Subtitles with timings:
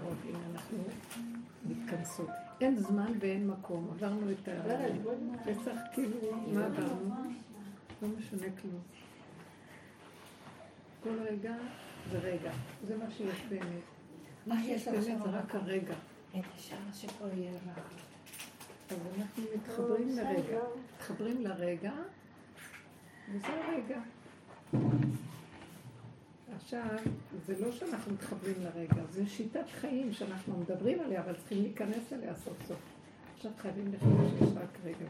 [0.00, 0.78] קרוב, הנה אנחנו
[1.64, 2.28] מתכנסות.
[2.60, 6.16] אין זמן ואין מקום, עברנו את הפסח, כאילו,
[6.52, 7.14] מה עברנו?
[8.02, 8.80] לא משנה כלום.
[11.02, 11.54] כל רגע
[12.10, 12.52] זה רגע,
[12.86, 13.82] זה מה שיש באמת.
[14.46, 15.94] מה שיש באמת זה רק הרגע.
[16.38, 17.82] את השעה שפה יהיה רע.
[18.90, 20.58] אז אנחנו מתחברים לרגע.
[20.96, 21.92] מתחברים לרגע,
[23.32, 24.00] וזה הרגע.
[26.64, 26.96] עכשיו,
[27.46, 32.34] זה לא שאנחנו מתחברים לרגע, זה שיטת חיים שאנחנו מדברים עליה, אבל צריכים להיכנס אליה
[32.34, 32.78] סוף סוף.
[33.36, 35.06] עכשיו חייבים לחיות שיש רק רגע.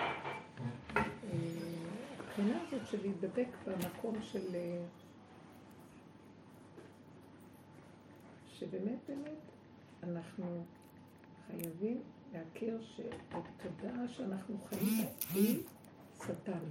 [0.00, 1.02] אה,
[2.18, 4.54] הבחינה הזאת של להידבק במקום של...
[4.54, 4.84] אה,
[8.48, 9.38] שבאמת באמת
[10.02, 10.64] אנחנו
[11.46, 15.62] חייבים להכיר שהתודעה שאנחנו חיים בה היא
[16.22, 16.64] שטן.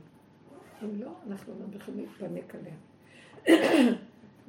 [0.83, 2.75] אם לא, אנחנו לא יכולים להתפנק עליה.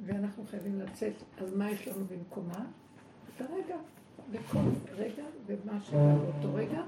[0.05, 2.65] ואנחנו חייבים לצאת, אז מה יש לנו במקומה?
[3.35, 3.77] את הרגע,
[4.31, 4.59] בכל
[4.95, 6.81] רגע ומה שבא באותו רגע,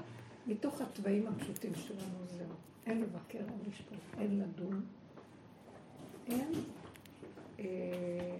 [0.46, 2.46] מתוך התוואים הפשוטים שלנו זהו.
[2.86, 4.84] אין לבקר, אין לשפוט, אין לדון,
[6.26, 6.52] אין
[7.58, 8.36] אה,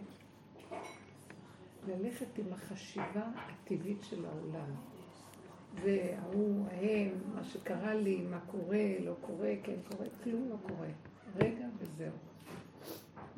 [1.89, 4.71] ללכת עם החשיבה הטבעית של העולם.
[5.83, 10.89] זה ההוא, ההם, מה שקרה לי, מה קורה, לא קורה, כן קורה, כלום לא קורה.
[11.37, 12.28] רגע וזהו.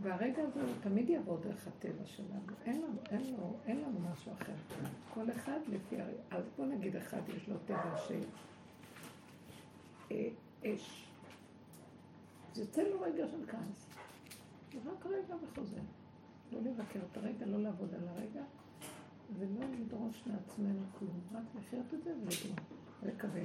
[0.02, 2.40] והרגע הזה הוא תמיד יבוא דרך הטבע שלנו.
[2.64, 4.52] אין לנו, אין לו, אין לנו משהו אחר.
[5.14, 6.18] כל אחד לפי הרגע.
[6.30, 8.20] אז בוא נגיד אחד יש לו טבע של
[10.10, 10.28] אה,
[10.64, 11.08] אש.
[12.52, 13.86] אז יוצא לו רגע של כעס.
[14.84, 15.80] ורק רגע וחוזר.
[16.52, 18.42] לא לבקר את הרגע, לא לעבוד על הרגע,
[19.38, 21.20] ולא לדרוש לעצמנו כלום.
[21.32, 22.46] רק לחיות את זה ולדרוש,
[23.02, 23.44] ולקבל.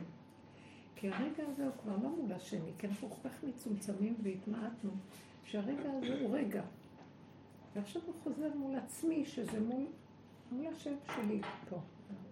[0.95, 4.91] כי הרגע הזה הוא כבר לא מול השני, כי אנחנו כל כך מצומצמים והתמעטנו,
[5.45, 6.63] שהרגע הזה הוא רגע.
[7.75, 9.85] ועכשיו הוא חוזר מול עצמי, שזה מול,
[10.51, 11.79] מול השם שלי פה.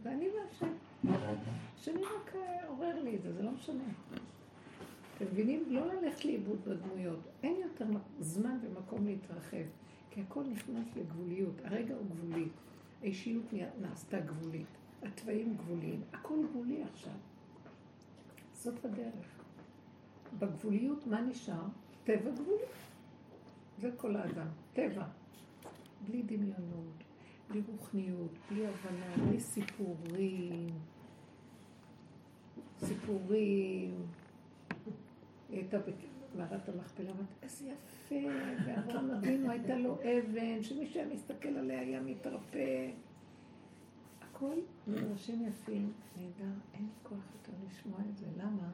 [0.04, 0.74] ואני והשם.
[1.76, 3.84] השני רק אה, עורר לי את זה, זה לא משנה.
[5.18, 5.64] אתם מבינים?
[5.68, 7.20] לא ללכת לאיבוד בדמויות.
[7.44, 7.86] אין יותר
[8.20, 9.66] זמן ומקום להתרחב,
[10.12, 11.56] כי הכל נכנס לגבוליות.
[11.64, 12.48] הרגע הוא גבולי.
[13.02, 14.68] האישיות נעשתה גבולית.
[15.04, 16.02] התוואים גבוליים.
[16.14, 17.14] הכל גבולי עכשיו.
[18.54, 19.44] זאת הדרך.
[20.40, 21.64] בגבוליות, מה נשאר?
[22.04, 22.64] טבע גבולי.
[23.84, 25.06] זה כל האדם, טבע.
[26.08, 27.04] בלי דמיונות,
[27.50, 30.68] בלי רוחניות, בלי הבנה, בלי סיפורים.
[32.80, 34.06] סיפורים.
[35.50, 35.78] הייתה
[36.36, 38.30] במערת המכפלה, אמרת, איזה יפה,
[38.66, 42.92] ואברהם אבינו הייתה לו אבן, שמי שהיה מסתכל עליה היה מתרפא.
[44.22, 44.56] הכל
[44.88, 48.26] מדרשים יפים, נהדר, אין לי כוח יותר לשמוע את זה.
[48.38, 48.72] למה?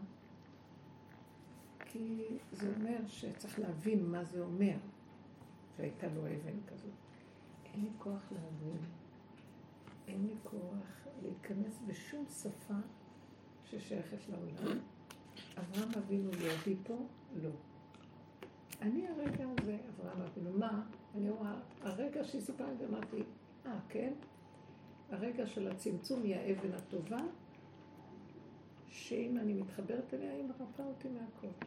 [1.86, 4.78] כי זה אומר שצריך להבין מה זה אומר,
[5.80, 6.92] שהייתה לו אבן כזאת.
[7.66, 8.78] אין לי כוח להבין,
[10.08, 12.74] אין לי כוח להיכנס בשום שפה
[13.66, 14.78] ששייכת לעולם.
[15.58, 16.98] אברהם אבינו לידי פה?
[17.36, 17.50] לא.
[18.82, 20.86] אני הרגע הזה, אברהם אבינו, מה?
[21.16, 23.24] אני רואה, הרגע שהיא סיפרה לי, אמרתי,
[23.66, 24.14] אה, כן?
[25.10, 27.22] הרגע של הצמצום היא האבן הטובה,
[28.88, 31.66] שאם אני מתחברת אליה, היא מרפאה אותי מהכל.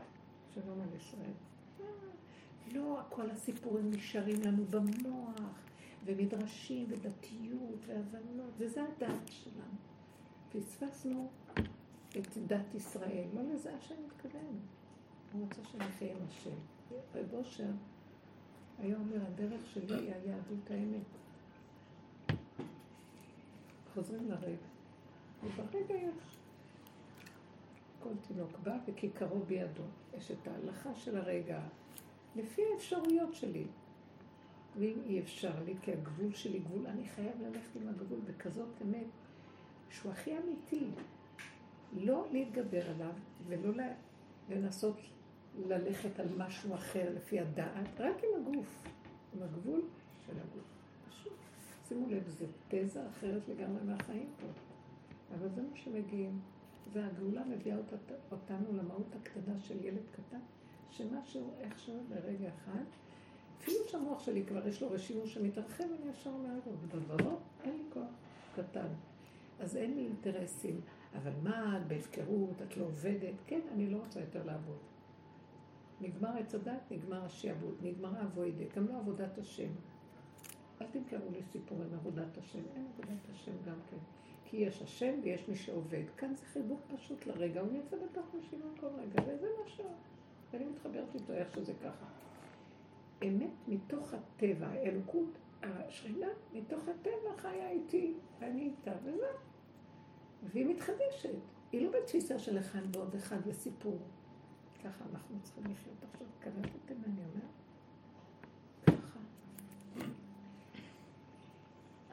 [0.55, 1.52] שלום על ישראל.
[2.73, 5.41] לא כל הסיפורים נשארים לנו במוח,
[6.05, 9.77] ומדרשים, ודתיות, והבנות, וזה הדת שלנו.
[10.53, 11.31] פספסנו
[12.19, 13.25] את דת ישראל.
[13.35, 14.61] לא לזה השם מתכוון.
[15.33, 16.57] הוא רוצה שנחיה עם השם.
[17.15, 17.71] רב אושר
[18.79, 21.07] היה אומר, הדרך שלי היא היהדות האמת.
[23.95, 24.67] חוזרים לרגע.
[25.45, 26.39] וברגע יש.
[28.03, 29.83] כל תינוק בא וכיכרו בידו.
[30.17, 31.61] יש את ההלכה של הרגע,
[32.37, 33.65] לפי האפשרויות שלי.
[34.79, 39.07] ואם אי אפשר לי, כי הגבול שלי גבול, אני חייב ללכת עם הגבול בכזאת אמת,
[39.91, 40.87] שהוא הכי אמיתי.
[41.93, 43.13] לא להתגבר עליו
[43.47, 43.85] ולא
[44.51, 44.97] לנסות
[45.67, 48.79] ללכת על משהו אחר לפי הדעת, רק עם הגוף,
[49.35, 49.81] עם הגבול
[50.27, 50.65] של הגוף.
[51.09, 51.33] פשוט.
[51.89, 54.47] שימו לב, זה תזה אחרת לגמרי מהחיים פה.
[55.35, 56.41] אבל זה מה שמגיעים.
[56.93, 57.77] זה הגאולה מביאה
[58.33, 60.41] אותנו למהות הקטנה של ילד קטן,
[60.93, 62.85] שמשהו איכשהו ברגע אחד,
[63.61, 67.85] אפילו שהמוח שלי כבר יש לו רשימו שמתרחב, אני ישר אומרת לו, בדברות אין לי
[67.93, 68.11] כוח
[68.57, 68.89] קטן.
[69.61, 70.81] אז אין לי אינטרסים.
[71.17, 73.35] אבל מה, את בהפקרות, את לא עובדת?
[73.47, 74.79] כן, אני לא רוצה יותר לעבוד.
[76.01, 79.69] נגמר עץ הדת, נגמר השעבוד, נגמר האבוידה, גם לא עבודת השם.
[80.81, 83.97] אל תמכרו לי סיפורים עבודת השם, אין עבודת השם גם כן.
[84.45, 86.05] כי יש השם ויש מי שעובד.
[86.17, 89.85] כאן זה חיבור פשוט לרגע, הוא נמצא בתוך נשימה כל רגע, וזה משהו.
[90.53, 92.07] ואני מתחברת איתו איך שזה ככה.
[93.23, 99.29] אמת מתוך הטבע, האלוקות, השכינה מתוך הטבע חיה איתי, ואני איתה, וזהו.
[100.53, 101.39] והיא מתחדשת.
[101.73, 103.99] היא לא בתפיסה של אחד ועוד אחד וסיפור.
[104.85, 106.27] ככה אנחנו צריכים לחיות עכשיו.
[106.41, 107.47] קלטתם מה אני אומר?
[108.87, 109.19] ככה.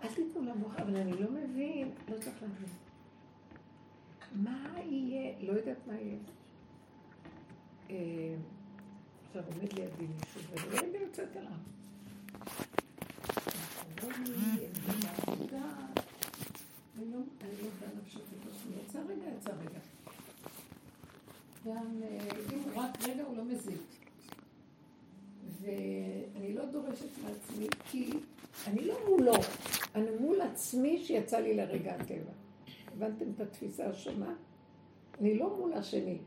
[0.03, 2.69] אל תיתנו למוח, אבל אני לא מבין, לא צריך להבין.
[4.33, 5.33] מה יהיה?
[5.41, 6.18] לא יודעת מה יהיה.
[7.89, 8.36] אה,
[9.27, 11.51] עכשיו עומד לידי מישהו, ואני לא יודעת יוצאת אליו.
[18.83, 19.80] יצא רגע, יצא רגע.
[21.65, 22.18] גם אה,
[22.53, 23.81] אם הוא רק רגע הוא לא מזיק.
[25.62, 28.09] ואני לא דורשת מעצמי, כי
[28.68, 29.33] אני לא מולו,
[29.95, 32.31] אני מול עצמי שיצא לי לרגע הטבע.
[32.88, 34.33] הבנתם את התפיסה השונה?
[35.19, 36.18] אני לא מול השני,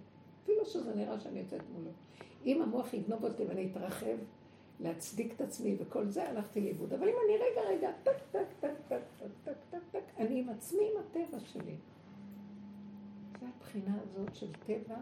[0.43, 1.91] אפילו שזה נראה שאני יוצאת מולו.
[2.47, 4.17] אם המוח יגנוב אותי ואני אתרחב
[4.81, 6.93] להצדיק את עצמי וכל זה, הלכתי לאיבוד.
[6.93, 10.49] אבל אם אני רגע, רגע, טק, טק, טק, טק, טק, טק, טק, טק, אני עם
[10.49, 11.77] עצמי, עם הטבע שלי.
[13.41, 14.97] זה הבחינה הזאת של טבע,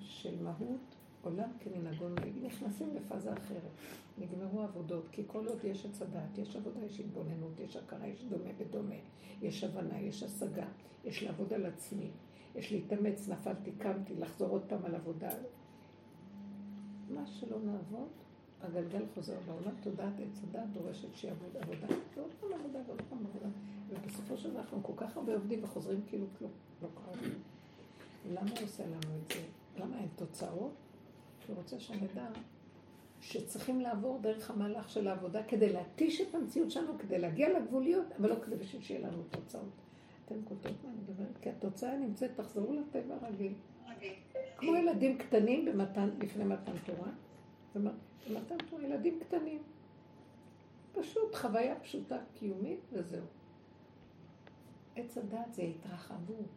[0.00, 2.32] של מהות, עולם כמנהגו נוהג.
[2.42, 3.70] נכנסים לפאזה אחרת.
[4.18, 8.24] נגמרו עבודות, כי כל עוד יש עץ הדעת, יש עבודה, יש התבוננות, יש הכרה, יש
[8.24, 8.94] דומה ודומה,
[9.42, 10.66] יש הבנה, יש השגה,
[11.04, 12.10] יש לעבוד על עצמי,
[12.54, 15.28] יש להתאמץ, נפלתי, קמתי, לחזור עוד פעם על עבודה.
[17.10, 18.08] מה שלא נעבוד,
[18.62, 21.86] הגלגל חוזר בעולם, תודעת עץ הדעת דורשת שיעבוד עבודה,
[22.16, 23.48] ועוד פעם עבודה ועוד פעם עבודה.
[23.88, 26.50] ובסופו של דבר אנחנו כל כך הרבה עובדים וחוזרים כאילו כלום,
[26.82, 27.28] לא קרה.
[28.30, 29.40] למה הוא עושה לנו את זה?
[29.76, 30.72] למה אין תוצאות?
[31.40, 32.26] כי הוא רוצה שנדע
[33.20, 38.28] שצריכים לעבור דרך המהלך של העבודה כדי להתיש את המציאות שלנו, כדי להגיע לגבוליות, אבל
[38.28, 39.64] לא כדי שיהיה לנו תוצאות.
[40.32, 41.38] אתם קולטות מה אני מדברת?
[41.38, 43.54] כי התוצאה נמצאת, תחזרו לטבע הרגיל.
[44.56, 47.10] כמו ילדים קטנים במתן, לפני מתן תורה.
[47.74, 49.62] במתן תורה, ילדים קטנים.
[50.92, 53.26] פשוט חוויה פשוטה קיומית וזהו.
[54.96, 56.48] עץ הדת זה התרחבות.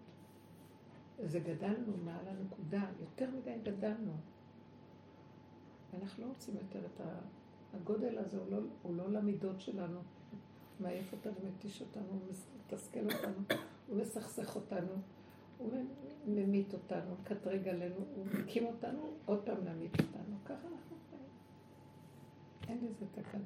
[1.23, 4.13] זה גדלנו מעל הנקודה, יותר מדי גדלנו.
[5.93, 7.19] ואנחנו לא רוצים יותר את ה...
[7.73, 9.99] הגודל הזה, הוא לא, הוא לא למידות שלנו.
[10.79, 12.19] מעייף אותנו, מתיש אותנו,
[12.73, 14.93] מתסכל אותנו, הוא מסכסך אותנו,
[15.57, 15.73] הוא
[16.27, 20.37] ממית אותנו, קטרג עלינו, הוא מקים אותנו, עוד פעם להמית אותנו.
[20.45, 21.29] ככה אנחנו חיים.
[22.67, 23.43] אין לזה תקנה.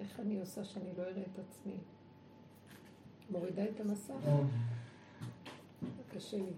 [0.00, 1.76] איך אני עושה שאני לא אראה את עצמי?
[3.30, 4.14] מורידה את המסך?
[6.14, 6.52] קשה לי.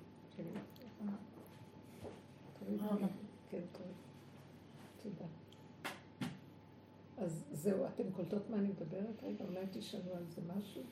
[3.51, 3.87] כן, טוב.
[5.03, 5.42] תודה.
[7.23, 9.23] אז זהו, אתם קולטות מה אני מדברת?
[9.23, 10.83] רגע, אולי תשאלו על זה משהו?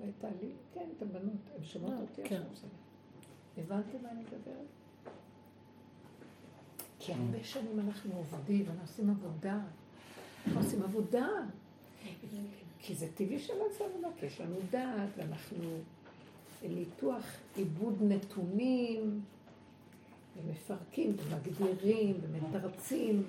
[0.00, 2.68] הייתה לי, כן, את הבנות, הן שומעות אותי עכשיו.
[3.58, 4.66] הבנתם מה אני מדברת?
[6.98, 9.60] כי הרבה שנים אנחנו עובדים, אנחנו עושים עבודה.
[10.46, 11.28] אנחנו עושים עבודה.
[12.78, 15.64] כי זה טבעי של לעשות עבודה, כי יש לנו דעת, ואנחנו
[16.62, 17.24] ניתוח
[17.56, 19.20] עיבוד נתונים,
[20.36, 23.22] ומפרקים, ומגדירים, ומתרצים,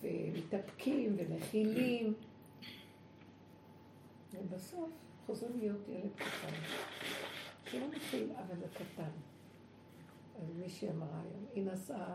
[0.00, 2.14] ומתאפקים, ומכילים.
[4.32, 4.90] ובסוף
[5.26, 6.54] חוזרים להיות ילד קטן,
[7.70, 9.10] שלא מכיל, אבל זה קטן.
[10.42, 12.14] אז מישהי אמרה היום, היא נסעה,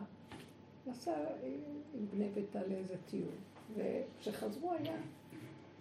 [0.88, 1.26] נסעה
[1.94, 3.36] עם בני ביתה לאיזה טיול,
[3.76, 4.98] וכשחזרו היה,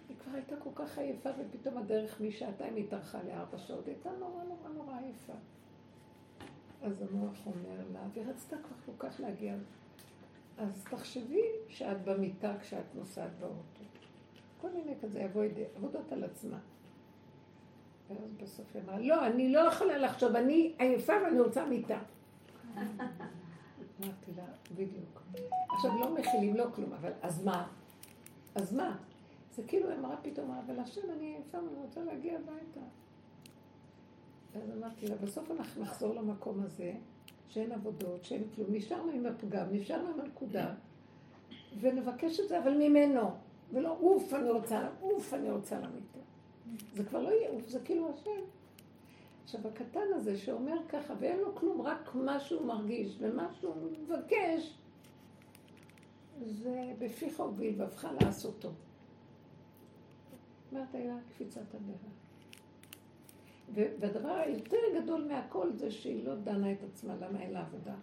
[0.09, 4.43] היא כבר הייתה כל כך עייפה, ופתאום הדרך משעתיים התארכה לארבע שעות, היא הייתה נורא
[4.43, 5.33] נורא נורא עייפה.
[6.81, 9.55] אז המוח אומר לה, ורצתה כבר כל כך להגיע.
[10.59, 13.83] אז תחשבי שאת במיטה כשאת נוסעת באוטו.
[14.61, 15.27] כל מיני כזה
[15.75, 16.59] עבודות על עצמה.
[18.09, 21.99] ואז בסוף היא אמרה, לא, אני לא יכולה לחשוב, אני עייפה ואני רוצה מיטה.
[22.75, 24.43] אמרתי לה,
[24.75, 25.21] בדיוק.
[25.69, 27.67] עכשיו, לא מכילים, לא כלום, אבל אז מה?
[28.55, 28.97] אז מה?
[29.51, 32.81] זה כאילו אמרה פתאום, אבל השם, אני עייפה ואני רוצה להגיע הביתה.
[34.55, 36.93] אז אמרתי לה, בסוף אנחנו נחזור למקום הזה,
[37.49, 40.73] שאין עבודות, שאין כלום, נשארנו עם הפגם, נשארנו עם הנקודה,
[41.79, 43.29] ונבקש את זה, אבל ממנו.
[43.73, 46.19] ולא, אוף, אני רוצה, אוף, אני רוצה למיטה.
[46.95, 48.41] זה כבר לא יהיה אוף, זה כאילו השם.
[49.43, 54.77] עכשיו, הקטן הזה שאומר ככה, ואין לו כלום, רק מה שהוא מרגיש, ומה שהוא מבקש,
[56.45, 58.69] זה בפיך ובלבבך לעשותו.
[60.71, 62.18] אומרת היה קפיצת הדרך.
[63.73, 67.95] והדבר היותר גדול מהכל זה שהיא לא דנה את עצמה, למה אין לה עבודה.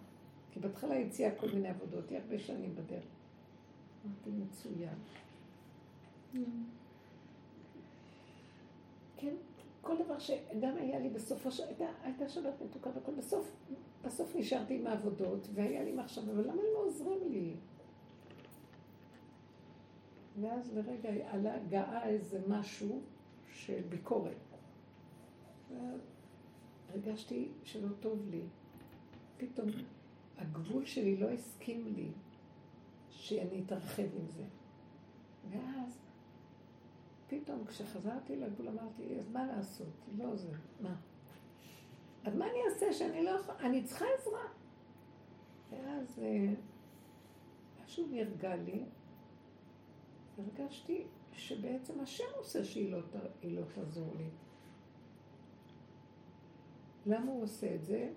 [0.51, 3.03] כי בהתחלה היא הציעה כל מיני עבודות, היא הרבה שנים בדרך.
[4.05, 4.97] אמרתי, מצוין.
[9.17, 9.33] כן,
[9.81, 11.09] כל דבר שגם היה לי
[11.49, 11.63] של...
[11.63, 13.51] הייתה, הייתה שבת מתוקה וכל בסוף,
[14.05, 17.53] בסוף נשארתי עם העבודות והיה לי מחשבה, אבל למה הם לא עוזרים לי?
[20.41, 23.01] ואז לרגע עלה, גאה איזה משהו
[23.53, 24.46] של ביקורת.
[26.89, 28.41] הרגשתי שלא טוב לי.
[29.37, 29.69] פתאום
[30.37, 32.11] הגבול שלי לא הסכים לי
[33.09, 34.43] שאני אתרחב עם זה.
[35.49, 35.97] ואז
[37.27, 39.93] פתאום כשחזרתי לגבול אמרתי, אז מה לעשות?
[40.17, 40.95] לא זה, מה?
[42.23, 43.59] אז מה אני אעשה שאני לא יכולה?
[43.59, 44.43] אני צריכה עזרה.
[45.69, 46.53] ואז אה,
[47.83, 48.83] משהו נרגע לי,
[50.37, 52.99] הרגשתי שבעצם השם עושה שהיא לא,
[53.43, 54.29] לא תעזור לי.
[57.07, 58.09] למה הוא עושה את זה?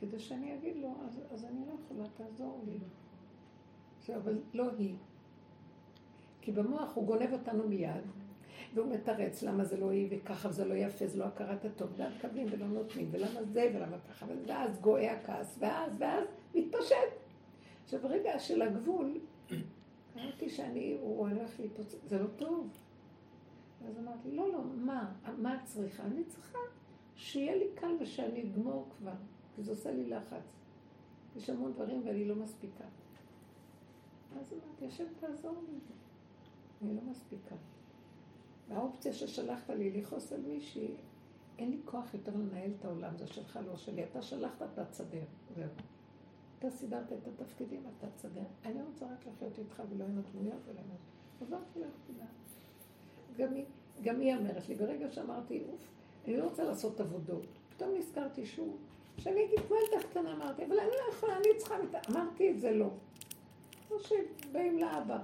[0.00, 2.78] כדי שאני אגיד לו, אז, אז אני לא יכולה, תעזור לי.
[4.06, 4.94] זה, אבל לא היא.
[6.40, 8.04] כי במוח הוא גונב אותנו מיד,
[8.74, 12.12] והוא מתרץ למה זה לא היא, וככה זה לא יפה, זה לא הכרת הטוב, ואז
[12.16, 16.94] מקבלים ולא נותנים, ולמה זה, ולמה ככה, ואז גואה הכעס, ואז, ואז מתפשט.
[17.84, 19.20] עכשיו, ברגע של הגבול,
[20.16, 22.68] אמרתי שאני, הוא הולך להתפוצץ, זה לא טוב.
[23.88, 26.02] אז אמרתי, לא, לא, מה, מה את צריכה?
[26.02, 26.58] אני צריכה
[27.18, 29.12] שיהיה לי קל ושאני אגמור כבר,
[29.56, 30.42] כי זה עושה לי לחץ.
[31.36, 32.84] יש המון דברים ואני לא מספיקה.
[34.40, 35.78] אז אמרתי, השם תעזור לי.
[36.82, 37.54] אני לא מספיקה.
[38.68, 40.94] והאופציה ששלחת לי לכעוס על מישהי,
[41.58, 44.04] אין לי כוח יותר לנהל את העולם, זה שלך, לא שלי.
[44.04, 45.24] אתה שלחת, אתה תסדר.
[45.56, 45.68] זהו.
[46.58, 48.44] אתה סידרת את התפקידים, אתה תסדר.
[48.64, 50.86] אני רוצה רק לחיות איתך ולא עם הדמויות ולא עם...
[51.40, 52.26] עברתי לך תודה.
[54.02, 55.88] גם היא אומרת לי, ברגע שאמרתי, אוף,
[56.28, 57.46] אני לא רוצה לעשות עבודות.
[57.76, 58.76] פתאום נזכרתי שוב,
[59.18, 61.74] שאני הייתי כמו ילדה קטנה, אמרתי, אבל אני לא יכולה, אני צריכה...
[62.10, 62.90] אמרתי את זה לא.
[63.88, 65.18] כמו שבאים לאבא.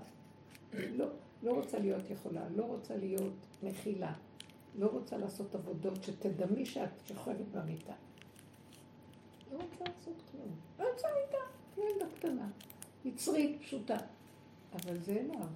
[0.72, 1.06] לא,
[1.42, 3.32] לא רוצה להיות יכולה, לא רוצה להיות
[3.62, 4.12] מכילה,
[4.78, 7.94] לא רוצה לעשות עבודות שתדמי שאת שוכבת במיטה.
[9.52, 10.56] לא רוצה לעשות כלום.
[10.78, 11.44] לא רוצה מיטה,
[11.76, 12.48] ילדה קטנה.
[13.04, 13.96] יצרית, פשוטה.
[14.72, 15.46] אבל זה אליו.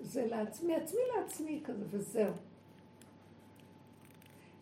[0.00, 2.32] זה לעצמי, עצמי לעצמי כזה, וזהו.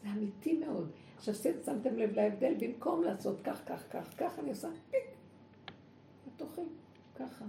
[0.02, 0.90] זה אמיתי מאוד.
[1.16, 5.04] עכשיו שמתם לב להבדל, במקום לעשות כך, כך, כך, כך, אני עושה פיק,
[6.26, 6.60] בתוכי,
[7.14, 7.44] ככה.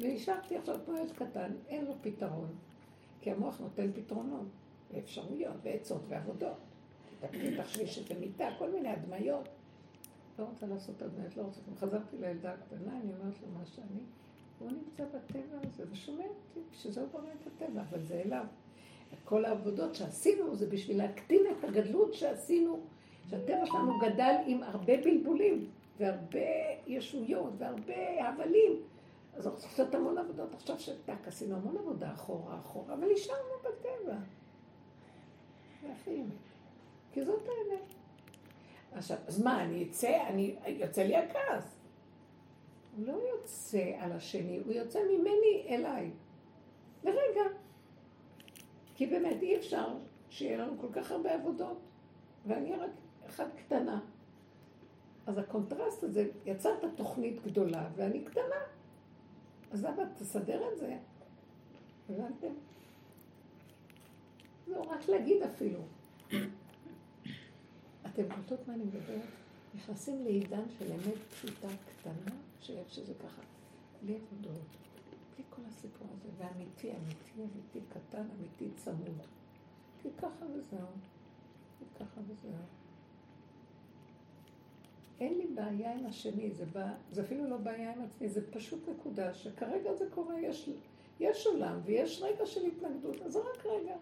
[0.00, 2.48] ונשארתי עכשיו ילד קטן, אין לו פתרון,
[3.20, 4.46] כי המוח נותן פתרונות,
[4.92, 6.56] ואפשרויות, ועצות, ועבודות.
[7.56, 9.48] תחשבי שזה מיטה, כל מיני הדמיות.
[10.38, 11.60] לא רוצה לעשות הדמיות, לא רוצה.
[11.76, 14.00] חזרתי לילדה הקטנה, אני אומרת לו מה שאני,
[14.58, 18.46] הוא נמצא בטבע הזה, ושומע אותי, שזה הוא ברא את הטבע, אבל זה אליו.
[19.24, 22.80] כל העבודות שעשינו זה בשביל להקטין את הגדלות שעשינו,
[23.30, 26.40] שהטבע שלנו גדל עם הרבה בלבולים, והרבה
[26.86, 28.72] ישויות, והרבה הבלים.
[29.34, 30.54] אז אנחנו צריכים לעשות המון עבודות.
[30.54, 34.16] עכשיו שטק, עשינו המון עבודה אחורה אחורה, אבל נשארנו בטבע.
[35.84, 36.28] אמת.
[37.12, 37.94] כי זאת האמת.
[38.92, 41.80] עכשיו, אז מה, אני אצא, אני, יוצא לי הכעס.
[42.96, 46.10] הוא לא יוצא על השני, הוא יוצא ממני אליי.
[47.04, 47.65] לרגע.
[48.96, 49.86] כי באמת אי אפשר
[50.30, 51.78] שיהיה לנו כל כך הרבה עבודות,
[52.46, 52.90] ואני רק
[53.26, 54.00] אחת קטנה.
[55.26, 58.56] אז הקונטרסט הזה, יצרת תוכנית גדולה ואני קטנה.
[59.72, 60.96] אז אבא, תסדר את זה.
[62.10, 62.52] הבנתם?
[64.66, 65.80] לא, רק להגיד אפילו.
[68.06, 69.28] אתם קולטות מה אני מדברת?
[69.74, 73.42] נכנסים לעידן של אמת פשוטה קטנה, שאיך שזה ככה,
[74.02, 74.60] בלי עבודות,
[75.36, 79.18] בלי כל הסיפור הזה, ואמיתי, אמיתי, אמיתי, קטן, אמיתי, צמוד.
[80.02, 80.86] כי ככה וזהו,
[81.82, 82.52] וככה וזהו.
[85.20, 88.88] אין לי בעיה עם השני, זה, בא, זה אפילו לא בעיה עם עצמי, זה פשוט
[88.88, 90.70] נקודה שכרגע זה קורה, יש,
[91.20, 93.96] יש עולם ויש רגע של התנגדות, אז רק רגע.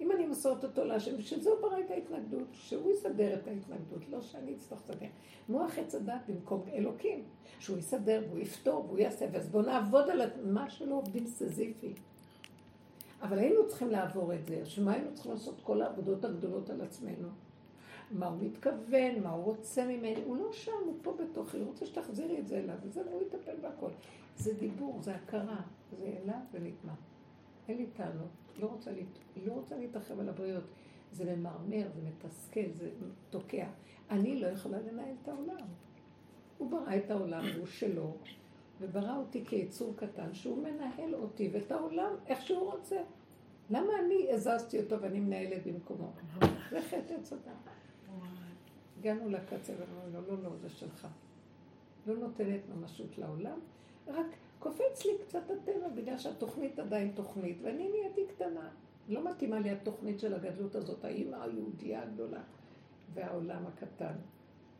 [0.00, 4.08] אם אני מסורת אותו להשם, בשביל זה הוא ברא את ההתנגדות, שהוא יסדר את ההתנגדות,
[4.10, 5.06] לא שאני אצטרך לסדר.
[5.48, 7.24] מוח עץ הדת במקום אלוקים,
[7.58, 11.94] שהוא יסדר והוא יפתור והוא יעשה, אז בואו נעבוד על מה שלא עובדים סזיפי.
[13.22, 17.28] אבל היינו צריכים לעבור את זה, שמה היינו צריכים לעשות כל העבודות הגדולות על עצמנו?
[18.10, 21.86] מה הוא מתכוון, מה הוא רוצה ממני, הוא לא שם, הוא פה בתוכי, הוא רוצה
[21.86, 23.90] שתחזירי את זה אליו, וזה, הוא יטפל בהכל.
[24.36, 25.60] זה דיבור, זה הכרה,
[25.90, 26.94] זה אליו ונגמר.
[27.68, 29.06] אין לי טענות, לא רוצה, להת...
[29.46, 30.64] לא רוצה להתרחב על הבריות.
[31.12, 32.90] זה ממרמר, זה מתסכל, זה
[33.30, 33.66] תוקע.
[34.10, 35.66] אני לא יכולה לנהל את העולם.
[36.58, 38.16] הוא ברא את העולם, הוא שלו,
[38.80, 42.96] וברא אותי כיצור קטן, שהוא מנהל אותי ואת העולם איך שהוא רוצה.
[43.70, 46.12] למה אני הזזתי אותו ואני מנהלת במקומו?
[46.70, 47.32] זה חטא עץ.
[48.98, 51.08] הגענו לקצה ואמרנו לו, לא, לא, זה שלך.
[52.06, 53.58] לא נותנת ממשות לעולם,
[54.08, 54.26] רק
[54.58, 58.70] קופץ לי קצת הטבע, בגלל שהתוכנית עדיין תוכנית, ואני נהייתי קטנה.
[59.08, 62.42] לא מתאימה לי התוכנית של הגדלות הזאת, האימא היהודייה הגדולה,
[63.14, 64.14] והעולם הקטן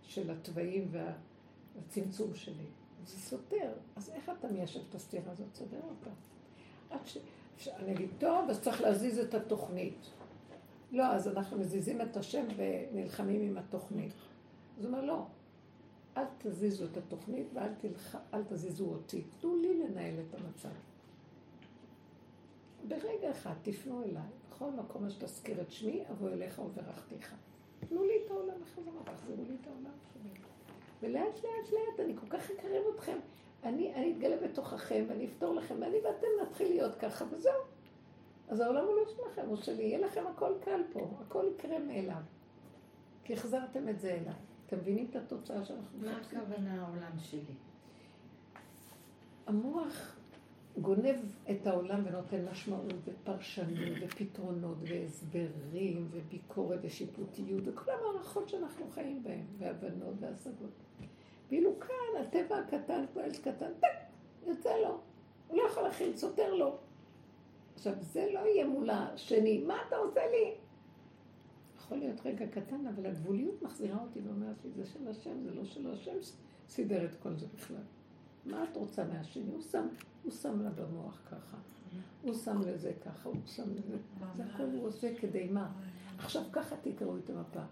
[0.02, 2.66] של התוואים והצמצום שלי.
[3.04, 3.72] זה סותר.
[3.96, 5.54] אז איך אתה מיישב את הסתירה הזאת?
[5.54, 6.10] סודר אותה.
[6.90, 7.18] עד ש...
[7.68, 9.98] אני אגיד, טוב, אז צריך להזיז את התוכנית.
[10.92, 14.12] לא, אז אנחנו מזיזים את השם ונלחמים עם התוכנית.
[14.78, 15.26] אז הוא אומר, לא,
[16.16, 18.16] אל תזיזו את התוכנית ואל תלח...
[18.34, 19.24] אל תזיזו אותי.
[19.40, 20.68] תנו לי לנהל את המצב.
[22.88, 27.34] ברגע אחד תפנו אליי, בכל מקום שתזכיר את שמי, אבוא אליך וברכתיך.
[27.88, 30.42] תנו לי את העולם בחזרה, תחזירו לי את העולם שלי.
[31.02, 33.18] ולאט לאט לאט אני כל כך אקרב אתכם.
[33.64, 37.52] אני, אני אתגלה בתוככם ואני אפתור לכם, ואני ואתם נתחיל להיות ככה, וזהו.
[38.48, 39.82] אז העולם הוא לא שלכם, הוא שלי.
[39.82, 42.22] יהיה לכם הכל קל פה, הכל יקרה מאליו.
[43.24, 44.45] כי החזרתם את זה אליי.
[44.66, 47.54] אתם מבינים את התוצאה שאנחנו מה הכוונה העולם שלי?
[49.46, 50.16] המוח
[50.80, 51.16] גונב
[51.50, 60.14] את העולם ונותן משמעות ופרשנות ופתרונות והסברים וביקורת ושיפוטיות וכל המערכות שאנחנו חיים בהן, והבנות
[60.20, 60.70] והשגות.
[61.50, 63.88] ואילו כאן הטבע הקטן, כמו ילד קטן, טק,
[64.46, 65.00] יוצא לו.
[65.48, 66.76] הוא לא יכול להכין, סותר לו.
[67.74, 70.54] עכשיו, זה לא יהיה מול השני, מה אתה עושה לי?
[71.86, 75.64] יכול להיות רגע קטן, אבל הגבוליות מחזירה אותי ואומרת לי, זה של השם, זה לא
[75.64, 76.16] של השם
[76.68, 77.82] סידר את כל זה בכלל.
[78.46, 79.50] מה את רוצה מהשני?
[79.52, 79.86] הוא שם,
[80.22, 81.56] הוא שם לה במוח ככה.
[82.22, 83.96] הוא שם לזה ככה, הוא שם לזה.
[84.36, 85.72] זה הכל הוא עושה כדי מה?
[86.18, 87.62] עכשיו ככה תקראו את המפה.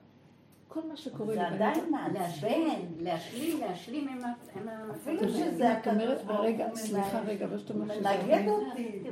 [0.69, 1.35] כל מה שקורה...
[1.35, 2.81] זה עדיין מעצבן.
[3.01, 4.25] להשלים, להשלים עם
[4.69, 4.93] ה...
[4.93, 5.75] אפילו שזה
[6.27, 6.35] הוא...
[6.37, 9.03] רגע, סליחה רגע, לא שאתה אומר מנגד אותי.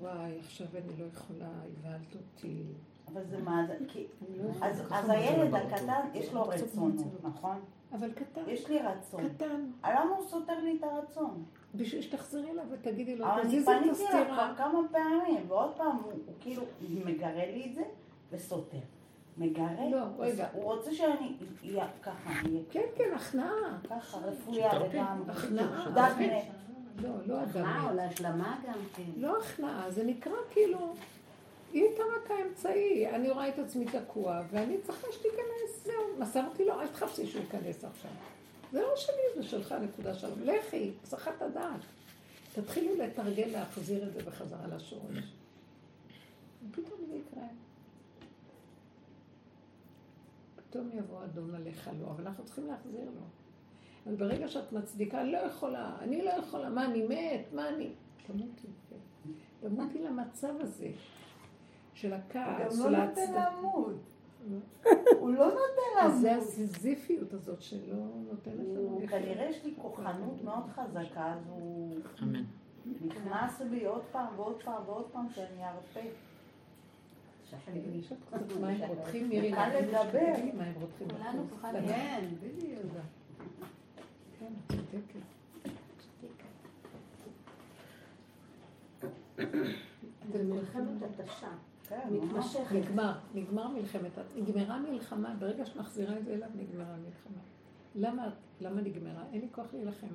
[0.00, 2.62] וואי, עכשיו אני לא יכולה, הבהלת אותי.
[3.12, 4.06] אבל זה מה זה, כי...
[4.92, 7.60] אז הילד הקטן, יש לו רצונות, נכון?
[7.92, 8.40] אבל קטן.
[8.46, 9.28] יש לי רצון.
[9.28, 9.70] קטן.
[9.84, 11.44] למה הוא סותר לי את הרצון?
[11.74, 14.24] בשביל שתחזרי אליו ותגידי לו, אבל אני פניתי אליו.
[14.26, 16.62] כבר כמה פעמים, ועוד פעם הוא כאילו
[17.04, 17.82] מגרה לי את זה
[18.30, 18.78] וסותר.
[19.38, 20.48] מגרה, לא, רגע.
[20.52, 22.30] הוא רוצה שאני אהיה ככה,
[22.70, 23.78] כן, כן, הכנעה.
[23.90, 25.32] ככה, רפויה לגמרי.
[25.32, 25.88] הכנעה.
[27.02, 27.94] לא, לא אדם הכנעה או.
[27.96, 29.02] להשלמה גם כן.
[29.16, 30.94] לא הכנעה, זה נקרא כאילו,
[31.72, 33.10] היא הייתה רק האמצעי.
[33.10, 36.18] אני רואה את עצמי תקוע, ואני צריכה שתיכנס, זהו.
[36.18, 38.10] מסרתי לו, אל תחפשי שהוא ייכנס עכשיו.
[38.72, 40.42] זה לא שלי, זה שלך, נקודה שלום.
[40.42, 41.80] לכי, הסחת הדעת.
[42.54, 45.32] תתחילו לתרגל להחזיר את זה בחזרה לשורש.
[46.70, 47.46] ופתאום זה יקרה.
[50.56, 53.20] פתאום יבוא אדום עליך לא, אבל אנחנו צריכים להחזיר לו.
[54.06, 57.90] אבל ברגע שאת מצדיקה, לא יכולה, אני לא יכולה, מה אני מת, מה אני...
[58.26, 58.96] תמותי, כן.
[59.68, 60.88] תמותי למצב הזה
[62.00, 63.50] של הכעס, הוא של לא נותן ההצדקה.
[63.50, 63.96] למות.
[65.20, 66.36] הוא לא נותן אז זה.
[66.36, 67.94] הסיזיפיות הזאת שלא
[68.30, 69.06] נותנת לנו הוא.
[69.08, 72.44] כנראה יש לי כוחנות מאוד חזקה, אז הוא אמן.
[73.06, 76.00] נכנס בי עוד פעם ועוד פעם ועוד פעם שאני ארפה.
[78.60, 80.32] מה הם רותחים, מירי, קל לדבר.
[80.54, 81.08] מה הם רותחים.
[81.08, 81.46] כולנו.
[81.48, 81.88] פחדנו.
[81.88, 82.92] כן, בדיוק.
[84.38, 85.24] כן, את צודקת.
[90.32, 91.48] זה מלחמת התשה.
[92.10, 92.72] מתמשכת.
[92.72, 97.42] נגמר, נגמר מלחמת, נגמרה מלחמה, ברגע שאת מחזירה את זה אליו, נגמרה מלחמה.
[97.94, 99.22] למה, למה נגמרה?
[99.32, 100.06] אין לי כוח להילחם.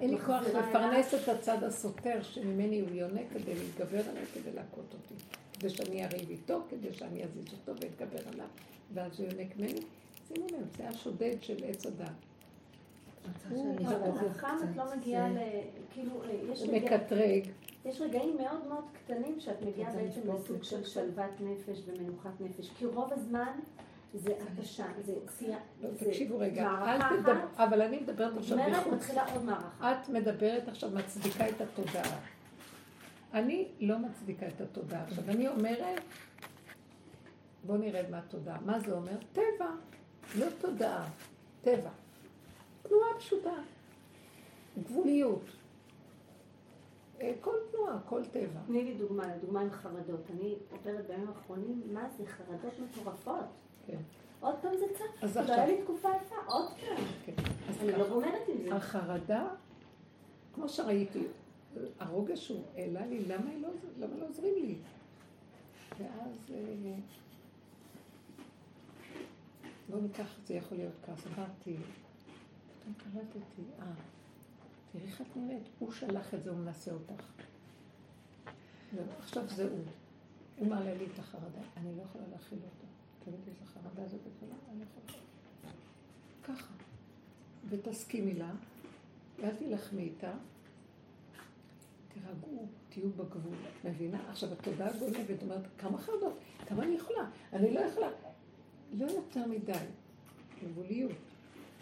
[0.00, 4.94] אין לי כוח לפרנס את הצד הסותר שממני הוא יונק כדי להתגבר עליי, כדי להכות
[4.94, 5.14] אותי.
[5.52, 8.46] כדי שאני אריב איתו, כדי שאני אזיז אותו ואתגבר עליו,
[8.94, 9.80] ואז הוא יונק ממני.
[10.28, 12.10] שימו לב, זה השודד של עץ הדת.
[13.50, 13.88] הוא לא.
[15.90, 16.12] כאילו,
[16.58, 17.42] הוא מקטרג,
[17.84, 20.84] יש רגעים מאוד מאוד קטנים שאת מגיעה בעצם לסוג של?
[20.84, 23.58] שלוות נפש ומנוחת נפש, כי רוב הזמן
[24.14, 28.92] זה התשה, זה צייה, לא, תקשיבו רגע, אל תדבר, אבל אני מדברת עכשיו נגמרת, מחוץ.
[28.92, 29.92] מתחילה עוד מערכה.
[29.92, 32.20] את מדברת עכשיו, מצדיקה את התודעה.
[33.34, 35.04] אני לא מצדיקה את התודעה.
[35.04, 36.00] עכשיו, אני אומרת,
[37.64, 38.58] בואו נרד מהתודעה.
[38.64, 39.16] מה זה אומר?
[39.32, 39.70] טבע,
[40.38, 41.08] לא תודעה,
[41.62, 41.90] טבע.
[42.82, 43.54] תנועה פשוטה,
[44.82, 45.59] גבוליות.
[47.20, 48.60] אה, כל תנועה, כל טבע.
[48.66, 50.20] תני לי דוגמה, לדוגמה עם חרדות.
[50.30, 53.44] אני עוברת בימים האחרונים, מה זה חרדות מטורפות.
[53.86, 53.98] כן.
[54.40, 55.24] עוד פעם זה צף.
[55.24, 57.04] אז לא עכשיו- היה לי תקופה יפה, עוד פעם.
[57.26, 57.32] כן.
[57.68, 57.92] אז אני.
[57.92, 58.74] לא גומרת עם זה.
[58.74, 59.48] החרדה,
[60.54, 61.26] כמו שראיתי,
[61.98, 64.74] הרוגש הוא העלה לי, למה, לא, למה לא עוזרים לי?
[65.98, 66.94] ואז, אה,
[69.88, 71.76] בואו ניקח, זה יכול להיות כעס, אמרתי,
[72.80, 73.84] פתאום קלטתי, אה,
[74.92, 77.24] תראי איך את נראית, הוא שלח את זה, הוא מנסה אותך.
[78.94, 79.84] זהו, עכשיו זה הוא.
[80.58, 82.86] הוא מעלה לי את החרדה, אני לא יכולה להכיל אותה.
[83.24, 84.20] תגידי, יש לך חרדה הזאת?
[84.42, 85.22] אני לא יכולה.
[86.42, 86.72] ככה.
[87.68, 88.52] ותסכימי לה,
[89.38, 90.32] ואל תילחמי איתה.
[92.14, 94.30] תירגעו, תהיו בגבול, את מבינה?
[94.30, 97.30] עכשיו, התודעה גונבת, אומרת, כמה חרדות, כמה אני יכולה?
[97.52, 98.08] אני לא יכולה.
[98.92, 99.72] לא יותר מדי.
[100.64, 101.12] גבוליות.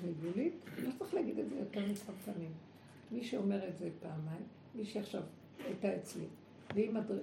[0.03, 2.53] וגבולית, לא צריך להגיד את זה יותר מכמה פעמים.
[3.11, 4.43] מי שאומר את זה פעמיים,
[4.75, 5.23] מישהי עכשיו
[5.65, 6.25] הייתה אצלי,
[6.75, 7.19] והיא מדר...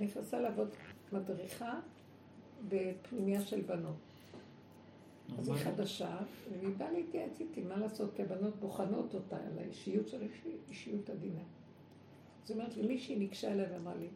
[0.00, 0.68] נכנסה לעבוד
[1.12, 1.80] מדריכה
[2.68, 3.96] בפנימיה של בנות.
[5.38, 6.18] אז היא חדשה,
[6.52, 10.26] והיא באה להתייעץ איתי, מה לעשות, כי הבנות בוחנות אותה על האישיות של
[10.68, 11.40] אישיות עדינה.
[12.44, 14.08] זאת אומרת לי, מישהי ניגשה אליי ואמרה לי,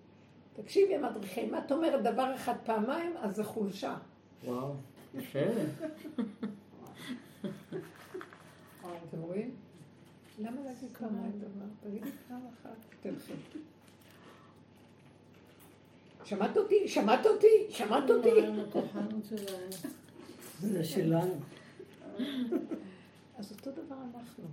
[0.53, 3.97] תקשיבי המדריכה, אם את אומרת דבר אחד פעמיים, אז זה חולשה.
[4.45, 4.75] וואו,
[5.15, 5.39] יפה.
[8.81, 9.55] אתם רואים?
[10.38, 11.66] למה להגיד פעמיים דבר?
[11.81, 13.33] תגידי פעם אחת, תלכי.
[16.25, 16.88] שמעת אותי?
[16.88, 17.66] שמעת אותי?
[17.71, 18.31] שמעת אותי?
[20.61, 21.35] זה שלנו.
[23.38, 24.45] אז אותו דבר אנחנו.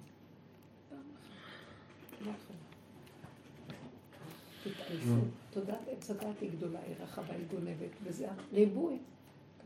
[4.63, 5.13] תתעייפו.
[5.52, 8.98] תודעת עץ הדת היא גדולה, היא רחבה, היא גונבת, וזה הריבוי.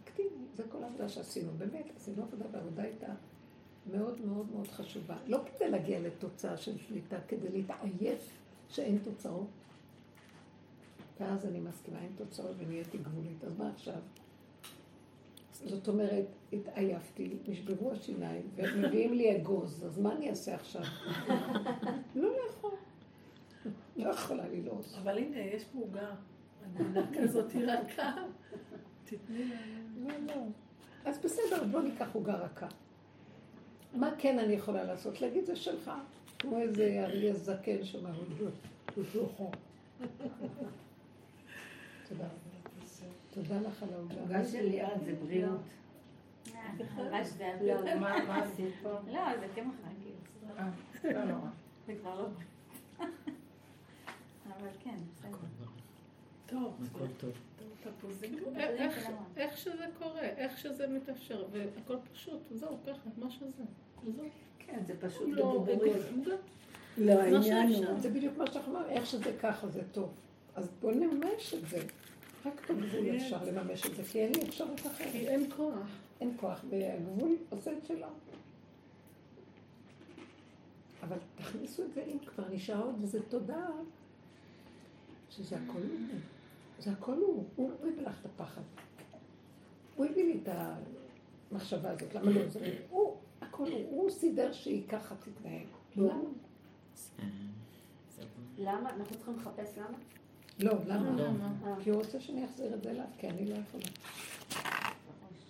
[0.04, 1.52] תקטיני, זה כל העבודה שעשינו.
[1.58, 3.08] באמת, עשינו עבודה, והעבודה הייתה
[3.92, 5.16] מאוד מאוד מאוד חשובה.
[5.28, 8.30] לא כדי להגיע לתוצאה של שליטה, כדי להתעייף
[8.70, 9.48] שאין תוצאות.
[11.20, 13.44] ואז אני מסכימה, אין תוצאות ונהייתי גבולית.
[13.44, 14.00] אז מה עכשיו?
[15.66, 20.82] זאת אומרת, התעייפתי, נשברו השיניים, ומביאים לי אגוז, אז מה אני אעשה עכשיו?
[22.16, 22.72] לא לאכול.
[23.96, 24.98] לא יכולה ללעוס.
[25.02, 26.16] אבל הנה, יש פה עוגה.
[26.76, 28.14] עדינה כזאת היא רכה.
[29.06, 29.56] תתני לה...
[29.98, 30.42] לא, לא.
[31.06, 32.68] אז בסדר, בוא ניקח עוגה רכה.
[33.94, 35.22] מה כן אני יכולה לעשות?
[35.22, 35.92] להגיד זה שלך.
[36.40, 38.12] כמו איזה אריה זקן שאומר,
[38.96, 39.52] הוא שלוחו.
[42.10, 42.54] תודה רבה.
[43.34, 44.16] תודה לך על העוגה.
[44.16, 45.62] העוגה של ליאת זה בריאות.
[47.62, 48.90] לא, מה עשית פה?
[48.90, 50.14] לא, זה קמח רגיל.
[50.58, 50.70] אה,
[51.04, 51.50] לא נורא.
[51.88, 52.28] זה כבר לא...
[54.48, 55.38] אבל כן, בסדר.
[56.46, 57.32] טוב, הכל טוב.
[59.38, 63.64] איך- שזה קורה, איך שזה מתאפשר, והכל פשוט, זהו, ככה, מה שזה.
[64.60, 65.66] כן, זה פשוט לא.
[66.24, 66.38] זהו.
[66.98, 68.00] לא, העניין הוא...
[68.00, 70.10] זה בדיוק מה שאנחנו אומרים, איך שזה ככה זה טוב.
[70.56, 71.80] אז בואו נממש את זה.
[72.46, 75.08] רק בגבול אפשר לממש את זה, כי אין לי אפשרות כי אחרת.
[75.16, 75.88] אין כוח.
[76.22, 78.08] אין כוח, והגבול עושה את שלו.
[81.04, 83.68] אבל תכניסו את זה, אם כבר נשאר עוד איזה תודה,
[85.30, 85.80] שזה הכל.
[86.80, 87.46] זה הכל הוא.
[87.56, 88.62] הוא הביא לך את הפחד.
[89.96, 90.50] הוא הביא לי את
[91.52, 92.78] המחשבה הזאת, למה לא זה?
[92.90, 93.86] הוא, הכל הוא.
[93.90, 95.66] הוא סידר שהיא ככה תתנהג.
[95.96, 96.14] למה?
[98.58, 98.90] למה?
[98.90, 99.98] אנחנו צריכים לחפש למה?
[100.60, 101.10] לא, למה?
[101.10, 101.54] למה?
[101.66, 103.86] אה, כי הוא רוצה שאני אחזיר את זה אליו, כי אני לא יכולה.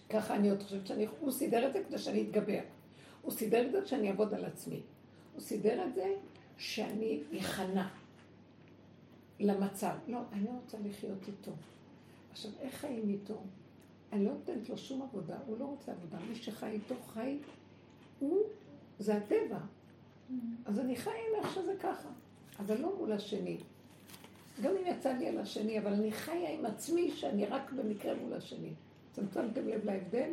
[0.10, 1.08] ככה אני עוד חושבת שאני...
[1.20, 2.60] הוא סידר את זה כדי שאני אתגבר.
[3.22, 4.82] הוא סידר את זה שאני אעבוד על עצמי.
[5.34, 6.16] הוא סידר את זה
[6.58, 7.88] שאני אכנע
[9.40, 9.96] למצב.
[10.08, 11.52] לא, אני רוצה לחיות איתו.
[12.32, 13.42] עכשיו, איך חיים איתו?
[14.14, 16.18] אני לא נותנת לו שום עבודה, הוא לא רוצה עבודה.
[16.30, 17.38] מי שחי איתו חי,
[18.20, 18.44] הוא,
[19.00, 19.60] זה הטבע.
[20.66, 22.10] אז אני חי עם איך שזה ככה,
[22.60, 23.58] אבל לא מול השני.
[24.62, 28.34] גם אם יצא לי על השני, אבל אני חיה עם עצמי שאני רק במקרה מול
[28.34, 28.74] השני.
[29.16, 30.30] שמתם לב להבדל?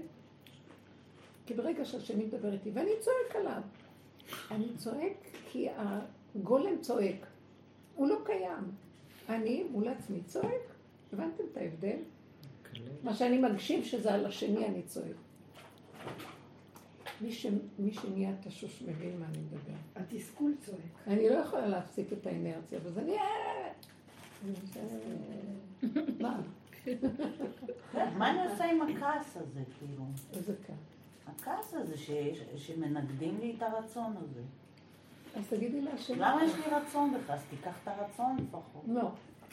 [1.46, 3.62] כי ברגע שהשני מדבר איתי, ואני צועק עליו,
[4.50, 5.12] אני צועק
[5.50, 7.26] כי הגולם צועק.
[7.96, 8.64] הוא לא קיים.
[9.30, 10.74] אני מול עצמי צועק.
[11.12, 11.96] הבנתם את ההבדל?
[13.02, 15.16] מה שאני מגשים שזה על השני אני צועק.
[17.20, 17.46] מי, ש...
[17.78, 19.72] מי שנהיה תשוש מבין מה אני מדבר.
[19.96, 20.78] התסכול צועק.
[21.06, 23.16] אני לא יכולה להפסיק את האינרציה, אז אני...
[26.20, 26.40] מה?
[28.18, 30.02] מה אני עושה עם הכעס הזה, כאילו?
[30.32, 30.74] איזה כאן.
[31.26, 34.40] הכעס הזה שיש- שמנגדים לי את הרצון הזה.
[35.36, 36.14] אז תגידי להשם.
[36.18, 37.34] למה יש לי רצון בכלל?
[37.36, 38.82] אז תיקח את הרצון לפחות.
[38.88, 39.10] לא,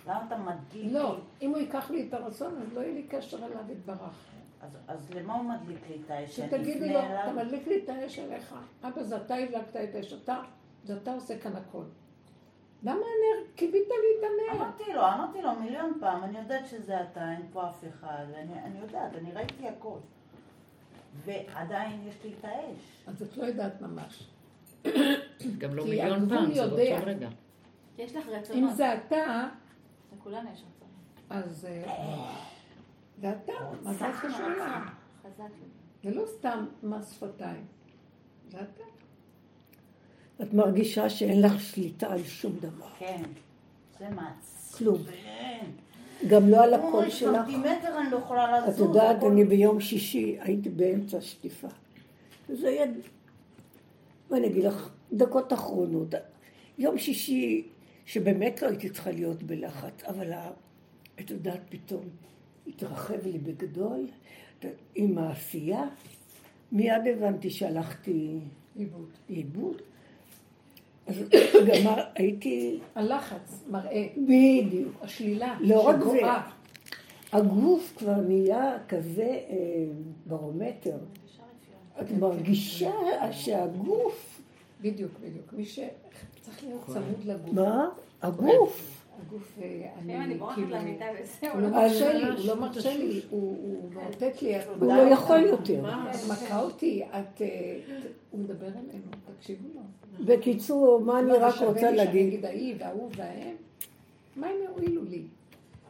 [0.07, 1.17] למה אתה מדליק לא.
[1.41, 4.25] אם הוא ייקח לי את הרצון, אז לא יהיה לי קשר אליו יתברך.
[4.61, 6.35] אז- אז למה הוא מדליק לי את האש?
[6.35, 6.99] שתגידי לו?
[6.99, 8.55] אתה מדליק לי את האש אליך.
[8.83, 10.41] אבא, זה אתה הדלקת את האש, אתה,
[10.83, 11.83] זה אתה עושה כאן הכל.
[12.83, 13.47] למה הנר?
[13.55, 14.61] כיבית לי את הנר.
[14.65, 18.63] אמרתי לו, אמרתי לו מיליון פעם, אני יודעת שזה אתה, אין פה אף אחד, אני,
[18.63, 19.97] אני יודעת, אני ראיתי הכל.
[21.25, 23.03] ועדיין יש לי את האש.
[23.07, 24.27] אז את לא יודעת ממש.
[25.57, 26.67] גם לא כי מיליון פעם, זה.
[26.67, 27.29] באותו רגע.
[27.97, 28.75] יש לך אם רצונות.
[28.75, 29.47] זה אתה,
[30.17, 30.77] לכולנו יש רצונות.
[31.29, 32.35] אז אה,
[33.21, 33.53] זה אתה.
[33.83, 34.59] מה זה קשור לי.
[36.03, 37.65] זה לא סתם מס שפתיים.
[38.51, 38.83] זה אתה.
[40.41, 42.89] את מרגישה שאין לך שליטה על שום דבר.
[42.99, 43.23] כן,
[43.99, 44.77] זה מעצבן.
[44.77, 45.03] כלום.
[46.27, 47.45] גם לא על הקול אוי, שלך.
[47.45, 48.75] סנטימטר אני לא יכולה לזוז.
[48.75, 51.67] את יודעת, אני ביום שישי הייתי באמצע שטיפה.
[52.49, 52.85] וזה היה,
[54.29, 56.13] מה אני אגיד לך, דקות אחרונות.
[56.77, 57.67] יום שישי,
[58.05, 60.33] שבאמת לא הייתי צריכה להיות בלחץ, אבל
[61.19, 62.01] את יודעת, פתאום
[62.67, 64.07] התרחב לי בגדול
[64.95, 65.83] עם העשייה.
[66.71, 68.39] מיד הבנתי שהלכתי
[68.75, 69.09] עיבוד.
[69.29, 69.81] לאיבוד.
[71.07, 71.15] אז
[71.67, 72.79] גם הייתי...
[72.95, 74.93] הלחץ מראה, בדיוק.
[75.01, 76.21] השלילה, לא רק זה.
[77.31, 79.55] הגוף כבר נהיה כזה אה,
[80.25, 80.97] ברומטר.
[82.01, 82.91] את מרגישה
[83.31, 84.41] שהגוף...
[84.81, 85.53] בדיוק, בדיוק.
[85.53, 87.53] מי שצריך להיות צמוד לגוף.
[87.53, 87.89] מה?
[88.21, 88.93] הגוף.
[89.27, 90.69] הגוף, אה, אני כאילו...
[90.69, 91.53] למיטה וזהו.
[91.53, 93.57] הוא לא אז- מרשה לי, הוא לא מרשה לי, הוא
[93.93, 95.89] מאותת לי, את הוא לא יכול יותר.
[95.89, 97.41] את מכה אותי, את...
[97.41, 97.79] אה,
[98.31, 99.81] הוא מדבר אלינו, תקשיבו לו.
[100.25, 102.27] בקיצור, מה אני זה רק שווה רוצה לי שאני להגיד?
[102.27, 103.55] אגיד ההיא וההוא וההם?
[104.35, 105.21] מה הם יועילו לי?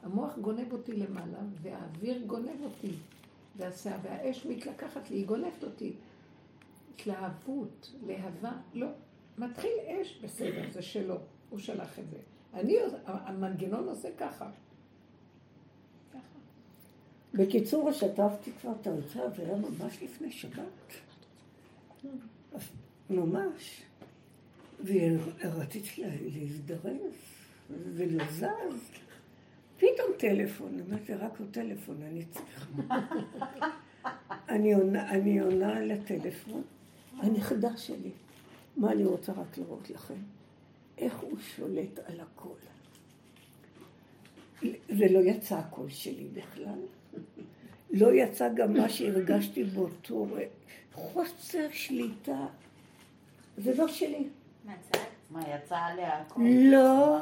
[0.04, 2.93] המוח גונב אותי למעלה, והאוויר גונב אותי,
[3.58, 5.93] והסע, והאש מתלקחת לי, היא גונבת אותי.
[6.96, 8.88] התלהבות, להבה, לא.
[9.38, 11.17] מתחיל אש, בסדר, זה שלו,
[11.50, 12.17] הוא שלח את זה.
[12.54, 14.50] אני, המנגנון עושה ככה.
[17.34, 20.93] בקיצור, שטפתי כבר את האוצר, זה היה ממש לפני שבת.
[23.10, 23.82] ממש.
[24.84, 27.13] ורציתי לה- להזדרז,
[27.93, 28.91] זה לא זז.
[29.78, 33.00] פתאום טלפון, זה רק הוא טלפון, אני צריכה.
[34.50, 36.63] אני עונה, אני עונה לטלפון,
[37.18, 38.12] הנכדה שלי.
[38.78, 40.13] מה אני רוצה רק לראות לכם?
[40.98, 42.50] איך הוא שולט על הכל.
[44.90, 46.80] זה לא יצא הקול שלי בכלל.
[47.92, 50.28] לא יצא גם מה שהרגשתי באותו.
[50.94, 52.46] חוסר שליטה.
[53.58, 54.28] זה לא שלי.
[54.66, 55.00] מהצד?
[55.32, 56.42] מה, יצא עליה הכל?
[56.72, 57.18] לא.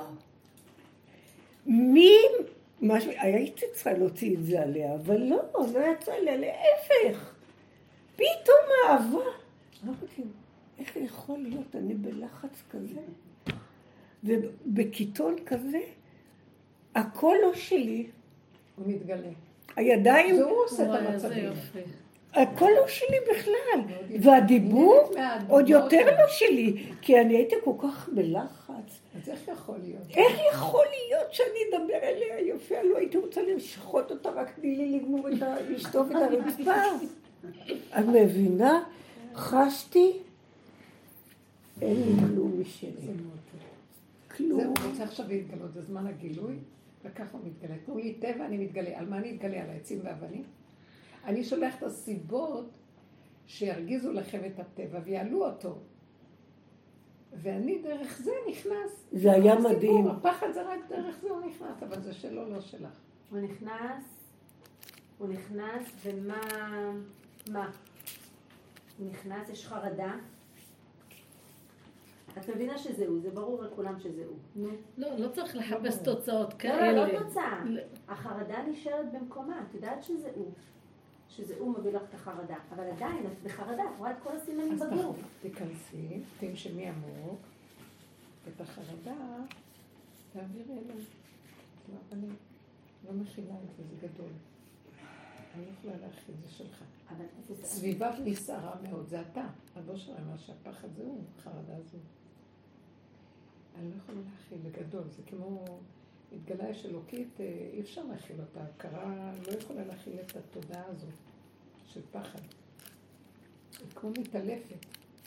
[1.65, 2.17] מי...
[2.81, 3.07] מה ש...
[3.17, 5.37] הייתי צריכה להוציא את זה עליה, אבל לא,
[5.73, 7.33] לא יצא עליה, להפך.
[8.15, 9.29] פתאום אהבה.
[9.83, 10.21] אמרתי,
[10.79, 13.01] איך יכול להיות אני בלחץ כזה?
[14.23, 15.79] ובקיטון כזה,
[16.95, 18.07] הכל לא שלי.
[18.75, 19.29] הוא מתגלה.
[19.75, 21.51] הידיים, זה הוא עושה את המצבים.
[22.35, 23.95] הכל לא שלי בכלל.
[24.21, 25.11] והדיבור
[25.47, 26.05] עוד יותר.
[26.05, 28.99] לא שלי, כי אני הייתי כל כך בלחץ.
[29.15, 30.01] אז איך יכול להיות?
[30.15, 32.75] איך יכול להיות שאני אדבר אליה יפה?
[32.83, 35.55] לא הייתי רוצה לשחוט אותה, רק תני לי לגמור את ה...
[35.69, 36.81] לשטוף את הרצפה.
[37.99, 38.83] את מבינה?
[39.35, 40.13] חשתי,
[41.81, 42.91] אין לי כלום משלי.
[44.37, 44.61] כלום.
[44.61, 46.55] זהו, רוצה עכשיו להתגלות, זה זמן הגילוי,
[47.05, 47.75] וככה הוא מתגלה.
[47.85, 48.99] תנו לי טבע, אני מתגלה.
[48.99, 49.63] על מה אני אתגלה?
[49.63, 50.43] על העצים והאבנים?
[51.25, 52.69] אני שולח את הסיבות
[53.47, 55.77] שירגיזו לכם את הטבע ויעלו אותו.
[57.33, 59.07] ואני דרך זה נכנס.
[59.11, 60.07] זה היה הסיפור, מדהים.
[60.07, 62.99] הפחד זה רק דרך זה הוא נכנס, אבל זה שלו, לא שלך.
[63.29, 64.31] הוא נכנס,
[65.17, 66.41] הוא נכנס, ומה,
[67.51, 67.71] מה?
[68.97, 70.15] הוא נכנס, יש חרדה.
[72.37, 74.37] את מבינה שזה הוא, זה ברור לכולם שזה הוא.
[74.55, 74.69] נו.
[74.97, 76.91] לא, לא צריך לחפש תוצאות לא, כאלה.
[76.91, 77.63] לא, לא תוצאה.
[77.65, 77.81] לא.
[78.07, 80.51] החרדה נשארת במקומה, את יודעת שזה הוא.
[81.35, 82.55] שזה הוא מביא לך את החרדה.
[82.75, 85.17] אבל עדיין, את בחרדה, את רואה את כל הסימנים אז בגוף.
[85.41, 87.39] תיכנסי, תנשמי עמוק,
[88.47, 89.15] את החרדה
[90.33, 91.05] תעבירי אליי.
[91.93, 92.27] לא, אני
[93.07, 94.31] לא מכילה את זה, זה גדול.
[95.55, 96.83] אני לא יכולה להכיל, זה שלך.
[97.09, 97.25] אבל
[97.63, 99.47] סביבה נסערה מאוד, זה אתה.
[99.75, 101.97] הבוס שלך אמר שהפחד זה הוא, החרדה זו.
[103.79, 105.03] אני לא יכולה להכיל, זה גדול.
[105.09, 105.65] זה כמו
[106.35, 108.59] התגלה אש אלוקית, אה, אי אפשר להכיל אותה.
[108.63, 111.07] הכרה לא יכולה להכיל את התודעה הזו
[111.85, 112.39] של פחד.
[113.79, 114.85] היא כמו מתעלפת.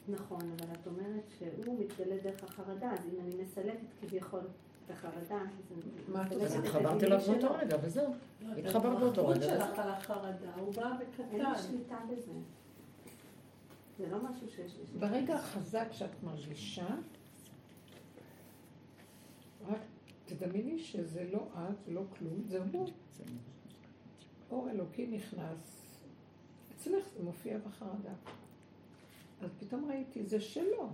[0.09, 4.41] נכון, אבל את אומרת שהוא מתגלה דרך החרדה, אז אם אני מסלקת כביכול
[4.87, 6.59] את החרדה, אז אני מה את מסלקת עושה?
[6.59, 7.41] את התחברתי הדינים אליו.
[7.41, 8.13] באותו רגע, וזהו.
[8.41, 10.93] לא, התחברת באותו רגע, שלך על החרדה, הוא בא
[11.33, 11.59] אין לי.
[11.63, 12.33] שליטה בזה.
[13.99, 15.07] זה לא משהו שיש לי שליטה.
[15.07, 16.87] ברגע החזק שאת מרגישה,
[19.69, 19.81] רק
[20.29, 22.85] תדמייני שזה לא את, זה לא כלום, זה הוא.
[24.51, 25.83] אור אלוקי נכנס,
[26.77, 28.13] אצלך זה מופיע בחרדה.
[29.41, 30.89] אז פתאום ראיתי, זה שלו.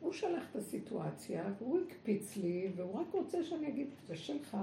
[0.00, 4.56] הוא שלח את הסיטואציה, והוא הקפיץ לי, והוא רק רוצה שאני אגיד, זה שלך.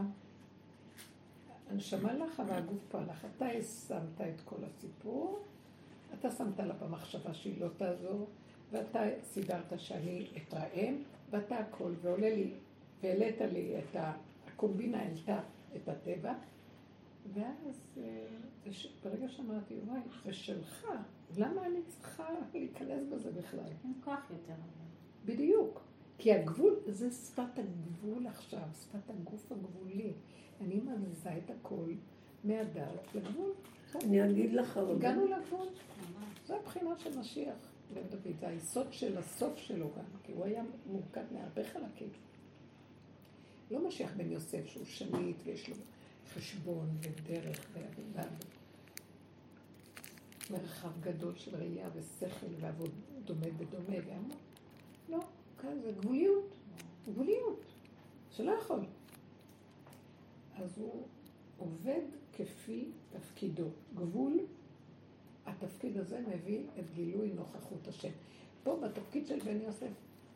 [1.69, 3.27] הנשמה לך והגוף פה לך.
[3.37, 3.45] אתה
[3.87, 5.43] שמת את כל הסיפור,
[6.13, 8.27] אתה שמת לה במחשבה שהיא לא תעזור,
[8.71, 10.95] ואתה סידרת שאני אתרעם,
[11.29, 12.53] ואתה הכל, ועולה לי,
[13.01, 14.13] והעלית לי את ה...
[14.57, 15.39] הקומבינה העלתה
[15.75, 16.33] את הטבע,
[17.33, 18.87] ואז אה, ש...
[19.03, 20.87] ברגע שאמרתי, וואי, זה שלך,
[21.37, 23.71] למה אני צריכה להיכנס בזה בכלל?
[23.83, 24.53] אין כוח יותר.
[25.25, 25.81] בדיוק.
[26.17, 30.13] כי הגבול, זה שפת הגבול עכשיו, שפת הגוף הגבולי.
[30.61, 31.91] אני מזיזה את הכל
[32.43, 33.51] מהדעת לגבול.
[33.95, 35.67] אני אגיד לך, אבל הגענו לגבול.
[36.45, 37.55] זו הבחינה של משיח
[37.93, 42.09] בן דוד, זה היסוד של הסוף שלו גם, כי הוא היה מורכב מהרבה חלקים.
[43.71, 45.75] לא משיח בן יוסף שהוא שליט ויש לו
[46.33, 48.21] חשבון ודרך ו-
[50.51, 52.91] מרחב גדול של ראייה ושכל ועבוד
[53.25, 54.37] דומה בדומה והמון.
[55.09, 55.19] לא,
[55.61, 56.53] כאן זה גבוליות.
[57.07, 57.61] גבוליות.
[58.31, 58.79] שלא יכול.
[60.55, 61.03] אז הוא
[61.57, 62.01] עובד
[62.33, 63.69] כפי תפקידו.
[63.95, 64.39] גבול,
[65.45, 68.11] התפקיד הזה מביא את גילוי נוכחות השם.
[68.63, 69.91] פה בתפקיד של בן יוסף,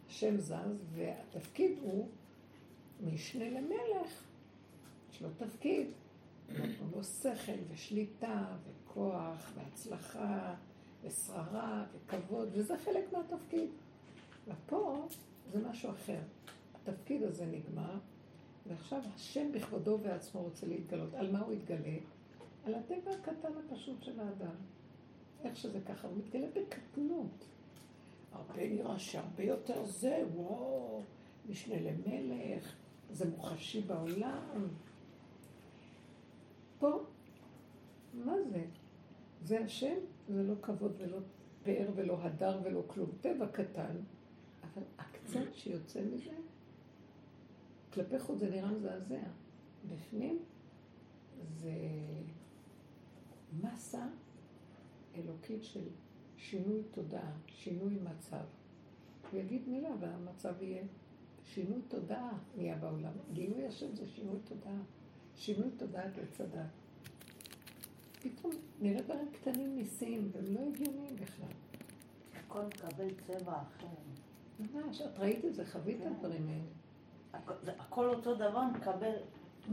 [0.07, 0.53] השם זז,
[0.93, 2.07] והתפקיד הוא
[3.01, 4.23] משנה למלך.
[5.11, 5.87] יש לו תפקיד,
[6.49, 10.55] נתנו לו שכל ושליטה וכוח והצלחה
[11.03, 13.69] ושררה וכבוד, וזה חלק מהתפקיד.
[14.47, 15.07] ופה
[15.51, 16.19] זה משהו אחר.
[16.75, 17.99] התפקיד הזה נגמר,
[18.67, 21.13] ועכשיו השם בכבודו ועצמו רוצה להתגלות.
[21.13, 21.97] על מה הוא יתגלה?
[22.65, 24.55] על הטבע הקטן הפשוט של האדם.
[25.43, 27.45] איך שזה ככה, הוא מתגלה בקטנות.
[28.31, 31.03] הרבה נראה שהרבה יותר זה, וואו,
[31.49, 32.75] משנה למלך,
[33.11, 34.67] זה מוחשי בעולם.
[36.79, 37.03] פה,
[38.13, 38.65] מה זה?
[39.43, 39.95] זה השם,
[40.27, 41.17] זה לא כבוד ולא
[41.63, 43.09] פאר ולא הדר ולא כלום.
[43.21, 43.95] טבע קטן,
[44.61, 46.35] אבל הקצת שיוצא מזה,
[47.93, 49.23] כלפי חוץ זה נראה מזעזע.
[49.89, 50.39] בפנים
[51.59, 51.73] זה
[53.63, 54.07] מסה
[55.15, 55.87] אלוקית של
[56.37, 58.43] שינוי תודעה, שינוי מצב.
[59.31, 60.83] הוא יגיד מילה והמצב יהיה
[61.53, 63.11] שינוי תודעה נהיה בעולם.
[63.33, 64.77] גילוי השם זה שינוי תודעה.
[65.35, 66.61] שינוי תודעת עץ הדת.
[68.21, 71.47] פתאום נראה דברים קטנים ניסים, והם לא הגיוניים בכלל.
[72.39, 73.87] הכל מקבל צבע אחר.
[74.59, 76.09] ממש, את ראית את זה, חווית את כן.
[76.09, 77.73] הדברים האלה.
[77.79, 79.13] הכל- אותו דבר מקבל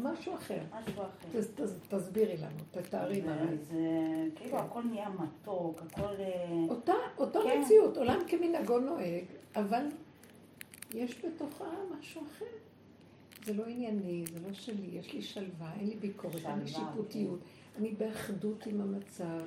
[0.02, 0.60] משהו אחר.
[0.72, 1.28] משהו אחר.
[1.40, 3.36] תס- תס- תסבירי לנו, תתארי מה.
[3.62, 3.78] זה
[4.36, 6.02] כאילו הכל נהיה מתוק, הכל...
[6.18, 7.60] אה, אותה, אותה כן.
[7.62, 9.24] מציאות, עולם כמנהגו נוהג,
[9.56, 9.84] אבל
[10.94, 11.64] יש בתוכה
[11.98, 12.44] משהו אחר.
[13.44, 17.40] זה לא ענייני, זה לא שלי, יש לי שלווה, אין לי ביקורת, אין לי שיפוטיות,
[17.76, 19.40] אני באחדות עם המצב,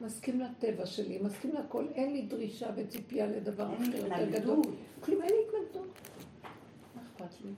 [0.00, 4.62] מסכים לטבע שלי, מסכים לכל, אין לי דרישה וציפייה לדבר אחר יותר גדול.
[5.00, 5.88] כלום, אין לי התנגדות.
[6.96, 7.50] מה אכפת לי?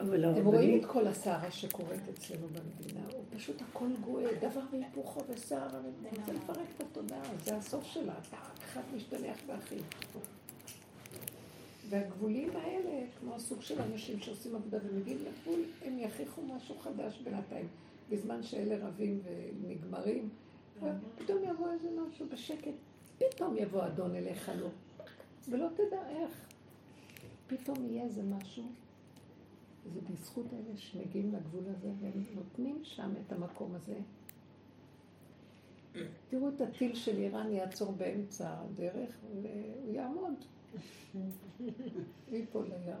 [0.00, 5.20] אבל אתם רואים את כל הסערה שקורית אצלנו במדינה, הוא פשוט הכל גואה, דבר והיפוכו
[5.28, 9.78] וסערה, ואני רוצה לפרק את התודעה, זה הסוף שלה, אתה אחד משתלח באחיו.
[11.94, 17.68] והגבולים האלה, כמו הסוג של אנשים שעושים עבודה ומגיעים לגבול, הם יכריחו משהו חדש בינתיים.
[18.10, 19.20] בזמן שאלה רבים
[19.62, 20.28] ונגמרים,
[20.76, 22.72] ופתאום יבוא איזה משהו בשקט,
[23.18, 24.68] פתאום יבוא אדון אליך לא,
[25.48, 26.48] ולא תדע איך.
[27.46, 28.64] פתאום יהיה איזה משהו
[29.94, 33.96] זה בזכות אלה שמגיעים לגבול הזה והם נותנים שם את המקום הזה.
[36.28, 40.44] תראו את הטיל של איראן יעצור באמצע הדרך והוא יעמוד.
[42.32, 42.96] ייפול לים.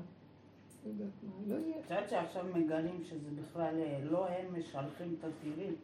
[1.48, 5.76] לא יודעת לא שעכשיו מגלים שזה בכלל אה, לא הם משלחים את הטילים,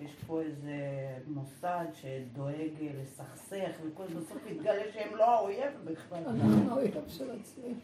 [0.00, 0.76] יש פה איזה
[1.26, 6.24] מוסד שדואג אה, לסכסך וכל זה, בסוף יתגלה שהם לא האויב בכלל.
[6.26, 7.74] אנחנו האויב של עצמי.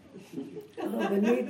[0.78, 1.46] הרבנית,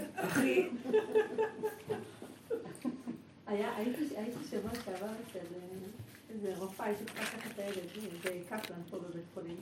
[3.47, 4.05] היה, הייתי,
[4.51, 5.89] שבוע שעבר אצל אה,
[6.31, 7.89] איזה רופאה, הייתי צריכה לקחת את הילד,
[8.25, 9.57] בקפלן פה בבית חולים.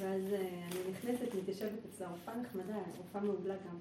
[0.00, 3.76] ואז אה, אני נכנסת, מתיישבת אצלה, רופאה נחמדה, רופאה מעולה גם.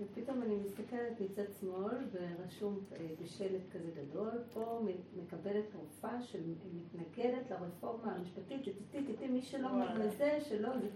[0.00, 4.80] ופתאום אני מסתכלת מצד שמאל, ורשום אה, בשלט כזה גדול, פה
[5.22, 9.68] מקבלת רופאה שמתנגדת לרפורמה המשפטית, תתי תתי מי שלא.
[10.06, 10.88] מזה, שלא, זה-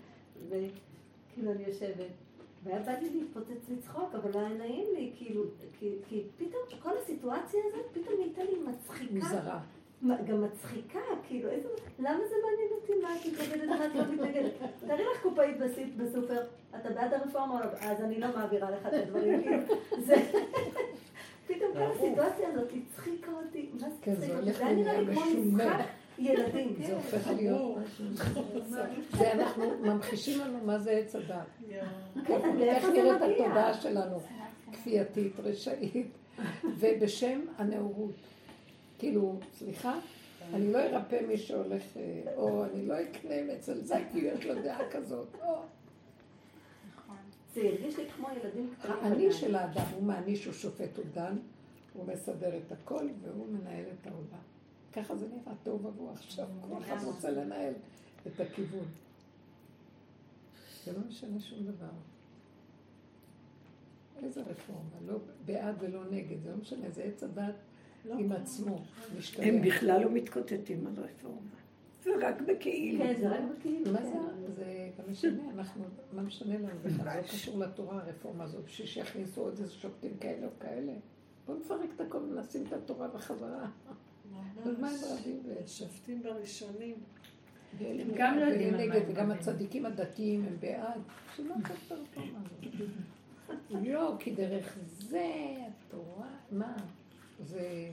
[0.49, 2.11] וכאילו אני יושבת.
[2.65, 5.45] והיה בא לי להתפוצץ לצחוק, אבל לא היה נעים לי, כאילו,
[5.79, 9.15] כי, כי פתאום כל הסיטואציה הזאת פתאום נהייתה לי מצחיקה.
[9.15, 9.61] מוזרה.
[10.03, 11.69] מה, גם מצחיקה, כאילו, איזה...
[11.99, 14.53] למה זה מעניין אותי מה את מתנגדת ומה את לא מתנגדת?
[14.87, 15.57] תארי לך קופאית
[15.97, 16.41] בסופר,
[16.77, 17.71] אתה בעד הרפורמה או לא?
[17.81, 19.63] אז אני לא מעבירה לך את הדברים, כאילו,
[19.99, 20.15] זה...
[21.47, 24.45] פתאום כל הסיטואציה הזאת הצחיקה אותי, מה זה כן, זה הצחיק אותי?
[24.45, 25.25] הולך זה היה נראה לי כמו.
[25.41, 25.87] משחק
[26.19, 26.75] ילדים.
[26.87, 28.05] זה הופך להיות משהו.
[29.11, 31.37] זה אנחנו ממחישים לנו מה זה עץ הדת.
[32.29, 33.41] איך לאיפה זה נראית?
[33.41, 34.21] התודעה שלנו,
[34.73, 36.07] כפייתית, רשעית,
[36.79, 38.15] ובשם הנאורות.
[38.99, 39.99] כאילו, סליחה,
[40.55, 44.63] אני לא ארפא מי שהולך, אה, או אני לא אקנה אצל זה, כי יש לו
[44.63, 45.63] דעה כזאת, או.
[47.55, 48.95] זה הרגיש לי כמו ילדים קטנים.
[49.03, 49.33] האני.
[49.33, 51.37] של האדם, הוא מעניש, הוא שופט, הוא דן,
[51.93, 54.43] הוא מסדר את הכל, והוא מנהל את העולם.
[54.93, 57.73] ככה זה נראה, תוהו ובוהו עכשיו, כל אחד רוצה לנהל
[58.27, 58.87] את הכיוון.
[60.85, 61.91] זה לא משנה שום דבר.
[64.23, 64.97] איזה רפורמה?
[65.07, 67.55] לא בעד ולא נגד, זה לא משנה, זה עץ הדת
[68.19, 68.85] עם עצמו.
[69.39, 71.41] הם בכלל לא מתקוטטים על רפורמה.
[72.05, 73.05] זה רק בכאילו.
[73.05, 73.93] כן, זה רק בכאילו.
[73.93, 74.05] מה כן.
[74.05, 74.55] זה?
[74.57, 77.05] זה גם משנה, אנחנו, מה משנה לנו בכלל?
[77.05, 80.93] זה לא קשור לתורה הרפורמה הזאת, בשביל שיכניסו עוד איזה שופטים כאלה או כאלה.
[81.47, 83.67] בואו נפרק את הכל ונשים את התורה בחזרה.
[84.65, 85.43] אז מה הם רבים?
[85.67, 86.95] שופטים בראשונים.
[87.79, 89.31] ואלה גם לא יודעים ואלה על מה נגד, הם וגם.
[89.31, 91.01] הצדיקים הדתיים הם בעד.
[91.35, 91.75] אתה
[92.15, 92.85] פה מה זה?
[93.83, 95.27] לא, כי דרך זה
[95.67, 96.77] התורה, מה?
[97.39, 97.93] זה,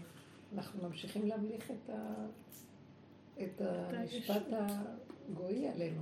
[0.53, 2.25] אנחנו ממשיכים להמליך את, ה,
[3.43, 6.01] את המשפט הגוי עלינו.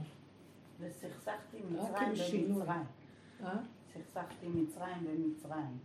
[0.79, 2.09] וסכסכתי מצרים.
[2.09, 2.83] במצרים.
[3.43, 3.57] אה?
[3.93, 5.77] סכסכתי מצרים במצרים.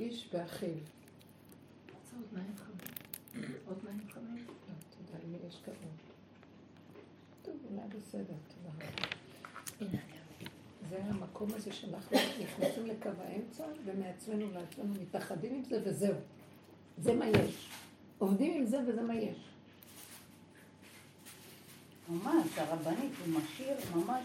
[0.00, 0.68] איש ואחיו.
[0.68, 3.56] רוצה עוד מים חמים?
[3.66, 4.46] עוד מים חמים?
[4.46, 5.76] לא, תודה, למי יש כבוד.
[7.42, 8.70] טוב, אולי בסדר, תודה
[9.88, 10.13] רבה.
[10.94, 16.14] זה המקום הזה שאנחנו נכנסים לקו האמצע ומעצמנו לעצמנו מתאחדים עם זה וזהו.
[16.98, 17.68] זה מה יש.
[18.18, 19.36] עובדים עם זה וזה מה יש.
[22.08, 24.24] ממש, הרבנית, הוא משאיר ממש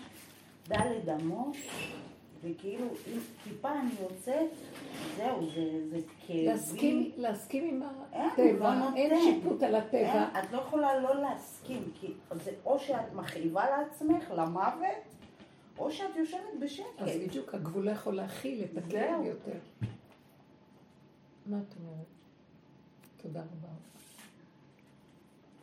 [0.67, 1.55] דלת אמות,
[2.43, 4.49] וכאילו, אם טיפה אני יוצאת,
[5.17, 5.97] זהו, זה, זה
[6.27, 6.45] כאבים.
[6.45, 9.23] להסכים, להסכים עם אין, הטבע, לא אין נותן.
[9.23, 9.97] שיפוט על הטבע.
[9.97, 12.13] אין, את לא יכולה לא להסכים, כי
[12.43, 15.18] זה או שאת מכאיבה לעצמך למוות,
[15.79, 16.85] או שאת יושבת בשקט.
[16.97, 19.25] אז בדיוק הגבול לא יכול להכיל את הכאב.
[19.25, 19.59] יותר.
[21.45, 22.05] מה את אומרת?
[23.17, 23.73] תודה רבה.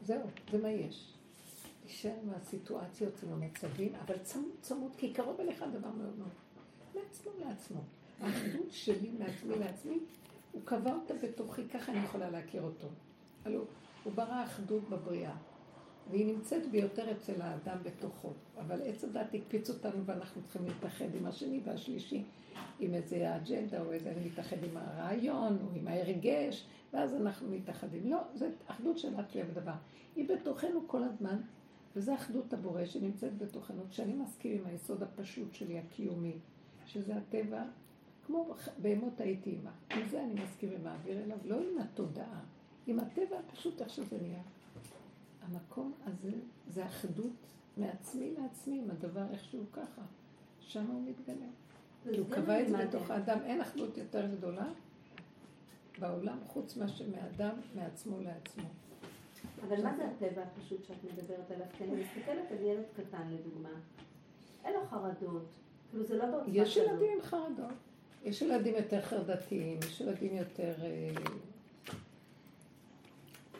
[0.02, 1.12] זהו, זה מה יש.
[1.86, 6.28] תישאר מהסיטואציות ומהמצבים, אבל צמוד צמוד, כי קרוב אליך דבר מאוד מאוד.
[6.94, 7.80] מעצמו לעצמו.
[8.20, 9.98] האחדות שלי מעצמי לעצמי,
[10.52, 12.88] הוא קבע אותה בתוכי, ככה אני יכולה להכיר אותו.
[13.44, 13.64] הלוא
[14.04, 15.36] הוא ברא אחדות בבריאה,
[16.10, 18.32] והיא נמצאת ביותר אצל האדם בתוכו.
[18.58, 22.22] אבל עץ הדת הקפיץ אותנו ואנחנו צריכים להתאחד עם השני והשלישי,
[22.80, 28.10] עם איזה אג'נדה או איזה, אני מתאחד עם הרעיון או עם ההרגש, ואז אנחנו מתאחדים.
[28.10, 29.72] לא, זו אחדות של את לב דבר.
[30.16, 31.36] היא בתוכנו כל הזמן,
[31.96, 33.82] וזו אחדות הבורא שנמצאת בתוכנו.
[33.90, 36.32] כשאני מסכים עם היסוד הפשוט שלי, הקיומי,
[36.86, 37.64] שזה הטבע,
[38.26, 39.70] כמו בהמות הייתי עימה.
[39.90, 42.40] עם זה אני מסכים ומעביר אליו, לא עם התודעה,
[42.86, 44.42] עם הטבע הפשוט איך שזה נהיה.
[45.46, 46.32] המקום הזה
[46.68, 47.32] זה אחדות
[47.76, 50.02] מעצמי לעצמי, עם הדבר איכשהו ככה.
[50.60, 51.46] שם הוא מתגלה.
[52.02, 54.66] כי הוא קבע את זה בתוך האדם, אין אחדות יותר גדולה
[55.98, 58.64] בעולם חוץ מאשר מאדם, מעצמו לעצמו.
[59.68, 61.66] אבל מה זה הטבע הפשוט שאת מדברת עליו?
[61.78, 63.68] כי אני מסתכלת על ילד קטן לדוגמה.
[64.64, 65.46] אין לו חרדות.
[65.90, 66.88] כאילו זה לא בעוצמה יש כזאת.
[66.88, 67.74] ילדים עם חרדות,
[68.24, 70.74] יש ילדים יותר חרדתיים, יש ילדים יותר...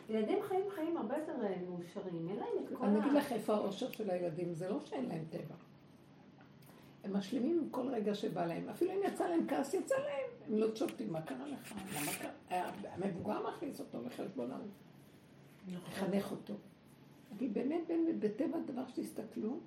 [0.09, 2.27] אה, ילדים חיים חיים הרבה יותר אה, מאושרים.
[2.29, 3.01] אין להם את כל אני ה...
[3.01, 5.55] אגיד לך איפה האושר של הילדים, זה לא שאין להם טבע.
[7.03, 8.69] הם משלימים עם כל רגע שבא להם.
[8.69, 10.29] אפילו אם יצא להם כעס, יצא להם.
[10.47, 11.73] הם לא שופטים, מה קרה לך?
[12.49, 14.59] היה- המבוגר מכניס אותו לחשבונם.
[15.89, 16.53] לחנך אותו.
[17.37, 19.59] אבל באמת, באמת, בטבע הדבר שתסתכלו,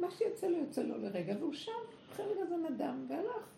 [0.00, 1.72] מה שיוצא לו יוצא לו לרגע, והוא שם,
[2.12, 3.48] אחרי רגע זה נדם, והלך.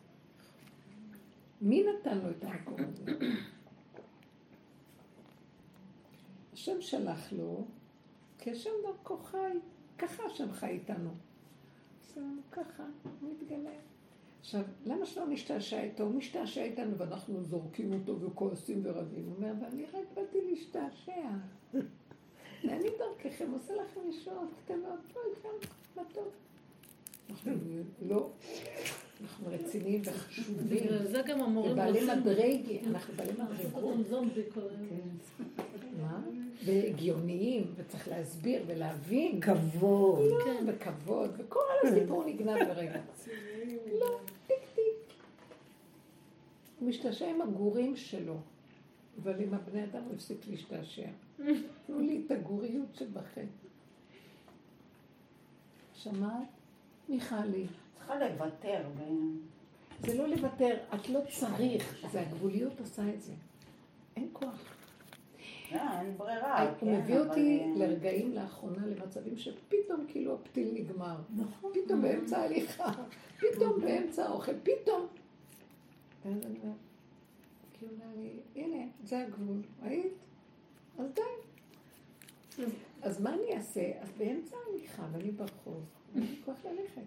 [1.62, 3.04] מי נתן לו את המקום הזה?
[6.58, 7.64] השם שלח לו,
[8.38, 9.58] כי השם דרכו חי,
[9.98, 11.10] ככה השם חי איתנו.
[11.10, 12.82] אז הוא ככה,
[13.20, 13.70] הוא מתגלה.
[14.40, 16.02] עכשיו, למה שלא נשתעשע איתו?
[16.02, 19.24] הוא משתעשע איתנו ואנחנו זורקים אותו וכועסים ורבים.
[19.24, 21.28] הוא אומר, ואני רק באתי להשתעשע.
[22.64, 26.28] ואני דרככם עושה לכם ישועות קטנות, פה איתכם, מה טוב.
[27.30, 27.52] אנחנו
[28.08, 28.30] לא,
[29.22, 30.68] אנחנו רציניים וחשובים.
[30.68, 33.84] בגלל זה גם המורים ובעלי רוצים מדרגי, אנחנו בעלי מדרגות.
[33.84, 35.18] אותם זומבי כל היום.
[36.00, 36.20] מה?
[36.68, 39.40] והגיוניים, וצריך להסביר ולהבין.
[39.40, 40.30] כבוד.
[40.44, 43.00] כן, וכבוד, וכל הסיפור נגנב ברגע.
[44.00, 45.14] לא, טיק טיק.
[46.80, 48.36] הוא משתעשע עם הגורים שלו,
[49.22, 51.08] אבל עם הבני אדם הוא הפסיק להשתעשע.
[51.86, 53.46] תנו לי את הגוריות שבכם.
[55.94, 56.48] שמעת?
[57.08, 58.82] מיכלי, צריכה לוותר.
[60.00, 63.32] זה לא לוותר, את לא צריך, זה הגבוליות עושה את זה.
[64.16, 64.77] אין כוח.
[65.72, 71.16] אה, אין ברירה, כן, הוא מביא אותי אה, לרגעים לאחרונה, למצבים שפתאום כאילו הפתיל נגמר.
[71.36, 71.72] נכון.
[71.74, 72.92] פתאום באמצע ההליכה,
[73.38, 75.06] פתאום באמצע האוכל, פתאום.
[76.24, 76.76] ואז אני אומרת,
[77.82, 78.30] אומר לי,
[78.62, 80.12] הנה, זה הגבול, ראית?
[80.98, 81.22] אז די.
[83.02, 83.92] אז- מה אני אעשה?
[84.00, 87.02] אז באמצע ההליכה, ואני ברחוב, אין לי כוח ללכת.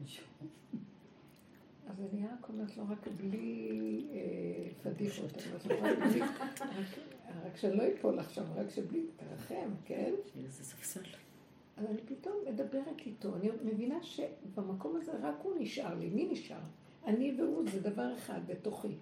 [1.89, 3.71] אז אני רק אומרת לו, רק בלי
[4.13, 4.19] אה,
[4.83, 5.31] פדיחות,
[5.65, 6.21] אני רק בלי,
[7.51, 10.13] רק- רק שאני לא אפול עכשיו, רק שבלי, תרחם, כן?
[10.43, 11.03] איזה ספסל.
[11.77, 16.59] אז אני פתאום מדברת איתו, אני מבינה שבמקום הזה רק הוא נשאר לי, מי נשאר?
[17.05, 18.95] אני והוא זה דבר אחד בתוכי.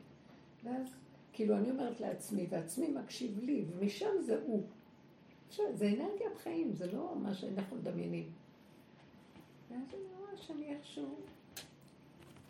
[0.63, 0.95] ואז
[1.33, 4.63] כאילו אני אומרת לעצמי, ועצמי מקשיב לי, ומשם זה הוא.
[5.47, 8.29] עכשיו, זה אנרגיית חיים, זה לא מה שאנחנו מדמיינים.
[9.71, 11.15] ואז אני רואה שאני איכשהו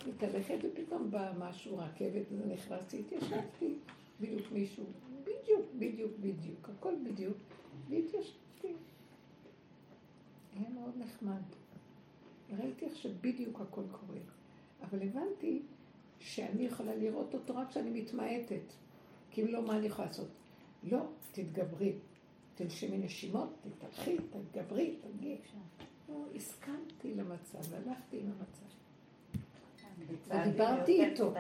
[0.08, 3.74] מתהלכת, ופתאום בא משהו, רכבת, וזה נכנסתי, התיישבתי,
[4.22, 4.84] בדיוק מישהו,
[5.50, 7.38] בדיוק בדיוק, בדיוק, הכל בדיוק,
[7.90, 8.74] והתיישבתי.
[10.56, 11.42] היה מאוד נחמד.
[12.58, 14.20] ראיתי איך שבדיוק הכל קורה.
[14.82, 15.62] אבל הבנתי
[16.20, 18.62] שאני יכולה לראות אותו רק כשאני מתמעטת.
[19.32, 20.28] כי אם לא, מה אני יכולה לעשות?
[20.84, 21.00] לא,
[21.32, 21.94] תתגברי.
[22.56, 25.38] תנשמי נשימות, תתהלכי, תתגברי, תגיעי.
[26.10, 28.79] לא, הסכמתי למצב, הלכתי עם המצב.
[30.28, 31.34] ודיברתי איתו.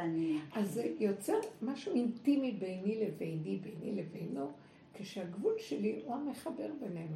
[0.53, 4.51] אז זה יוצר משהו אינטימי ביני לביני, ביני לבינו,
[4.93, 7.15] כשהגבול שלי הוא המחבר בינינו.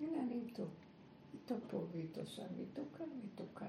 [0.00, 0.64] הנה אני איתו.
[1.34, 3.68] איתו פה ואיתו שם, ואיתו כאן ואיתו כאן.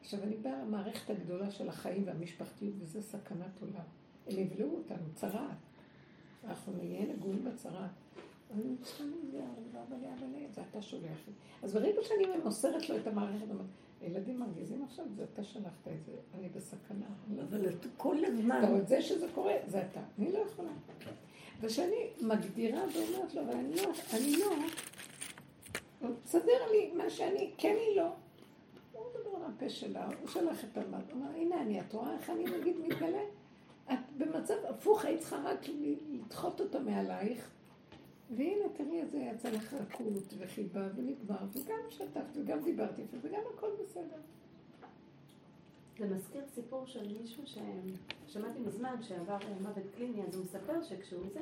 [0.00, 3.84] עכשיו אני באה למערכת הגדולה של החיים והמשפחתיות, וזה סכנת עולם.
[4.26, 5.56] הם יבלעו אותנו, צרעת.
[6.44, 7.90] אנחנו נהיה נגועים בצרעת.
[8.50, 9.96] אבל אני צריכה מזה, אבל אבל
[10.54, 11.32] זה אתה שולח לי.
[11.62, 13.46] אז ברגע שאני מוסרת לו את המערכת,
[14.02, 17.06] הילדים מרגיזים עכשיו, זה אתה שלחת את זה, אני בסכנה.
[17.50, 18.58] אבל את כל הזמן...
[18.58, 20.00] אתה רואה, זה שזה קורה, זה אתה.
[20.18, 20.70] אני לא יכולה.
[21.60, 24.46] וכשאני מגדירה ואומרת לו, אבל אני לא, אני לא,
[26.00, 26.10] הוא
[26.72, 28.08] לי מה שאני, כן היא לא.
[28.92, 32.14] הוא מדבר על הפה שלה, הוא שלח את המד, הוא אומר, הנה אני, את רואה
[32.14, 33.22] איך אני נגיד מתגלה?
[33.92, 37.50] את במצב הפוך, היית צריכה רק לדחות אותו מעלייך.
[38.30, 44.16] והנה, תראי איזה יצא לך רכות וחיבה ונגמר, וגם שתפת וגם דיברתי וגם הכל בסדר.
[45.98, 51.40] זה מזכיר סיפור של מישהו ששמעתי מזמן שעבר מוות קליני, אז הוא מספר שכשהוא זה,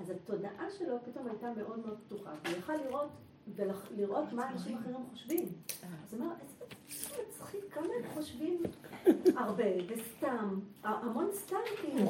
[0.00, 2.30] אז התודעה שלו פתאום הייתה מאוד מאוד פתוחה.
[2.30, 3.08] הוא יכל לראות
[3.56, 5.48] ולראות מה אנשים אחרים חושבים.
[6.04, 6.34] אז הוא אמר,
[6.88, 8.62] איזה מצחיק, כמה הם חושבים
[9.36, 12.04] הרבה, וסתם, המון סתם, כאילו.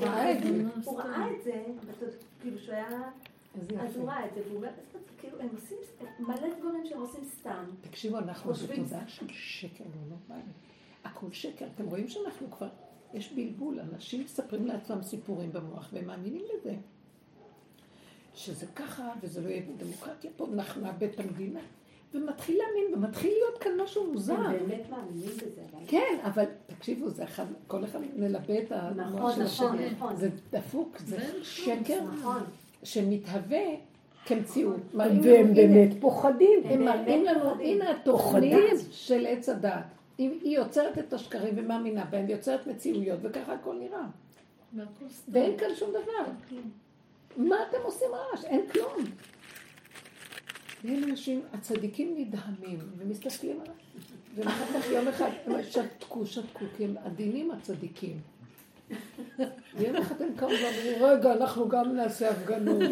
[0.84, 1.64] הוא ראה את זה,
[2.40, 3.10] כאילו שהוא היה...
[3.80, 4.68] אז הוא ראה את זה, והוא אומר,
[5.18, 5.78] כאילו, הם עושים
[6.18, 7.64] מלא דברים שהם עושים סתם.
[7.80, 10.50] תקשיבו, אנחנו בתודעה של שקר לא נורמלי.
[11.04, 11.66] הכל שקר.
[11.74, 12.68] אתם רואים שאנחנו כבר,
[13.14, 16.74] יש בלבול, אנשים מספרים לעצמם סיפורים במוח והם מאמינים לזה.
[18.34, 21.60] שזה ככה, וזה לא יהיה דמוקרטיה פה, אנחנו נאבד את המדינה.
[22.14, 24.34] ומתחיל להאמין, ומתחיל להיות כאן משהו מוזר.
[24.34, 25.62] הם באמת מאמינים בזה.
[25.86, 29.66] כן, אבל תקשיבו, זה אחד, כל אחד מלבה את המוח של השני.
[29.66, 30.16] נכון, נכון.
[30.16, 32.00] זה דפוק, זה שקר
[32.82, 33.64] שמתהווה
[34.26, 34.80] כמציאות.
[34.94, 36.60] והם באמת פוחדים.
[36.64, 39.84] הם מראים לנו, הנה התוכנית של עץ הדת.
[40.18, 44.06] היא יוצרת את השקרים ומאמינה בהם, היא יוצרת מציאויות, וככה הכל נראה.
[45.28, 46.32] ואין כאן שום דבר.
[47.36, 48.44] מה אתם עושים רעש?
[48.44, 49.04] אין כלום.
[50.84, 53.74] ואין אנשים, הצדיקים נדהמים, ומסתכלים עליו.
[54.34, 58.20] ואחר כך יום אחד, הם שתקו, שתקו, כי הם עדינים הצדיקים.
[59.76, 62.82] ויום אחד הם קמו ואמרו, רגע, אנחנו גם נעשה הפגנות.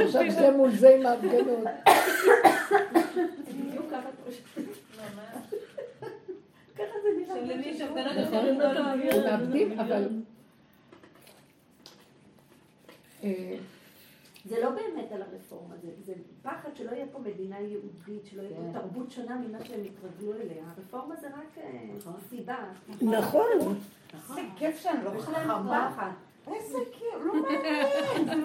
[0.00, 1.64] עכשיו זה מול זה עם ההפגנות.
[8.58, 10.08] לא הם מאבדים, אבל...
[13.24, 13.56] אה,
[14.44, 18.56] זה לא באמת על הרפורמה, זה, זה פחד שלא יהיה פה מדינה יהודית, שלא יהיה
[18.56, 18.72] פה כן.
[18.72, 20.64] תרבות שונה ממה שהם התרגלו אליה.
[20.76, 22.56] הרפורמה זה רק אה, סיבה.
[23.02, 23.78] נכון.
[24.14, 26.12] איזה כיף שאני לא חכמה.
[26.54, 27.86] איזה כיף, לא מעניין,
[28.26, 28.44] זה לא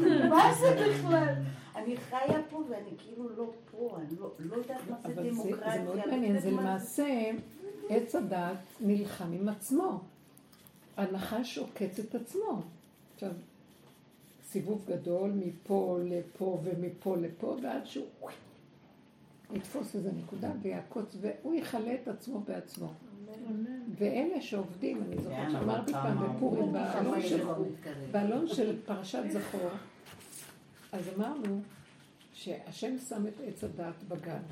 [0.00, 0.28] מעניין.
[0.28, 1.34] מה זה בכלל?
[1.76, 5.72] אני חיה פה ואני כאילו לא פה, אני לא- לא יודעת מה זה דמוקרטיה.
[5.72, 7.30] זה מאוד מעניין, זה למעשה
[7.88, 10.00] עץ הדת נלחם עם עצמו.
[10.96, 12.62] הנחש עוקץ את עצמו.
[13.14, 13.30] עכשיו,
[14.44, 18.04] סיבוב גדול מפה לפה ומפה לפה, ועד שהוא
[19.52, 22.92] יתפוס איזה נקודה ויעקוץ, והוא יכלה את עצמו בעצמו.
[23.98, 26.72] ואלה שעובדים, אני זוכרת שאמרתי פעם בפורים,
[28.12, 29.70] בעלון של- פרשת זכור,
[30.92, 31.60] אז אמרנו
[32.32, 34.42] שהשם שם את עץ הדת בגן,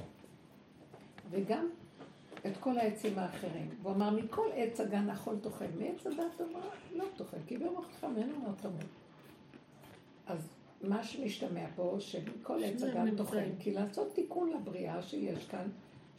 [1.31, 1.67] וגם
[2.47, 3.69] את כל העצים האחרים.
[3.83, 6.19] והוא אמר, מכל עץ הגן אכול תאכל, מעץ הדת
[6.51, 6.61] אמר,
[6.97, 8.85] לא תאכל, כי ביום אוכלך ממנו לא תמות.
[10.27, 10.49] אז
[10.83, 15.69] מה שמשתמע פה, שמכל עץ הגן תאכל, כי לעשות תיקון לבריאה שיש כאן,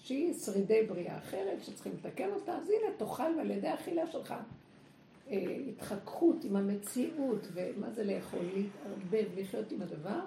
[0.04, 4.34] שהיא שרידי בריאה אחרת, שצריכים לתקן אותה, אז הנה, תאכל ועל ידי אכילה שלך.
[5.30, 10.20] אה, התחככות עם המציאות, ומה זה לאכול, להתערבב, לחיות עם הדבר,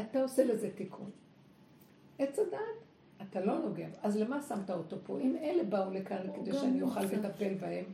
[0.00, 1.10] אתה עושה לזה תיקון.
[2.18, 2.58] עץ הדת,
[3.22, 3.88] אתה לא נוגע.
[4.02, 5.20] אז למה שמת אותו פה?
[5.20, 7.84] אם אלה באו לכאן כדי שאני אוכל לטפל בהם,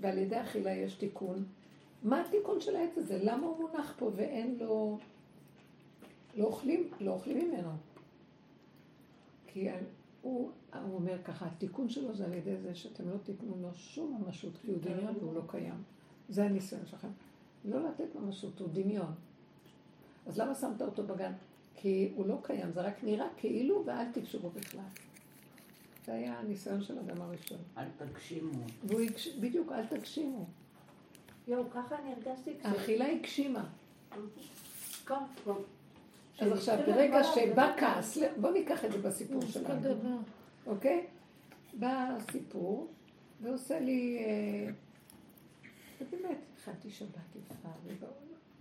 [0.00, 1.44] ועל ידי אכילה יש תיקון,
[2.02, 3.18] מה התיקון של העץ הזה?
[3.22, 4.98] למה הוא מונח פה ואין לו...
[6.36, 7.70] לא אוכלים, לא אוכלים ממנו.
[9.52, 9.68] כי
[10.22, 10.50] הוא,
[10.84, 14.52] הוא אומר ככה, התיקון שלו זה על ידי זה שאתם לא תיתנו לו שום ממשות,
[14.62, 15.82] כי הוא דמיון והוא לא קיים.
[16.28, 17.08] זה הניסיון שלכם.
[17.64, 19.12] לא לתת ממשות, הוא דמיון.
[20.26, 21.32] אז למה שמת אותו בגן?
[21.76, 24.80] כי הוא לא קיים, זה רק נראה כאילו, ואל תקשרו בכלל.
[26.06, 27.58] זה היה הניסיון של אדם הראשון.
[27.78, 28.64] אל תגשימו.
[28.84, 29.28] והוא הגש...
[29.28, 30.46] בדיוק, אל תגשימו.
[31.48, 32.66] יואו, ככה אני הרגשתי כש...
[32.66, 33.64] האכילה הגשימה.
[35.04, 35.52] כל- כל-
[36.38, 40.18] אז עכשיו, ברגע שבא כעס, בוא ניקח את זה בסיפור שלנו.
[40.66, 41.06] אוקיי?
[41.74, 42.88] בא הסיפור,
[43.42, 44.18] ועושה לי...
[44.18, 44.72] אה,
[46.00, 47.68] ובאמת, הכנתי שבת יפה.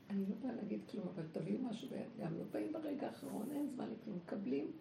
[0.10, 1.88] אני לא באה להגיד כלום, אבל תביאו משהו,
[2.20, 4.72] גם לא באים ברגע האחרון, אין זמן לכלום, מקבלים.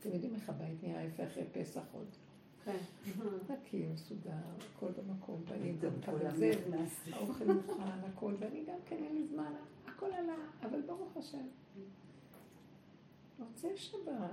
[0.00, 2.06] אתם יודעים איך הבית נראה יפה אחרי פסח עוד.
[2.64, 2.76] כן.
[3.48, 4.30] נקי, מסודר,
[4.76, 6.50] הכל במקום, ואני גם כזה.
[7.12, 9.52] האוכל מוכן, הכל, ואני גם כן אין לי זמן,
[9.96, 11.46] הכל עלה, אבל ברוך השם.
[13.38, 14.30] מוצאי שבת,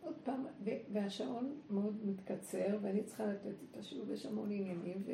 [0.00, 0.46] עוד פעם,
[0.92, 5.12] והשעון מאוד מתקצר, ואני צריכה לתת את השיעור, יש המון עניינים, ו...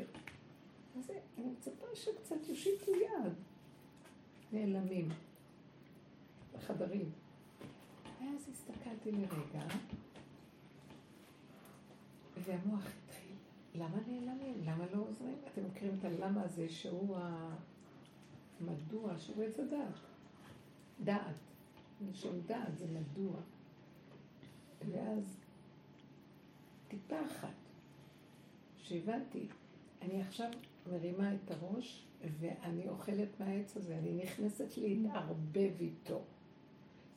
[0.99, 3.33] אז אני מצפה שקצת יושיטו יד.
[4.53, 5.09] נעלמים.
[6.55, 7.11] בחדרים.
[8.20, 9.66] ואז הסתכלתי לרגע,
[12.45, 13.37] והמוח התחיל,
[13.74, 14.55] למה נעלמים?
[14.64, 15.37] למה לא עוזרים?
[15.53, 17.55] אתם מכירים את הלמה הזה שהוא ה...
[18.61, 19.94] מדוע, שהוא עץ הדעת.
[21.04, 21.36] דעת.
[22.11, 23.36] לשון דעת זה מדוע.
[24.90, 25.36] ואז
[26.88, 27.54] טיפה אחת,
[28.78, 29.48] שהבנתי,
[30.02, 30.50] אני עכשיו
[30.90, 32.07] מרימה את הראש
[32.40, 36.20] ואני אוכלת מהעץ הזה, אני נכנסת להתערבב איתו.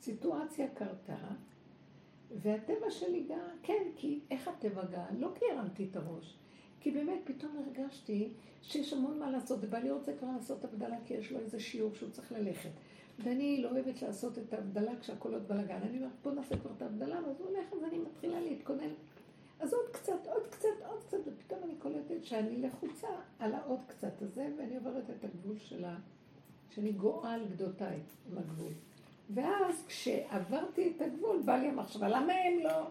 [0.00, 1.28] סיטואציה קרתה,
[2.42, 5.20] והטבע שלי גם, כן, כי איך הטבע גם?
[5.20, 6.36] לא כי הרמתי את הראש,
[6.80, 8.28] כי באמת פתאום הרגשתי
[8.62, 12.10] שיש המון מה לעשות, ובעלי רוצה כבר לעשות הבדלה, כי יש לו איזה שיעור שהוא
[12.10, 12.70] צריך ללכת.
[13.18, 15.78] ואני לא אוהבת לעשות את ההבדלה כשהכל עוד בלאגן.
[15.82, 18.90] אני אומרת, בוא נעשה כבר את ההבדלה, ואז הוא הולך, אז אני מתחילה להתכונן.
[19.60, 23.08] אז עוד קצת, עוד קצת, עוד קצת, ופתאום אני קולטת שאני לחוצה
[23.38, 25.96] על העוד קצת הזה, ואני עוברת את הגבול שלה,
[26.74, 27.98] שאני גואה על גדותיי
[28.30, 28.72] עם הגבול.
[29.34, 32.90] ואז כשעברתי את הגבול, בא לי המחשבה, למה הם לא?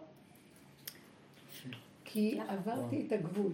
[2.06, 3.52] כי עברתי את הגבול.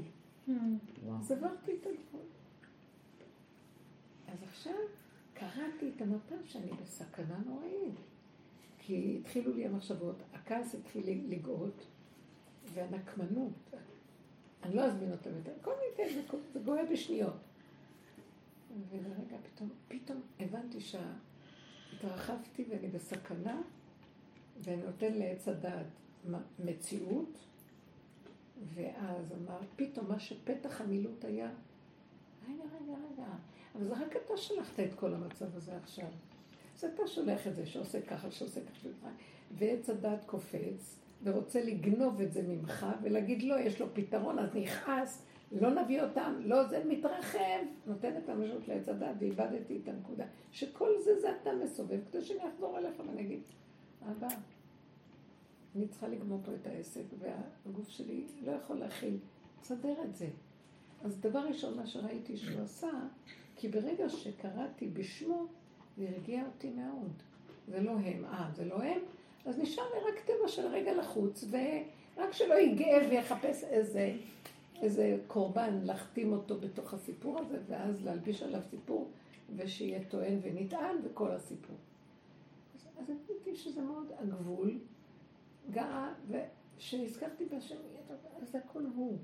[1.19, 2.25] אז עברתי את הגבול.
[4.27, 4.73] אז עכשיו
[5.33, 7.95] קראתי את המפה שאני בסכנה נוראית.
[8.79, 11.85] כי התחילו לי המחשבות, הכעס התחיל לגאות,
[12.73, 13.73] והנקמנות,
[14.63, 16.21] אני לא אזמין אותם יותר, כל מיני, זה,
[16.53, 17.33] זה גואה בשניות.
[18.89, 23.61] ולרגע פתאום, פתאום הבנתי שהתרחבתי ואני בסכנה,
[24.61, 25.85] ואני נותן לעץ הדעת
[26.65, 27.37] מציאות,
[28.73, 31.49] ואז אמר, פתאום מה שפתח המילוט היה,
[32.47, 33.27] רגע, רגע, רגע,
[33.75, 36.07] אבל זה רק אתה שלחת את כל המצב הזה עכשיו.
[36.75, 39.09] אז אתה שולח את זה שעושה ככה, שעושה ככה,
[39.51, 45.25] ועץ הדת קופץ, ורוצה לגנוב את זה ממך, ולהגיד לא, יש לו פתרון, אז נכעס,
[45.51, 50.25] לא נביא אותם, לא, זה מתרחב, נותן את המשות לעץ הדת, ואיבדתי את הנקודה.
[50.51, 53.39] שכל זה, זה אתה מסובב, כדי שאני אחזור אליך ואני אגיד,
[54.11, 54.27] אבא,
[55.75, 59.17] אני צריכה לגמור פה את העסק, והגוף שלי לא יכול להכיל,
[59.61, 60.27] תסדר את זה.
[61.03, 62.91] אז דבר ראשון, מה שראיתי שהוא עשה,
[63.55, 65.45] כי ברגע שקראתי בשמו,
[65.97, 67.11] זה הרגיע אותי מאוד.
[67.67, 68.99] זה לא הם, אה, זה לא הם?
[69.45, 74.15] אז נשאר לי רק טבע של רגע לחוץ, ורק שלא יגאה ויחפש איזה,
[74.81, 79.09] איזה קורבן, להחתים אותו בתוך הסיפור הזה, ואז להלביש עליו סיפור,
[79.55, 81.75] ושיהיה טוען ונטען, וכל הסיפור.
[82.75, 84.77] אז, אז הבנתי שזה מאוד הגבול,
[85.71, 87.75] גאה, וכשנזכרתי בשם,
[88.41, 89.17] אז הכל הוא.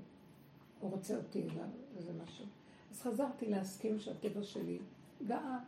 [0.80, 2.44] הוא רוצה אותי אליו, וזה משהו.
[2.90, 4.78] אז חזרתי להסכים שהטבע שלי
[5.26, 5.58] גאה.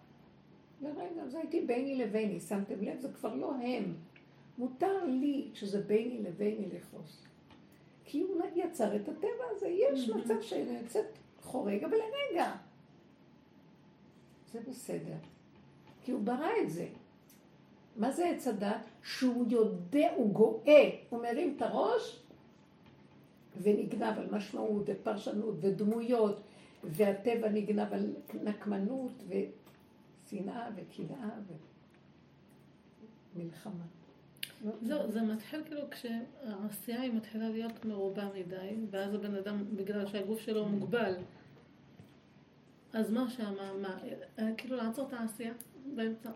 [0.81, 3.01] לרגע, אז הייתי ביני לביני, שמתם לב?
[3.01, 3.95] זה כבר לא הם.
[4.59, 7.23] מותר לי, כשזה ביני לביני, לכעוס.
[8.05, 9.69] כי הוא יצר את הטבע הזה.
[9.69, 11.07] יש מצב שאני יוצאת
[11.43, 12.57] חורג, אבל לרגע.
[14.53, 15.17] זה בסדר.
[16.03, 16.89] כי הוא ברא את זה.
[17.97, 18.91] מה זה עץ הדת?
[19.03, 22.21] שהוא יודע, הוא גואה, הוא מרים את הראש
[23.63, 26.41] ונגנב על משמעות ופרשנות ודמויות,
[26.85, 31.31] והטבע נגנב על נקמנות ושנאה וקנאה
[33.37, 33.85] ומלחמה.
[34.83, 40.41] זהו, זה מתחיל כאילו כשהעשייה היא מתחילה להיות מרובה מדי, ואז הבן אדם, בגלל שהגוף
[40.41, 41.15] שלו מוגבל,
[42.93, 43.99] אז מה שמה, מה,
[44.57, 45.53] כאילו לעצור את העשייה
[45.95, 46.31] באמצע.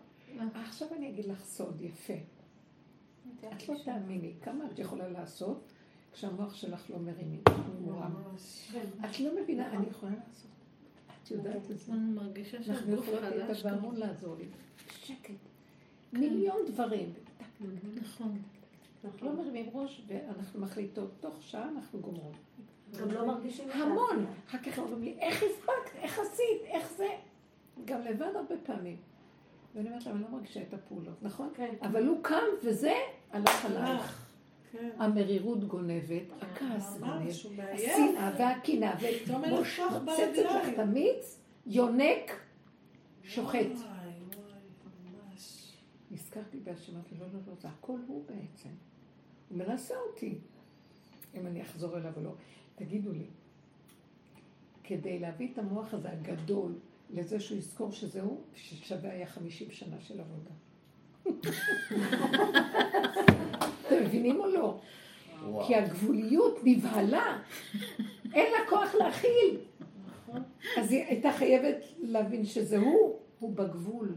[0.54, 2.14] עכשיו אני אגיד לך סוד יפה.
[3.56, 5.72] את לא תאמיני כמה את יכולה לעשות
[6.12, 8.14] כשהמוח שלך לא מרימים, הוא מורם.
[9.04, 10.50] את לא מבינה, אני יכולה לעשות.
[11.22, 11.92] את יודעת את זה.
[11.92, 13.62] אני מרגישה אנחנו שהגוף יכולות את חלש.
[13.62, 14.44] הוואמון לעזור לי.
[14.90, 15.34] שקט.
[16.12, 17.12] מיליון דברים.
[17.94, 18.42] נכון.
[19.22, 22.36] לא מרימים ראש, ואנחנו מחליטות, תוך שעה אנחנו גומרות.
[23.00, 24.26] גם לא מרגישים המון.
[24.48, 25.96] אחר כך אומרים לי, איך הספקת?
[25.96, 26.62] איך עשית?
[26.64, 27.08] איך זה?
[27.84, 28.96] גם לבד הרבה פעמים.
[29.78, 31.50] ואני אומרת להם, אני לא מרגישה את הפעולות, נכון?
[31.54, 31.74] כן.
[31.82, 32.94] אבל הוא קם וזה
[33.30, 34.28] הלך עלייך.
[34.72, 34.90] כן.
[34.98, 37.28] המרירות גונבת, הכעס גונב.
[37.28, 38.94] השנאה והקנאה,
[39.26, 40.68] ומוצצת לך.
[40.74, 42.40] את המיץ, יונק,
[43.22, 43.54] שוחט.
[43.54, 44.60] וואי, וואי,
[45.04, 45.72] ממש.
[46.10, 48.70] נזכרתי בהשם, אמרתי, לא, לא, לא, זה הכל הוא בעצם.
[49.48, 50.38] הוא מנסה אותי,
[51.34, 52.34] אם אני אחזור אליו או לא.
[52.74, 53.26] תגידו לי,
[54.84, 56.72] כדי להביא את המוח הזה הגדול
[57.10, 60.50] לזה שהוא יזכור שזה הוא, ששווה היה 50 שנה של עבודה.
[63.86, 64.80] אתם מבינים או לא?
[65.66, 67.42] כי הגבוליות נבהלה,
[68.34, 69.60] אין לה כוח להכיל.
[70.76, 74.16] אז היא הייתה חייבת להבין שזה הוא, הוא בגבול.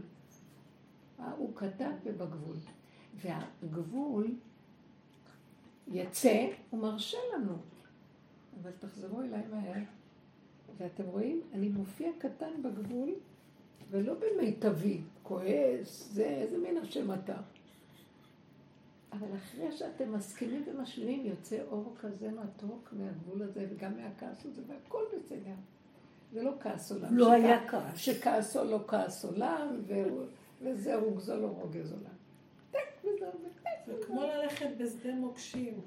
[1.20, 2.56] אה, הוא כתב ובגבול.
[3.14, 4.34] והגבול
[5.88, 7.56] יצא, הוא מרשה לנו.
[8.62, 9.82] אבל תחזרו אליי מהר.
[10.78, 13.14] ואתם רואים, אני מופיע קטן בגבול,
[13.90, 17.36] ולא במיטבי, כועס, זה, איזה מין השם אתה.
[19.12, 25.02] אבל אחרי שאתם מסכימים ומשלימים, יוצא אור כזה מתוק מהגבול הזה, וגם מהכעס הזה, והכל
[25.16, 25.54] בסדר.
[26.32, 27.16] זה לא כעס עולם.
[27.16, 27.98] לא שכ- היה כעס.
[27.98, 30.24] שכעסו לא כעס עולם, והוא-
[30.62, 32.12] וזה רוגזו לא רוגז עולם.
[33.86, 33.92] זה.
[34.06, 35.80] כמו ללכת בשדה מוקשים.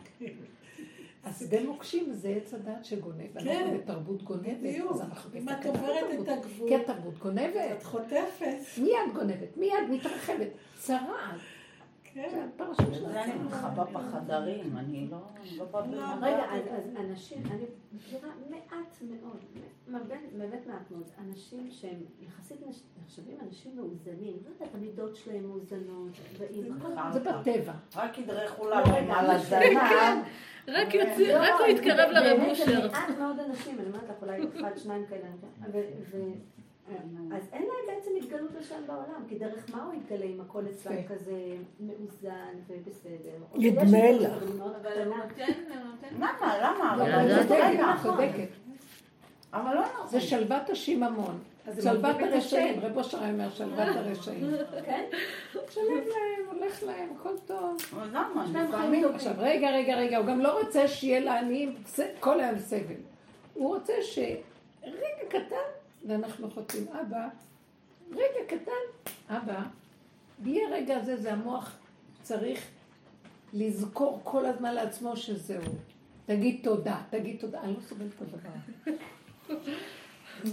[1.26, 3.39] אז שדה מוקשים זה עץ הדעת שגונב.
[3.39, 4.57] כן, אנחנו בתרבות גונבת.
[4.63, 4.97] בדיוק.
[5.36, 6.21] אם את עוברת.
[6.21, 7.71] את הגבול, כי התרבות גונבת.
[7.78, 8.57] את חוטפת.
[8.78, 10.47] מיד גונבת, מיד מתרחבת.
[10.80, 11.39] צרעת.
[12.16, 12.47] כן.
[12.78, 13.34] זה זה אני.
[13.43, 15.18] מכבה בחדרים, אני לא
[15.57, 16.03] לא.
[16.22, 16.61] רגע, אז,
[16.99, 17.63] אנשים, אני
[17.93, 19.38] מכירה מעט מאוד,
[20.38, 22.57] באמת, מעט מאוד, אנשים שהם יחסית
[23.03, 26.11] נחשבים אנשים מאוזנים, לא יודעת, המידות שלהם מאוזנות,
[26.80, 27.74] הכל- זה בטבע.
[27.95, 29.78] רק ידרכו לא, לנו רגע, על הזנב.
[30.68, 32.66] רק יוצא, לא, רק הוא יתקרב לרב אושר.
[32.82, 35.28] זה מעט מאוד אנשים, אני אומרת לך, אולי אחד, שניים כאלה,
[37.36, 41.04] אז אין להם בעצם התגלות לשם בעולם, כי דרך מה הוא יתגלה אם הכל אצלם.
[41.10, 43.38] כזה מאוזן ובסדר?
[43.56, 44.32] נדמה שיש לך.
[44.82, 45.16] אבל הוא.
[45.16, 46.16] נותן, הוא נותן.
[46.16, 46.58] למה?
[46.62, 46.96] למה?
[46.98, 48.48] לא, אבל אבל זה צודקת.
[49.54, 50.08] אבל לא נכון.
[50.08, 51.40] זה שלוות השיממון.
[51.82, 54.52] שלוות הרשעים, רב אושר היה אומר שלוות הרשעים.
[54.86, 55.06] כן?
[55.70, 57.78] שלם להם, הולך להם, הכל טוב.
[57.94, 58.46] אבל למה?
[58.46, 59.02] יש להם חיים.
[59.02, 59.16] טובים.
[59.16, 61.76] עכשיו, רגע, רגע, רגע, הוא גם לא רוצה שיהיה לעניים
[62.20, 62.96] כל היום סבל.
[63.54, 65.56] הוא רוצה שרגע קטן,
[66.08, 67.28] ואנחנו חוטאים, אבא,
[68.12, 69.64] רגע קטן, אבא,
[70.39, 71.78] בלי הרגע הזה, זה המוח
[72.22, 72.68] צריך
[73.53, 75.62] לזכור כל הזמן לעצמו שזהו.
[76.26, 77.62] תגיד תודה, תגיד תודה.
[77.62, 78.49] אני לא סובלת את הדבר.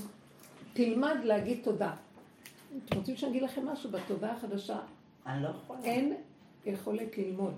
[0.74, 1.94] תלמד להגיד תודה.
[2.86, 3.90] אתם רוצים שאני אגיד לכם משהו?
[3.90, 4.78] בתודה החדשה
[5.26, 5.50] אני לא.
[5.84, 6.14] אין
[6.66, 7.54] יכולת ללמוד.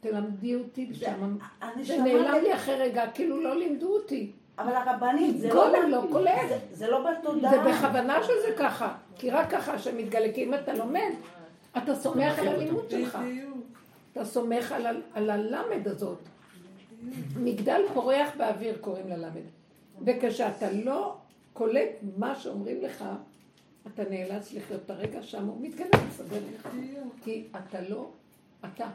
[0.00, 4.32] תלמדי אותי זה נעלם לי אחרי רגע, כאילו לא לימדו אותי.
[4.58, 6.02] אבל הרבנית, זה גולם לא...
[6.02, 6.48] לא קולט.
[6.48, 7.50] זה- זה לא בתודעה.
[7.50, 8.94] זה בכוונה שזה ככה.
[9.16, 10.32] כי רק ככה שמתגלה.
[10.34, 11.10] כי אם אתה לומד,
[11.76, 13.18] אתה סומך על הלימוד שלך.
[14.12, 14.86] אתה סומך על,
[15.30, 16.18] הלמד הזאת.
[17.36, 19.42] מגדל פורח באוויר קוראים ללמד.
[20.04, 21.14] וכשאתה לא
[21.52, 23.04] קולט מה שאומרים לך,
[23.94, 26.68] אתה נאלץ לחיות את הרגע שם, הוא מתגלה, מסדר לך.
[27.24, 28.08] כי אתה לא,
[28.64, 28.86] אתה.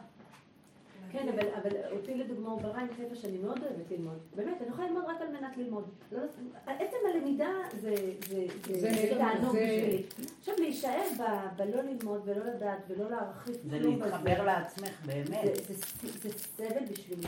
[1.11, 4.17] כן, אבל, אבל אותי לדוגמה הוא ברא עם טבע שאני מאוד אוהבת ללמוד.
[4.35, 5.83] באמת, אני יכולה ללמוד רק על מנת ללמוד.
[6.11, 6.19] לא,
[6.67, 7.49] עצם הלמידה
[7.81, 7.95] זה,
[8.29, 10.03] זה, זה, זה- זה תענוג זה- בשבילי.
[10.39, 15.55] עכשיו להישאר ב- בלא ללמוד ולא לדעת ולא להרחיב זה כלום להתחבר לעצמך באמת.
[15.55, 17.21] זה, זה, זה סבל בשבילי.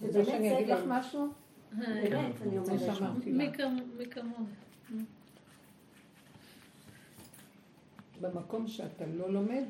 [0.00, 0.88] זה רוצה באמת שאני אגיד לך סבל.
[0.98, 1.28] משהו?
[1.72, 3.26] באמת, אני זה אומרת.
[3.26, 3.56] מי לך.
[3.56, 4.44] כמ- מי כמונו?
[8.20, 9.64] במקום שאתה לא לומד,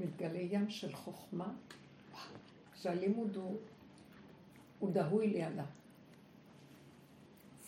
[0.00, 1.52] מתגלה ים של חוכמה,
[2.74, 3.56] שהלימוד הוא,
[4.78, 5.64] הוא דהוי לידה.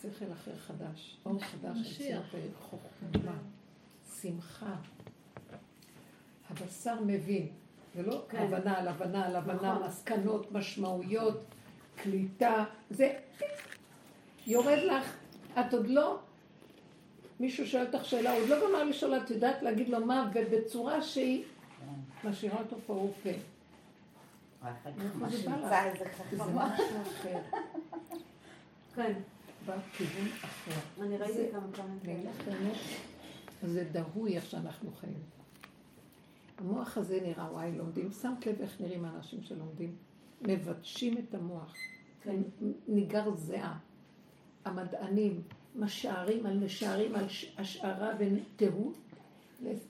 [0.01, 2.35] שכל אחר חדש, אור חדש, משיח.
[2.59, 3.37] חוכמה,
[4.21, 4.75] שמחה.
[6.49, 7.47] הבשר מבין,
[7.95, 8.37] זה לא כן.
[8.37, 9.87] הבנה על הבנה על הבנה, נכון.
[9.87, 11.43] מסקנות, משמעויות,
[11.95, 13.13] קליטה, זה
[14.47, 15.15] יורד לך,
[15.59, 16.19] את עוד לא,
[17.39, 21.01] מישהו שואל אותך שאלה, הוא עוד לא גמר לשאול, את יודעת להגיד לו מה, ובצורה
[21.01, 21.43] שהיא
[22.25, 22.75] משאירה אותו
[26.17, 26.65] חכמה.
[26.65, 27.39] משהו אחר,
[28.95, 29.13] כן,
[29.65, 31.03] בכיוון אחר.
[31.03, 31.99] אני ראיתי זה- כמה פעמים
[33.63, 35.19] זה דהוי איך שאנחנו חיים.
[36.57, 39.95] המוח הזה נראה, וואי, לומדים, שמת לב איך נראים האנשים שלומדים?
[40.41, 41.73] מבטשים את המוח.
[42.23, 42.35] כן.
[42.87, 43.77] ניגר זיעה.
[44.65, 45.41] המדענים
[45.75, 47.25] משערים על משערים על
[47.57, 48.97] השערה ותהות,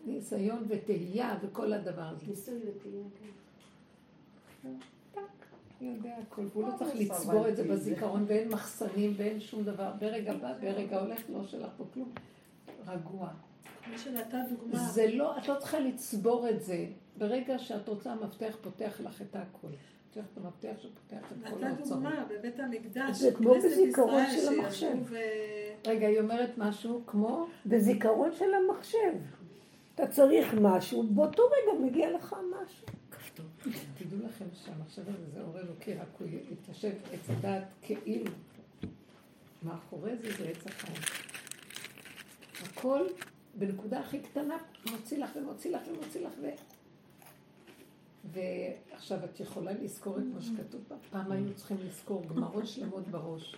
[0.06, 2.26] ניסיון ותהייה וכל הדבר הזה.
[2.28, 3.04] ניסוי וטעייה,
[4.64, 4.74] כן.
[5.82, 7.64] יודע הכל, והוא לא לא, צריך לצבור את זה.
[7.64, 9.92] בזיכרון, ואין מחסנים ואין שום דבר.
[10.00, 12.12] ברגע בא, ברגע הולך, לא שלח פה כלום.
[12.88, 13.30] רגוע.
[13.92, 14.80] מי שנתן דוגמה.
[14.80, 16.86] זה לא, את לא צריכה לצבור את זה.
[17.18, 19.68] ברגע שאת רוצה, המפתח פותח לך את הכל.
[20.14, 21.88] פותח את המפתח שפותח את כל נתן האוצרות.
[21.88, 23.18] דוגמה בבית המקדש.
[23.18, 24.88] זה כמו כנסת בזיכרון ישראל של המחשב.
[24.88, 29.14] שישבו ו- רגע, היא אומרת משהו כמו, בזיכרון של המחשב.
[30.00, 32.88] אתה צריך משהו, באותו רגע מגיע לך משהו.
[33.98, 38.32] תדעו לכם שהמחשב הזה זה אור אלוקי, רק הוא יתיישב עץ הדעת כאילו.
[39.64, 40.98] מאחורי זה זה עץ החיים.
[42.64, 43.06] הכל
[43.56, 44.58] בנקודה הכי קטנה
[44.92, 46.48] מוציא לך ומוציא לך ומוציא לך ו...
[48.32, 50.96] ועכשיו את יכולה לזכור את מה שכתוב בה.
[51.10, 53.56] פעם היינו צריכים לזכור גמרות שלמות בראש.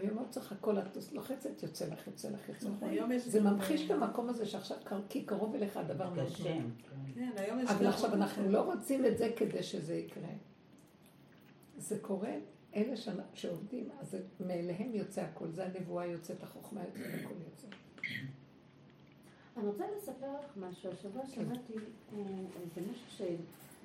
[0.00, 2.84] היום לא צריך הכל, את לוחצת, יוצא לך, יוצא לך, יוצא לך.
[3.12, 4.76] יש זה ממחיש את המקום הזה שעכשיו,
[5.08, 6.28] כי קרוב אליך הדבר מאוד.
[6.28, 6.62] כן,
[7.16, 10.28] יש אבל עכשיו אנחנו לא רוצים את זה כדי שזה יקרה.
[11.78, 12.32] זה קורה,
[12.74, 12.94] אלה.
[13.34, 17.66] שעובדים, אז זה- מאליהם יוצא הכל, זה הנבואה יוצאת, החוכמה יוצאת, הכל יוצא.
[19.56, 20.90] אני רוצה לספר לך משהו.
[20.92, 21.72] השבוע שמעתי
[22.12, 22.18] אה,
[22.62, 23.10] איזה משהו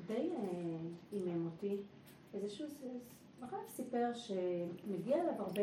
[0.06, 0.78] שדי אה,
[1.12, 1.78] עימם אותי.
[2.34, 2.66] איזשהו
[3.52, 5.62] הרב סיפר שמגיע אליו הרבה,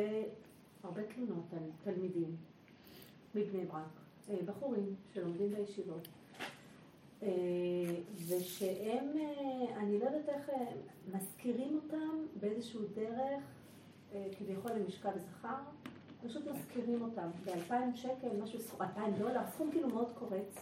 [0.82, 2.36] הרבה תלונות על תלמידים
[3.34, 3.82] מבני ברק,
[4.30, 6.08] אה, בחורים שלומדים בישיבות.
[7.22, 7.28] אה,
[8.28, 10.50] ושהם, אה, אני לא יודעת איך,
[11.14, 12.08] מזכירים אותם
[12.40, 13.42] באיזשהו דרך,
[14.38, 15.54] כביכול למשכב זכר,
[16.26, 20.58] פשוט מזכירים אותם באלפיים שקל, משהו, סכום- אלפיים דולר, סכום כאילו מאוד קורץ.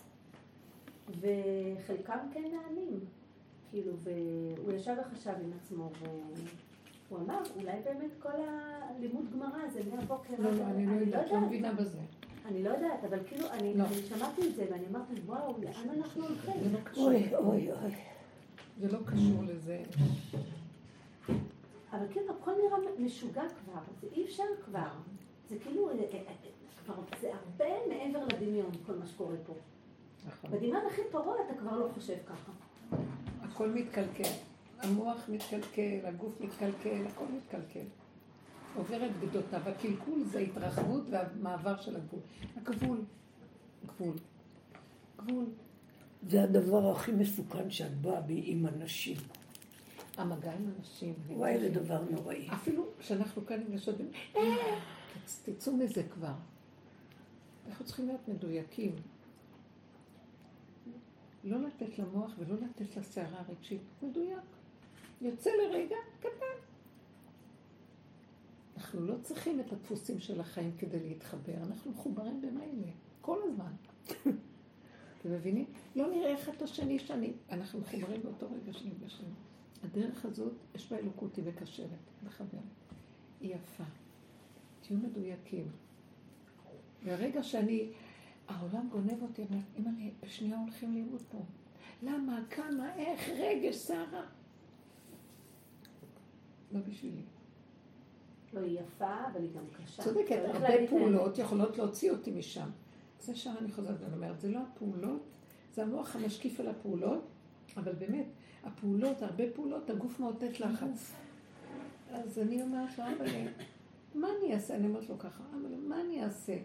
[1.21, 3.01] וחלקם כן נענים,
[3.71, 5.91] כאילו, והוא ישב וחשב עם עצמו,
[7.11, 10.35] והוא אמר, אולי באמת כל הלימוד גמרא זה מהבוקר.
[10.39, 11.99] לא, עד- לא, אני לא יודעת, לא מבינה בזה.
[12.47, 13.85] אני לא יודעת, אבל כאילו, אני, לא.
[13.85, 16.55] אני שמעתי את זה ואני אמרתי, וואו, לאן אנחנו הולכים?
[16.73, 16.79] לא.
[16.97, 17.91] אוי, אוי, אוי.
[18.81, 19.83] זה לא קשור לזה.
[21.93, 24.89] אבל כאילו, הכל נראה משוגע כבר, זה אי אפשר כבר.
[25.49, 26.21] זה כאילו, אה, אה,
[26.89, 29.53] אה, זה הרבה מעבר לדמיון, כל מה שקורה פה.
[30.27, 30.51] נכון.
[30.51, 32.53] בדמיון הכי פרוע אתה כבר לא חושב ככה.
[33.43, 34.31] הכל מתקלקל.
[34.83, 37.87] המוח מתקלקל, הגוף מתקלקל, הכל מתקלקל.
[38.77, 39.61] עובר את גדותיו.
[39.69, 42.21] הקלקול זה התרחבות והמעבר של הגבול.
[42.57, 43.05] הגבול,
[43.87, 44.17] גבול.
[45.17, 45.45] גבול.
[46.29, 49.17] זה הדבר הכי מסוכן שאת באה בי עם אנשים.
[50.17, 51.15] המגע עם אנשים.
[51.29, 52.49] וואי, זה דבר נוראי.
[52.53, 53.95] אפילו כשאנחנו כאן עם נשות,
[54.37, 54.43] אה,
[55.45, 56.35] תצאו מזה כבר.
[57.69, 58.97] אנחנו צריכים להיות מדויקים.
[61.45, 63.81] לא לתת למוח ולא לתת לסערה הרגשית.
[64.03, 64.60] מדויק.
[65.21, 66.61] יוצא לרגע קטן.
[68.77, 73.73] אנחנו לא צריכים את הדפוסים של החיים כדי להתחבר, אנחנו מחוברים במילא, כל הזמן.
[75.19, 75.67] אתם מבינים?
[75.97, 79.29] לא נראה אחד את השני שאני, אנחנו מחוברים באותו רגע שנפגשנו.
[79.85, 81.89] הדרך הזאת, יש בה אלוקות, היא מקשרת,
[82.27, 82.61] מחברת.
[83.41, 83.85] היא יפה.
[84.81, 85.69] תהיו מדויקים.
[87.05, 87.93] והרגע שאני,
[88.49, 91.39] העולם גונב אותי, אני אומרת, אימא'לה, בשנייה הולכים לאיבוד פה.
[92.03, 94.27] למה, כמה, איך, רגש, סערה.
[96.73, 97.23] לא בשבילי.
[98.53, 100.03] לא, היא יפה, אבל היא גם קשה.
[100.03, 102.71] צודקת, הרבה פעולות יכולות להוציא אותי משם.
[103.21, 105.23] זה שם אני חוזרת ואני אומרת, זה לא הפעולות,
[105.75, 107.25] זה המוח המשקיף על הפעולות,
[107.77, 108.27] אבל באמת,
[108.65, 111.13] הפעולות, הרבה פעולות, הגוף מאותת לחץ.
[112.11, 113.27] אז אני אומרת לו, אבל
[114.15, 114.77] מה אני אעשה?
[114.77, 116.57] אני אומרת לו ככה, אבל מה אני אעשה?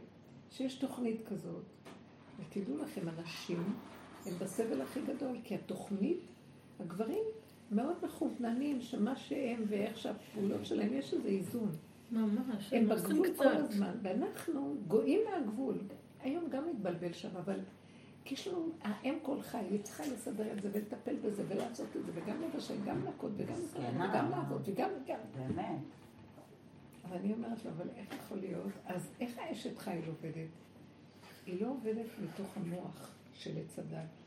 [0.51, 1.63] שיש תוכנית כזאת,
[2.39, 3.75] ותדעו לכם, אנשים
[4.25, 6.19] הם בסבל הכי גדול, כי התוכנית,
[6.79, 7.23] הגברים
[7.71, 11.71] מאוד מכווננים שמה שהם ואיך שהפעולות שלהם, יש איזה איזון.
[12.11, 13.37] ממש, הם בגבול קצת.
[13.37, 15.77] כל הזמן, ואנחנו גויים מהגבול.
[16.21, 17.59] היום גם מתבלבל שם, אבל
[18.25, 22.11] יש לנו, האם כל חי, היא צריכה לסדר את זה ולטפל בזה ולעשות את זה,
[22.15, 24.29] וגם לבשל, גם להכות, וגם לסדר, וגם.
[24.29, 25.19] לעבוד, וגם וגם.
[25.35, 25.79] באמת.
[27.05, 28.71] אבל אני אומרת לו, אבל איך יכול להיות?
[28.85, 30.49] אז איך האשת חיל עובדת?
[31.45, 34.24] היא לא עובדת מתוך המוח של עץ הדת.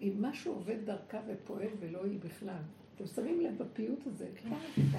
[0.00, 2.62] היא משהו עובד דרכה ופועל ולא היא בכלל.
[2.96, 4.26] אתם שמים לב בפיוט הזה?
[4.42, 4.48] טה,
[4.92, 4.98] טה,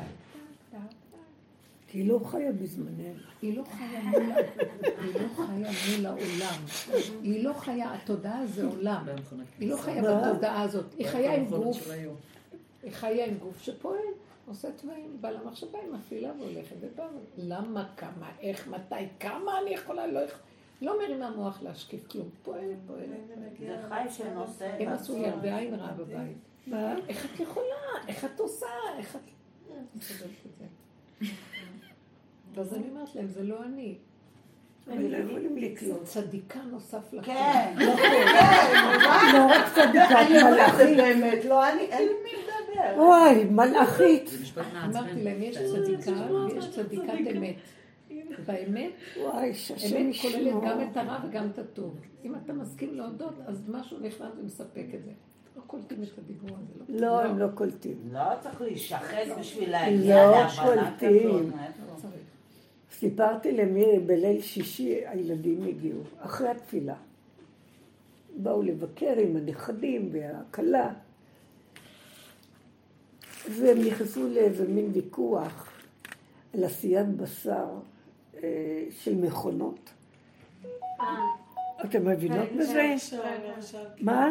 [0.72, 0.78] טה.
[1.88, 3.20] כי היא לא חיה בזמננו.
[3.42, 4.22] היא לא חיה מול,
[4.84, 6.60] היא לא חיה מול העולם.
[7.24, 9.04] היא לא חיה, התודעה זה עולם.
[9.06, 10.02] במכונת היא לא חיה?
[10.02, 10.86] בתודעה הזאת.
[10.98, 11.88] היא חיה עם גוף.
[12.84, 14.00] היא חיה עם גוף שפועל,
[14.48, 17.08] עושה תוואים, בא למחשבה, היא מפעילה והולכת ובאה.
[17.38, 20.49] למה, כמה, איך, מתי, כמה אני יכולה, לא יכולה.
[20.82, 22.30] לא מרימה מוח להשקיף כלום.
[22.44, 23.08] פועלת, פועלת.
[23.60, 25.28] זה חי שנושא הם עשו לי.
[25.28, 26.38] הרבה עין רעה בבית.
[26.68, 26.96] מה?
[27.08, 27.76] איך את יכולה?
[28.08, 28.66] איך את עושה?
[28.98, 29.22] איך את...
[29.72, 30.02] אני
[30.60, 30.66] זה.
[32.54, 33.98] ואז אני אומרת להם, זה לא אני.
[34.88, 36.04] הם לא יכולים לקלוט.
[36.04, 37.34] צדיקה נוסף לכם.
[37.34, 40.98] כן, לא רק צדיקה, אני אומרת, זה מלאכית.
[40.98, 43.04] באמת, לא, אני, אין לי מי לדבר.
[43.04, 44.30] וואי, מלאכית.
[44.86, 45.66] אמרתי להם, יש כן.
[45.68, 47.56] צדיקה ויש צדיקת אמת.
[48.46, 49.52] והאמת, וואי,
[49.86, 50.54] אמת כוללת.
[50.64, 52.00] גם את הרע וגם את הטוב.
[52.26, 55.12] אם אתה מסכים להודות, אז משהו נכנס ומספק את זה.
[55.58, 57.08] לא קולטים את הדיבור הזה, לא?
[57.08, 57.98] לא, הם לא קולטים.
[58.12, 60.96] לא צריך להישחט בשביל להגיע לא להבנה.
[60.98, 61.24] כזאת.
[61.24, 62.10] לא.
[62.92, 66.96] סיפרתי למירי, בליל שישי הילדים הגיעו, אחרי התפילה.
[68.38, 70.94] באו לבקר עם הנכדים והכלה,
[73.52, 75.72] והם נכנסו לאיזה מין ויכוח
[76.54, 77.68] על עשיית בשר
[78.92, 79.90] של מכונות.
[81.02, 81.06] אה,
[81.86, 82.96] אתם מבינות כן, בזה?
[84.02, 84.30] מה?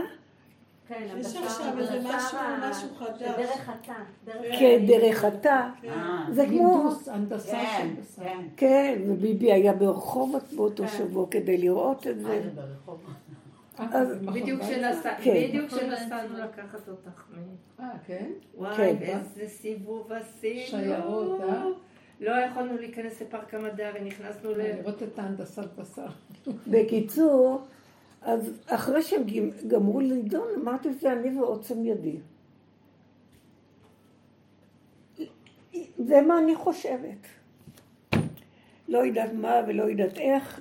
[0.89, 2.39] כן, יש עכשיו איזה משהו-
[2.71, 3.23] משהו חדש.
[3.23, 3.93] דרך התא.
[4.25, 5.69] דרך- כן, דרך התא.
[5.85, 6.75] אה, זה כמו...
[6.77, 8.23] הינדוס, הנדסה כן, של בשר.
[8.25, 8.45] כן.
[8.57, 10.99] כן, וביבי היה ברחובות באותו כן.
[10.99, 12.43] שבוע כדי לראות את זה.
[13.81, 14.61] אה, בדיוק
[15.23, 15.35] כן.
[15.49, 17.23] בדיוק כשנסענו לקחת אותך.
[17.81, 18.27] אה, כן?
[18.57, 18.97] וואי, כן.
[19.01, 20.67] איזה סיבוב עשינו.
[20.67, 21.65] שיירות, אה?
[22.21, 24.57] לא יכולנו להיכנס לפארק המדע ונכנסנו ל...
[24.57, 26.07] לראות את ההנדסת בשר.
[26.67, 27.63] בקיצור,
[28.23, 32.17] אז אחרי שהם גמ- גמרו לדון, אמרתי זה אני ועוצם ידי.
[35.99, 37.27] זה מה אני חושבת.
[38.89, 40.61] לא יודעת מה ולא יודעת איך.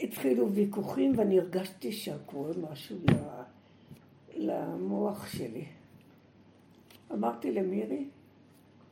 [0.00, 3.42] התחילו ויכוחים ואני הרגשתי שקורה משהו ל-
[4.36, 5.64] למוח שלי.
[7.12, 8.04] אמרתי למירי,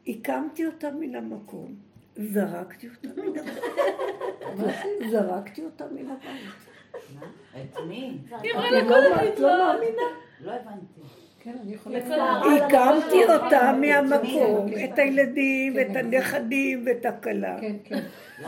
[0.07, 1.75] הקמתי אותה מן המקום,
[2.17, 5.11] זרקתי אותה מן הבית.
[5.11, 6.41] זרקתי אותה מן הבית.
[7.21, 7.27] מה?
[7.61, 8.19] את מי?
[8.29, 10.03] את לא- את לא מאמינה?
[10.41, 11.01] לא הבנתי.
[11.41, 11.57] כן.
[12.65, 14.85] הקמתי אותה מהמקום, כן.
[14.93, 15.91] את הילדים, כן.
[15.91, 18.01] את הנכדים ואת הכלה, כן, כן.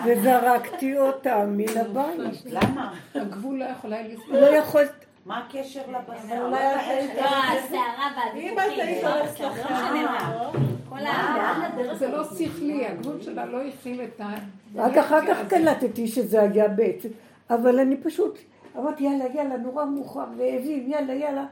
[0.07, 2.21] וזרקתי אותה מן הבית.
[2.47, 2.95] למה?
[3.15, 4.37] הגבול לא יכול היה לסבול.
[4.41, 6.43] לא יכולת, מה הקשר לבשר?
[6.47, 8.59] אולי לא את היית- לא, הסערה אם והוויכוחים.
[8.83, 10.51] את היית הולכת לא משנה מה.
[10.89, 11.01] כל ה...
[11.03, 12.25] לאן הדרך זה לא?
[12.25, 14.29] שכלי, הגבול שלה לא הכיל את ה...
[14.75, 17.09] רק אחר כך קלטתי שזה היה בעצם,
[17.51, 18.39] אבל אני פשוט
[18.79, 21.45] אמרתי יאללה יאללה נורא מאוחר רעבים יאללה יאללה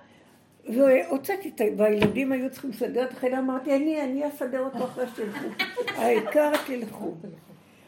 [0.69, 1.65] והוצאתי את ה...
[1.77, 5.47] והילדים היו צריכים לסדר את החדר, אמרתי אני אני אסדר אותו אחרי שתלכו,
[6.03, 7.15] העיקר תלכו.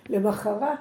[0.09, 0.79] למחרת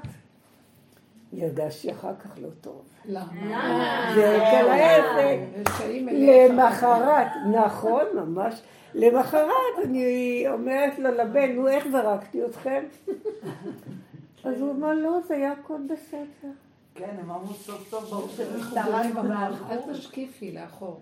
[1.41, 2.81] הרגשתי אחר כך לא טוב.
[3.05, 4.11] למה?
[4.15, 5.69] זה כל ההפך.
[5.69, 6.51] רשעים אליך.
[6.51, 8.61] למחרת, נכון, ממש.
[8.93, 12.83] למחרת אני אומרת לו לבן, נו איך זרקתי אתכם?
[14.45, 16.51] אז הוא אמר, לא, זה היה הכל בסדר.
[16.95, 19.71] כן, הם אמרו סוף סוף ברוך משטרה במערכות.
[19.71, 21.01] אל תשקיפי לאחור.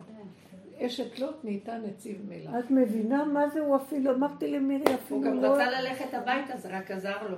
[0.77, 2.51] אשת לוט נהייתה נציב מלח.
[2.59, 3.59] את מבינה מה זה?
[3.59, 5.47] הוא אפילו, אמרתי למירי, הוא אפילו גם לא...
[5.47, 7.37] רצה ללכת הביתה, זה רק עזר לו.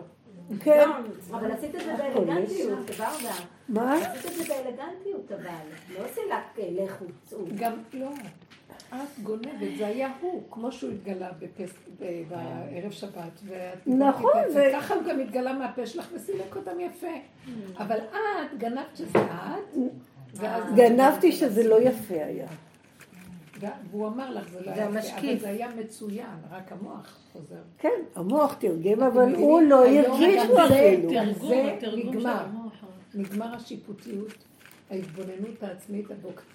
[0.60, 0.90] כן.
[1.32, 3.34] אבל עשית את זה באלגנטיות, ורדה.
[3.70, 3.94] מה?
[3.96, 6.00] עשית את זה באלגנטיות, אבל.
[6.00, 7.40] לא לך אה, לכו, צאו.
[7.56, 8.10] גם לא.
[8.94, 11.74] את גונבת, זה היה הוא, כמו שהוא התגלה בפס...
[12.30, 13.42] בערב שבת.
[13.86, 17.08] נכון, גנבת את זה- ככה הוא גם התגלה מהפה שלך וסילק אותם יפה.
[17.78, 19.90] אבל את גנבת שזה את,
[20.36, 20.64] ואז...
[20.76, 22.48] גנבתי שזה לא יפה היה.
[23.92, 25.42] והוא אמר לך, זה לא זה היה אבל המשקיף.
[25.42, 27.62] זה היה מצוין, רק המוח חוזר.
[27.78, 29.36] כן, המוח תרגם, אבל?
[29.36, 31.10] הוא לא הרגיש זה אפילו.
[31.10, 32.46] תרגום, זה נגמר.
[33.16, 34.34] נגמר השיפוטיות,
[34.92, 36.06] ההתבוננות העצמית,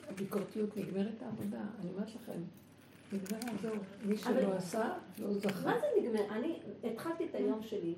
[0.08, 1.58] הביקורתיות, נגמרת העבודה.
[1.80, 2.40] אני אומרת לכם,
[3.12, 3.74] נגמרה, זהו.
[4.04, 5.66] מי שלא אבל- עשה, לא זכה.
[5.66, 6.20] מה זה נגמר?
[6.32, 7.94] אני התחלתי את היום שלי.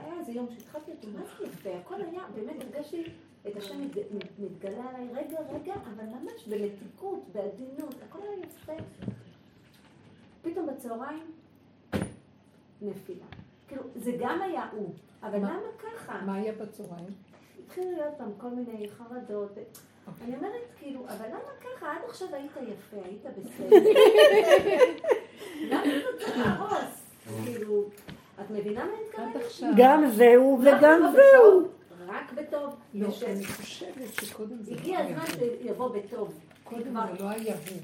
[0.00, 1.70] היה איזה יום שהתחלתי אותו, מה זה יפה?
[1.84, 3.02] הכל היה, באמת הרגשתי
[3.48, 8.72] את השם מתג- מתגלה עליי, רגע, רגע, אבל ממש במתיקות, בעדינות, הכל היה יפה.
[10.42, 11.30] פתאום בצהריים,
[12.82, 13.24] נפילה.
[13.68, 14.90] כאילו, זה גם היה הוא,
[15.22, 15.48] אבל מה?
[15.50, 16.20] למה ככה?
[16.26, 17.06] מה היה בצהריים?
[17.64, 19.50] התחילו להיות פעם כל מיני חרדות.
[20.24, 21.92] אני אומרת, כאילו, אבל למה ככה?
[21.92, 23.90] עד עכשיו היית יפה, היית בסדר.
[25.70, 27.06] למה אתה צריך להרוס?
[27.44, 27.84] כאילו,
[28.40, 29.74] את מבינה מה אני מתכוונת?
[29.76, 31.68] גם זהו וגם זהו.
[32.10, 32.74] רק בטוב.
[32.94, 35.36] לא, אני חושבת שקודם זה לא הגיע היה הזמן.
[35.62, 36.40] שיבוא בטוב.
[36.64, 37.78] קודם זה לא היה הוא.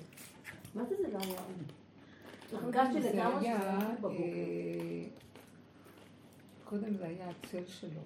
[0.74, 2.59] מה זה זה לא היה הוא?
[2.59, 3.49] הרגשתי לגמרי.
[3.49, 5.09] אה,
[6.64, 8.01] קודם זה היה הצל שלו.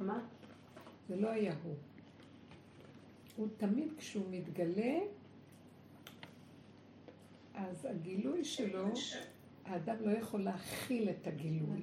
[0.00, 0.20] מה?
[1.08, 1.74] זה לא היה הוא.
[3.36, 4.98] הוא תמיד כשהוא מתגלה,
[7.54, 8.84] אז הגילוי שלו,
[9.64, 11.82] האדם לא יכול להכיל את הגילוי.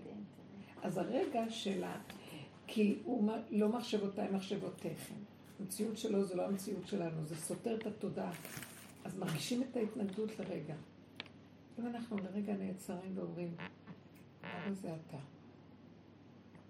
[0.82, 1.84] אז הרגע של.
[2.68, 5.16] כי הוא לא מחשבותיי מחשבותיכם.
[5.60, 8.32] המציאות שלו זה לא המציאות שלנו, זה סותר את התודעה.
[9.06, 10.76] אז מרגישים את ההתנגדות לרגע.
[11.80, 13.56] אם אנחנו לרגע נעצרים ואומרים,
[14.44, 15.18] אבא זה אתה.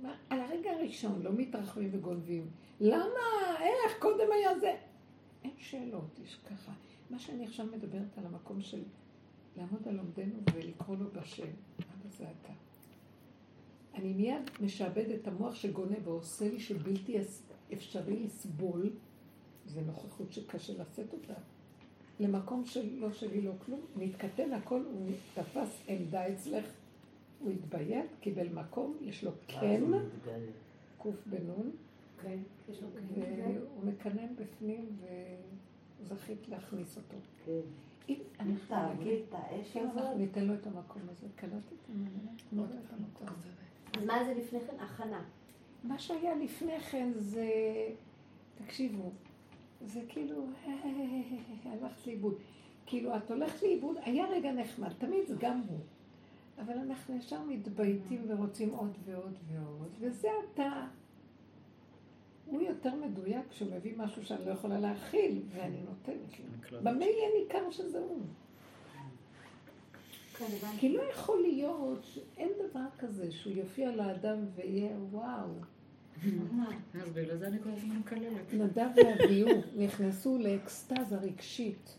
[0.01, 2.49] מה, על הרגע הראשון לא מתרחבים וגונבים.
[2.79, 3.55] למה?
[3.59, 3.99] איך?
[3.99, 4.75] קודם היה זה.
[5.43, 6.71] אין שאלות, יש ככה.
[7.09, 8.83] מה שאני עכשיו מדברת על המקום של
[9.57, 12.53] לעמוד על עומדנו ולקרוא לו בשם, אבא זה אתה.
[13.97, 17.17] אני מיד משעבד את המוח שגונה ועושה לי שבלתי
[17.73, 18.89] אפשרי לסבול,
[19.65, 21.33] זה נוכחות שקשה לשאת אותה,
[22.19, 26.65] למקום שלא שלי לא כלום, נתקטן הכל, הוא תפס עמדה אצלך,
[27.39, 29.83] הוא התביית, קיבל מקום, יש לו כן,
[30.97, 31.71] קוף בנון.
[32.23, 34.97] והוא מקנן בפנים
[36.01, 37.17] וזכית להכניס אותו.
[37.45, 37.59] כן.
[38.09, 38.55] אם
[39.27, 39.97] את האש כן, הזאת.
[39.97, 43.27] אנחנו ניתן לו את המקום הזה, קלטתי את המקום, תנו לו את המקום.
[43.97, 44.79] אז מה זה לפני כן?
[44.79, 45.23] הכנה.
[45.83, 47.49] מה שהיה לפני כן זה,
[48.55, 49.11] תקשיבו,
[49.85, 50.45] זה כאילו,
[51.65, 52.35] הלכת לאיבוד.
[52.85, 55.79] כאילו, את הולכת לאיבוד, היה רגע נחמד, תמיד זה גם הוא.
[56.57, 60.87] אבל אנחנו ישר מתבייתים ורוצים עוד ועוד ועוד, וזה אתה.
[62.45, 66.39] הוא יותר מדויק כשהוא מביא משהו שאני לא יכולה להכיל, ואני נותנת
[66.71, 66.79] לו.
[66.83, 68.21] במה יהיה ניכר שזה הוא?
[70.79, 75.49] כי לא יכול להיות שאין דבר כזה שהוא יופיע לאדם ויהיה וואו.
[77.01, 78.53] אז בגלל זה אני כל הזמן מקללת.
[78.53, 81.97] נדב ואביהו נכנסו לאקסטזה רגשית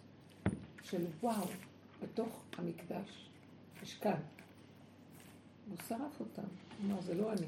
[0.82, 1.46] של וואו,
[2.02, 3.30] בתוך המקדש,
[3.82, 4.20] משכן.
[5.68, 6.48] הוא שרף אותם.
[6.84, 7.46] אמר, זה לא אני.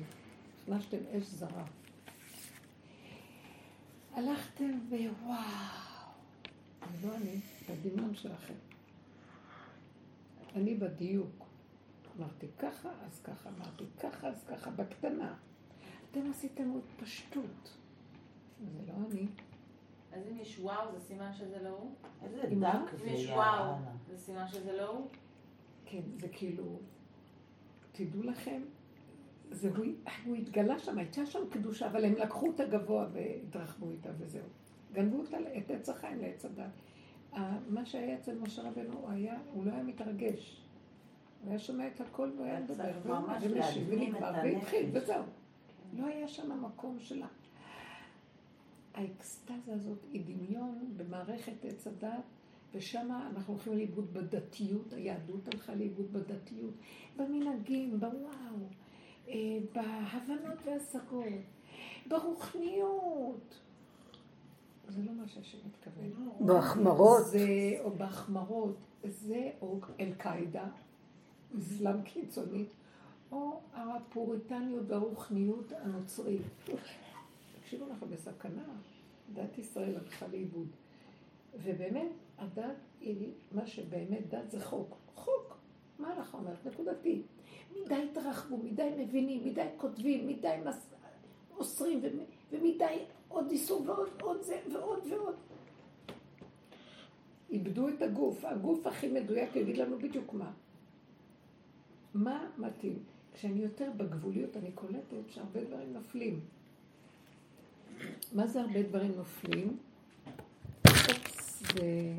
[0.62, 1.64] הכנסתם אש זרה.
[4.14, 5.36] הלכתם ווואו,
[7.00, 8.69] זה לא אני, הדמיון שלכם.
[10.56, 11.44] אני בדיוק.
[12.18, 15.34] אמרתי ככה, אז ככה, אמרתי ככה, אז ככה, בקטנה.
[16.10, 17.76] אתם עשיתם התפשטות.
[18.72, 19.26] זה לא אני.
[20.12, 21.90] אז אם יש וואו, זה סימן שזה לא הוא?
[22.22, 22.42] איזה?
[22.42, 23.74] דק אם זה יש יא וואו.
[24.08, 25.08] זה סימן שזה לא הוא?
[25.84, 26.80] כן, זה כאילו,
[27.92, 28.62] תדעו לכם,
[29.50, 29.86] זה, הוא,
[30.24, 34.46] הוא התגלה שם, הייתה שם קדושה, אבל הם לקחו את הגבוה והתרחבו איתה וזהו.
[34.92, 36.70] גנבו אותה את עץ החיים לעץ הדת.
[37.68, 40.60] מה שהיה אצל משה רבנו, הוא היה, הוא לא היה מתרגש.
[41.42, 42.92] הוא היה שומע את הכל והוא היה מדבר,
[43.40, 44.86] ומשיב ונגמר, והתחיל.
[44.92, 45.22] וזהו.
[45.92, 47.26] לא היה שם מקום שלה.
[48.94, 52.24] האקסטזה הזאת היא דמיון במערכת עץ הדת,
[52.74, 56.74] ושם אנחנו הולכים לאיבוד בדתיות, היהדות הלכה לאיבוד בדתיות,
[57.16, 58.56] במנהגים, בוואו,
[59.28, 59.34] אה,
[59.72, 61.24] בהבנות והשגות,
[62.08, 63.60] ברוחניות.
[64.90, 66.28] זה לא מה שהשם מתכוון.
[66.40, 67.26] בהחמרות.
[67.26, 67.38] זה,
[67.80, 70.64] או בהחמרות, זה או אל-קאעידה,
[71.58, 72.64] אסלאם קיצוני,
[73.32, 76.42] או הפוריטניות והרוחניות הנוצרית.
[77.60, 78.62] תקשיבו, אנחנו בסכנה.
[79.34, 80.66] דת ישראל הלכה לאיבוד.
[81.62, 82.64] ובאמת, הדת
[83.00, 84.96] היא, מה שבאמת דת זה חוק.
[85.14, 85.56] חוק.
[85.98, 86.66] מה ההלכה אומרת?
[86.66, 87.22] נקודתי.
[87.84, 90.86] מדי התרחבו, מדי מבינים, מדי כותבים, מדי מס...
[91.58, 92.98] אוסרים, ומ- ומדי
[93.30, 95.34] עוד איסור ועוד עוד זה ועוד ועוד.
[97.50, 98.44] איבדו את הגוף.
[98.44, 100.52] הגוף הכי מדויק יגיד לנו בדיוק מה.
[102.14, 102.98] מה מתאים?
[103.34, 106.40] כשאני יותר בגבוליות, אני קולטת שהרבה דברים נופלים.
[108.32, 109.76] מה זה הרבה דברים נופלים?
[110.86, 112.14] אופס, זה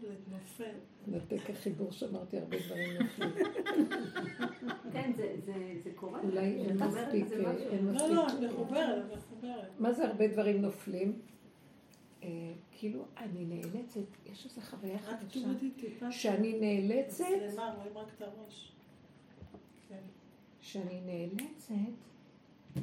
[0.00, 0.74] טאבלט נופל.
[1.06, 3.30] נתק החיבור שאמרתי, הרבה דברים נופלים.
[4.92, 6.20] כן, זה- זה- זה קורה.
[6.20, 7.26] אולי אין מספיק.
[7.32, 8.50] אין לא, לא, את מספיק.
[8.50, 9.70] מחוברת, מחוברת.
[9.80, 11.18] מה זה הרבה דברים נופלים?
[12.22, 12.28] אה,
[12.72, 14.00] כאילו, אני נאלצת,
[14.32, 16.12] יש איזו חוויה רק חדשה, תורידי טיפה.
[16.12, 18.72] שאני נאלצת, מצלמה, רואים רק את הראש.
[19.88, 19.98] כן.
[20.60, 21.74] שאני נאלצת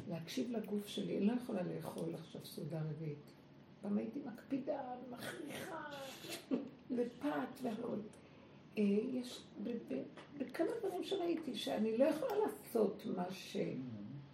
[0.08, 1.18] להקשיב לגוף שלי.
[1.18, 3.32] אני לא יכולה לאכול עכשיו סעודה רביעית.
[3.82, 4.78] פעם הייתי מקפידה,
[5.10, 5.90] מכריחה,
[6.96, 7.96] ופת והכל.
[8.78, 9.44] אה, יש
[10.38, 13.56] בכמה דברים שראיתי שאני לא יכולה לעשות מה ש...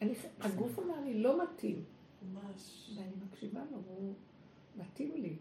[0.03, 1.85] אני, הגוף אמר לי, לא מתאים.
[2.23, 2.91] ממש.
[2.97, 4.15] ואני מקשיבה לו, הוא
[4.77, 5.37] מתאים לי.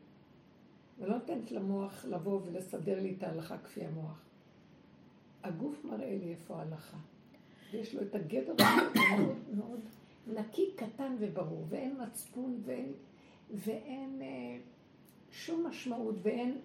[0.99, 4.25] ולא נותנת למוח לבוא ולסדר לי את ההלכה כפי המוח.
[5.43, 6.97] הגוף מראה לי איפה ההלכה.
[7.71, 8.53] ויש לו את הגדר
[8.95, 9.79] מאוד מאוד
[10.27, 12.93] נקי, קטן וברור, ואין מצפון ואין,
[13.51, 14.57] ואין אה,
[15.31, 16.57] שום משמעות ואין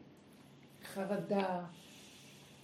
[0.94, 1.64] חרדה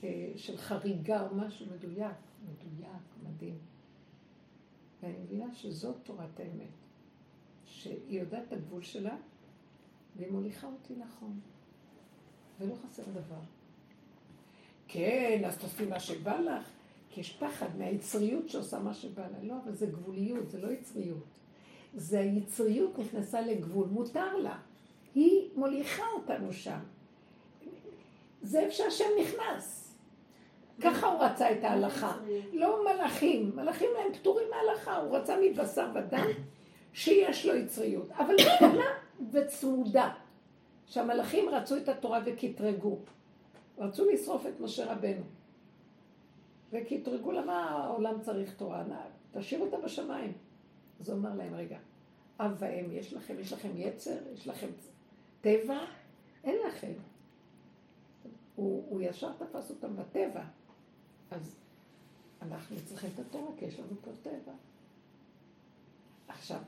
[0.04, 3.58] אה, של חריגה או משהו מדויק, מדויק, מדהים.
[5.02, 6.70] ואני מבינה שזאת תורת האמת.
[7.66, 9.16] שהיא יודעת את הגבול שלה,
[10.16, 11.40] והיא מוליכה אותי נכון.
[12.60, 13.40] ולא חסר דבר.
[14.88, 16.68] כן, אז תעשי מה שבא לך,
[17.10, 19.42] כי יש פחד מהיצריות שעושה מה שבא לה.
[19.42, 21.24] לא, אבל זה גבוליות, זה לא יצריות.
[21.94, 24.58] זה היצריות נכנסה לגבול, מותר לה.
[25.14, 26.78] היא מוליכה אותנו שם.
[28.47, 29.94] זה איפה שהשם נכנס.
[30.81, 32.16] ככה הוא רצה את ההלכה.
[32.52, 36.27] לא מלאכים, מלאכים להם פטורים מההלכה, הוא רצה מבשר ודם
[36.93, 38.86] שיש לו יצריות, אבל קטנה
[39.32, 40.14] וצמודה.
[40.86, 42.98] שהמלאכים רצו את התורה וקטרגו.
[43.78, 45.23] רצו לשרוף את משה רבנו.
[46.73, 48.85] וקטרגו למה העולם צריך תורה.
[49.32, 50.32] תשאיר אותה בשמיים.
[51.01, 51.78] אז הוא אמר להם, רגע,
[52.40, 54.66] אב ואם, יש לכם, יש לכם יצר, יש לכם
[55.40, 55.78] טבע?
[56.44, 56.93] אין לכם.
[58.56, 60.44] הוא, הוא ישר תפס אותם בטבע.
[61.30, 61.56] אז
[62.42, 64.52] אנחנו צריכים את התורה, כי יש לנו פה טבע.
[66.28, 66.60] עכשיו,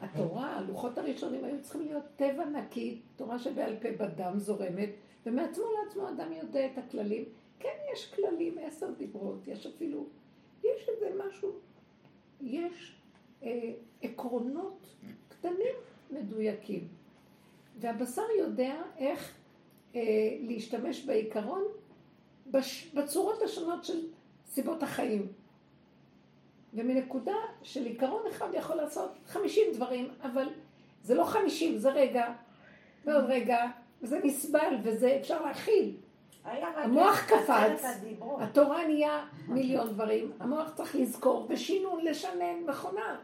[0.00, 4.90] התורה, הלוחות הראשונים היו צריכים להיות טבע נקי, תורה שבעל פה בדם זורמת,
[5.26, 7.24] ומעצמו לעצמו אדם יודע את הכללים.
[7.58, 10.06] כן, יש כללים, עשר דיברות, יש אפילו,
[10.64, 11.52] יש איזה משהו,
[12.40, 12.96] יש
[13.42, 13.72] אה,
[14.02, 14.86] עקרונות
[15.28, 15.74] קטנים
[16.10, 16.88] מדויקים.
[17.80, 19.34] והבשר יודע איך
[20.40, 21.62] להשתמש בעיקרון
[22.50, 23.98] בש, בצורות השונות של
[24.46, 25.26] סיבות החיים.
[26.74, 30.48] ומנקודה של עיקרון אחד יכול לעשות חמישים דברים, אבל
[31.02, 32.32] זה לא חמישים, זה רגע,
[33.04, 33.66] ועוד רגע,
[34.02, 35.96] וזה נסבל, וזה אפשר להכיל.
[36.44, 37.84] המוח קפץ.
[38.38, 43.20] התורה נהיה מיליון דברים, המוח צריך לזכור, ושינון, לשנן, מכונה.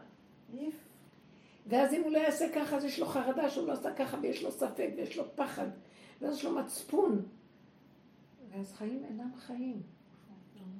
[1.67, 4.43] ואז אם הוא לא יעשה ככה, אז יש לו חרדה שהוא לא עשה ככה, ויש
[4.43, 5.67] לו ספק, ויש לו פחד,
[6.21, 7.21] ואז יש לו מצפון.
[8.51, 9.81] ואז חיים אינם חיים.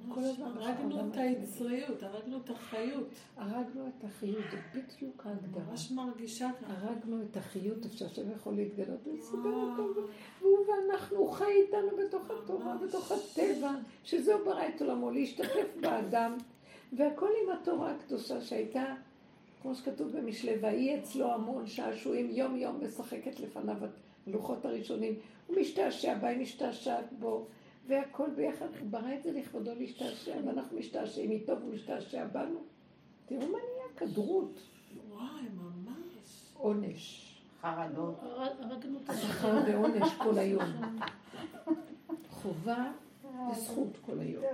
[0.08, 3.08] כל הזמן הרגנו את היצריות, הרגנו את החיות.
[3.36, 5.64] הרגנו את החיות, זה בדיוק ההגדרה.
[5.70, 6.72] ממש מרגישה ככה.
[6.72, 9.88] הרגנו את החיות, איפה שהשם יכול להתגלות ולסדר וואו.
[9.88, 10.00] אותו,
[10.40, 12.76] והוא ואנחנו, הוא חי איתנו בתוך התורה.
[12.76, 13.72] בתוך הטבע,
[14.04, 16.36] שזהו ברא את עולמו, להשתתף באדם,
[16.92, 18.94] והכל עם התורה הקדושה שהייתה,
[19.62, 23.76] כמו שכתוב במשלי, ויהי אצלו המון שעשועים, יום יום משחקת לפניו
[24.26, 25.14] הלוחות הראשונים,
[25.46, 27.46] הוא משתעשע בה, היא משתעשעת בו,
[27.86, 32.60] והכל ביחד, הוא ברא את זה לכבודו להשתעשע, ואנחנו משתעשעים איתו והוא משתעשע בנו.
[33.26, 34.60] תראו מה נהיה כדרות,
[35.10, 36.42] וואי, ממש.
[36.56, 37.28] עונש.
[37.60, 38.14] חרדות.
[38.22, 40.62] הרג- הרגנו את שכר ועונש כל היום.
[42.30, 42.92] חובה
[43.52, 44.44] וזכות כל היום.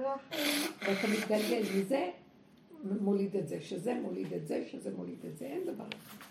[0.80, 2.10] ואתה מתגלגל מזה,
[3.00, 6.24] מוליד את זה, שזה מוליד את זה, שזה מוליד את זה, אין דבר אחר.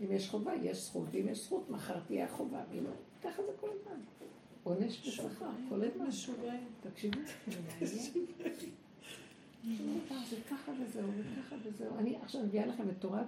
[0.00, 2.90] אם יש חובה, יש זכות, ואם יש זכות, מחר תהיה החובה, ואם לא,
[3.22, 4.00] ככה זה כל הזמן.
[4.62, 6.06] עונש ושכר, כל הזמן.
[6.06, 6.64] משוגעים.
[6.80, 7.20] תקשיבו,
[10.30, 11.98] זה ככה וזהו, וככה וזהו.
[11.98, 13.26] אני עכשיו מביאה לכם את תורת,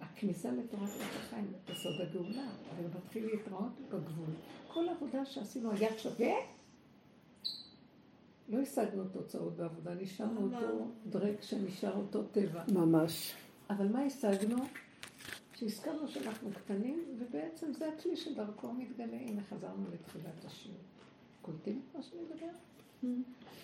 [0.00, 4.34] הכניסה לתורת עץ החיים, יסוד הגאולה, אבל מתחיל להתראות בגבול.
[4.68, 6.32] כל העבודה שעשינו היה שווה,
[8.48, 12.64] לא השגנו תוצאות בעבודה, נשארנו אותו דרק שנשאר אותו טבע.
[12.72, 13.34] ממש.
[13.70, 14.56] אבל מה השגנו?
[15.60, 19.16] שהזכרנו שאנחנו קטנים, ובעצם זה הכלי שדרכו מתגלה.
[19.16, 20.78] הנה חזרנו לתחילת השיעור.
[21.42, 22.56] קולטים את מה שאני מדברת?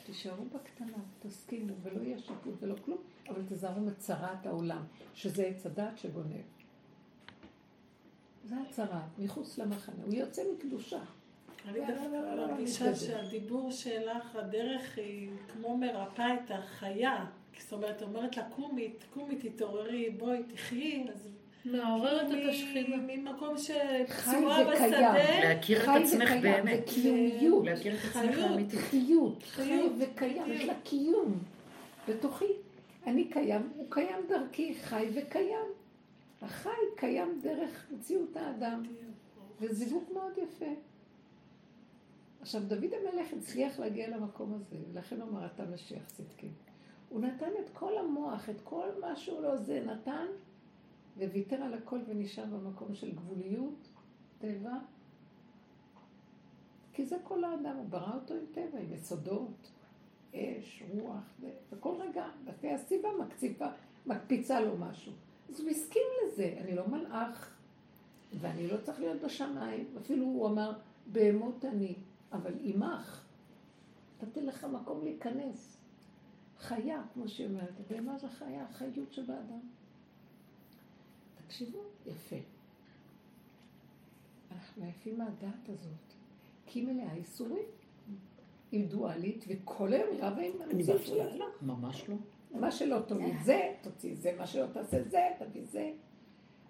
[0.07, 2.99] תישארו בקטנה, תסכימו, ולא יהיה שיפוט ולא כלום,
[3.29, 4.83] אבל תזהרו מצרת העולם,
[5.15, 6.43] שזה עץ הדעת שגונב.
[8.45, 10.05] זה הצרה, מחוץ למחנה.
[10.07, 11.01] הוא יוצא מקדושה.
[11.69, 17.27] אני דווקא מרגישה שהדיבור שלך, הדרך היא כמו מרפאה את החיה.
[17.59, 21.07] זאת אומרת, אומרת לה, קומי, קומי, תתעוררי, בואי, תחיי.
[21.15, 21.29] אז
[21.67, 22.97] מעוררת את השכינה.
[22.97, 24.93] ממקום שפצועה וקיים.
[24.93, 25.15] בשדה,
[25.45, 26.81] להכיר את עצמך באמת.
[26.83, 27.65] וקיומיות.
[27.65, 28.51] להכיר את עצמך חיות.
[28.53, 28.81] אמיתית.
[28.81, 30.65] חיות, חי חיות, וקיים, יש.
[30.65, 31.39] לה קיום
[32.09, 32.53] בתוכי.
[33.07, 35.67] אני קיים, הוא קיים דרכי, חי וקיים.
[36.43, 38.83] החי קיים דרך מציאות האדם,
[39.61, 40.73] וזה זיווג מאוד יפה.
[42.41, 46.49] עכשיו, דוד המלך הצליח להגיע למקום הזה, ולכן הוא אמר, אתה משיח צדקי.
[47.09, 50.27] הוא נתן את כל המוח, את כל מה שהוא לא זה, נתן,
[51.17, 53.89] וויתר על הכל ונשאר במקום של גבוליות,
[54.39, 54.79] טבע.
[56.93, 59.71] כי זה כל האדם, הוא ברא אותו עם טבע, עם יסודות,
[60.35, 61.41] אש, רוח,
[61.73, 63.67] וכל רגע, לפי הסיבה מקציפה,
[64.07, 65.13] מקפיצה לו משהו.
[65.49, 67.57] אז הוא הסכים לזה, אני לא מלאך,
[68.33, 70.73] ואני לא צריך להיות בשמיים, אפילו הוא אמר,
[71.07, 71.95] בהמות אני,
[72.33, 73.25] אבל עמך,
[74.23, 75.77] נתתי לך מקום להיכנס.
[76.59, 79.61] חיה, כמו שהיא אומרת, בהמה זה חיה, החיות שבאדם.
[81.47, 82.37] תקשיבו, יפה.
[84.53, 86.15] אנחנו עייפים מהדעת הזאת,
[86.67, 87.65] כי היא מלאה ייסורים.
[88.73, 91.37] היא דואלית, וכל היום היא רבה עם המציאות שלה.
[91.37, 91.47] לא.
[91.63, 92.17] ממש לא.
[92.61, 95.93] מה שלא תוליד זה, תוציא זה, מה שלא תעשה זה, תביא זה.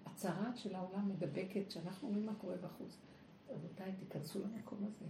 [0.05, 2.97] הצהרת של העולם מדבקת, שאנחנו רואים מה קורה בחוץ.
[3.49, 5.05] רבותיי, תיכנסו למקום הזה.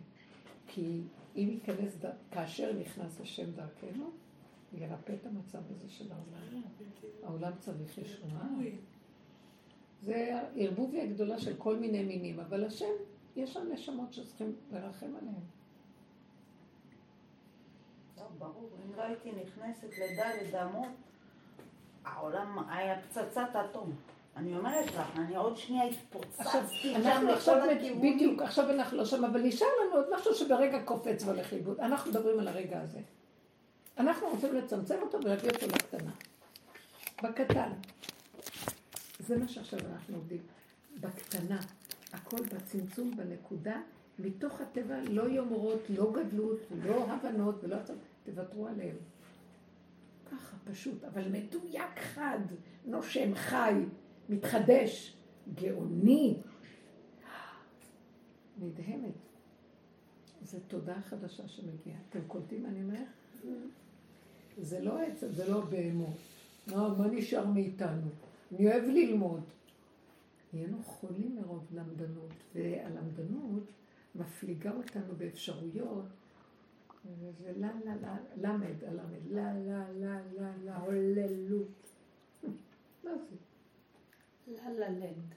[0.67, 1.01] כי
[1.35, 2.09] אם ייכנס, ד...
[2.31, 4.09] כאשר נכנס השם דרכנו,
[4.73, 6.61] ירפא את המצב הזה של העולם.
[7.23, 8.47] העולם צריך ישועה.
[10.01, 12.85] זה הערבוביה הגדולה של כל מיני מינים, אבל השם,
[13.35, 15.41] יש שם נשמות שצריכים לרחם עליהן.
[18.37, 20.87] ברור, אם לא הייתי נכנסת לדלת אמות,
[22.05, 23.95] העולם היה פצצת אטום.
[24.35, 28.15] אני אומרת לך, אני עוד שנייה התפוצצתי עכשיו, שם לכל הכיוונים.
[28.15, 31.79] בדיוק, עכשיו אנחנו לא שם, אבל נשאר לנו עוד משהו שברגע קופץ והולך לאיבוד.
[31.79, 32.99] אנחנו מדברים על הרגע הזה.
[33.97, 36.11] אנחנו רוצים לצמצם אותו ולהביא אותו לקטנה.
[37.23, 37.71] בקטן.
[39.19, 40.41] זה מה שעכשיו אנחנו עובדים.
[40.99, 41.59] בקטנה.
[42.13, 43.81] הכל בצמצום, בנקודה.
[44.19, 47.99] מתוך הטבע לא יומרות, לא גדלות, לא הבנות ולא הצעות.
[48.23, 48.95] תוותרו עליהם.
[50.31, 52.39] ככה, פשוט, אבל מדויק חד,
[52.85, 53.73] נושם, חי,
[54.29, 55.17] מתחדש,
[55.55, 56.37] גאוני.
[58.59, 59.13] נדהמת.
[60.41, 61.97] זו תודעה חדשה שמגיעה.
[62.09, 63.07] אתם קולטים מה אני אומרת?
[64.57, 66.17] זה לא עצם, זה לא בהמות.
[66.67, 68.09] מה, מה נשאר מאיתנו?
[68.51, 69.43] אני אוהב ללמוד.
[70.53, 73.63] נהיינו חולים מרוב למדנות, והלמדנות
[74.15, 76.05] מפליגה אותנו באפשרויות,
[77.05, 81.93] וזה לה לה לה, למד, הלמד, לה לה לה לה לה, הוללות.
[83.03, 83.35] מה זה?
[84.47, 85.36] לה לה לנד.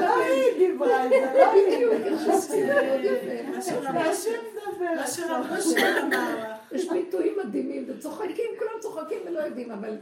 [0.00, 0.86] לא היא לא
[1.52, 1.86] היא.
[6.72, 9.96] יש ביטויים מדהימים, וצוחקים, כולם צוחקים ולא יודעים, אבל...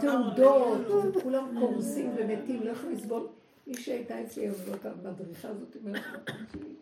[0.00, 3.26] תעודות, וכולם קורסים ומתים, לא יכולים לסבול.
[3.66, 4.86] מי שהייתה אצלי היום, זאת
[5.44, 6.02] הזאת, אומרת
[6.54, 6.74] לי,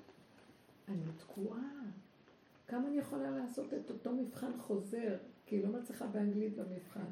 [0.88, 1.82] אני תקועה.
[2.68, 5.16] כמה אני יכולה לעשות את אותו מבחן חוזר?
[5.46, 7.10] כי היא לא מצליחה באנגלית במבחן.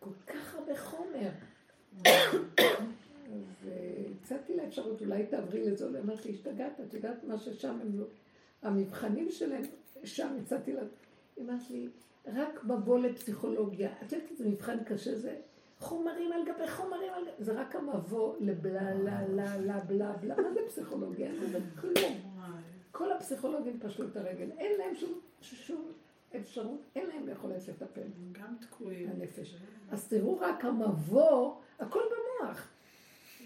[0.00, 1.30] כל כך הרבה חומר.
[2.04, 7.38] אז אה, הצעתי לה אפשרות, אולי תעברי לזה, היא אמרת לי, השתגעת, את יודעת מה
[7.38, 8.04] ששם הם לא...
[8.62, 9.62] המבחנים שלהם,
[10.04, 10.80] שם הצעתי לה,
[11.36, 11.88] היא אמרת לי,
[12.26, 13.92] רק מבוא לפסיכולוגיה.
[14.02, 15.36] את יודעת איזה מבחן קשה זה?
[15.78, 17.44] חומרים על גבי חומרים על גבי...
[17.44, 20.36] זה רק המבוא לבלה, לה, לה, לה, בלה, בלה.
[20.36, 21.30] מה זה פסיכולוגיה?
[21.52, 22.34] זה כלום.
[22.90, 24.50] כל הפסיכולוגים פשטו את הרגל.
[24.58, 25.92] אין להם שום, שום
[26.36, 28.08] אפשרות, אין להם יכולת לטפל.
[28.32, 29.10] גם תקועים.
[29.10, 29.56] הנפש.
[29.90, 32.68] אז תראו רק המבוא, הכל במוח.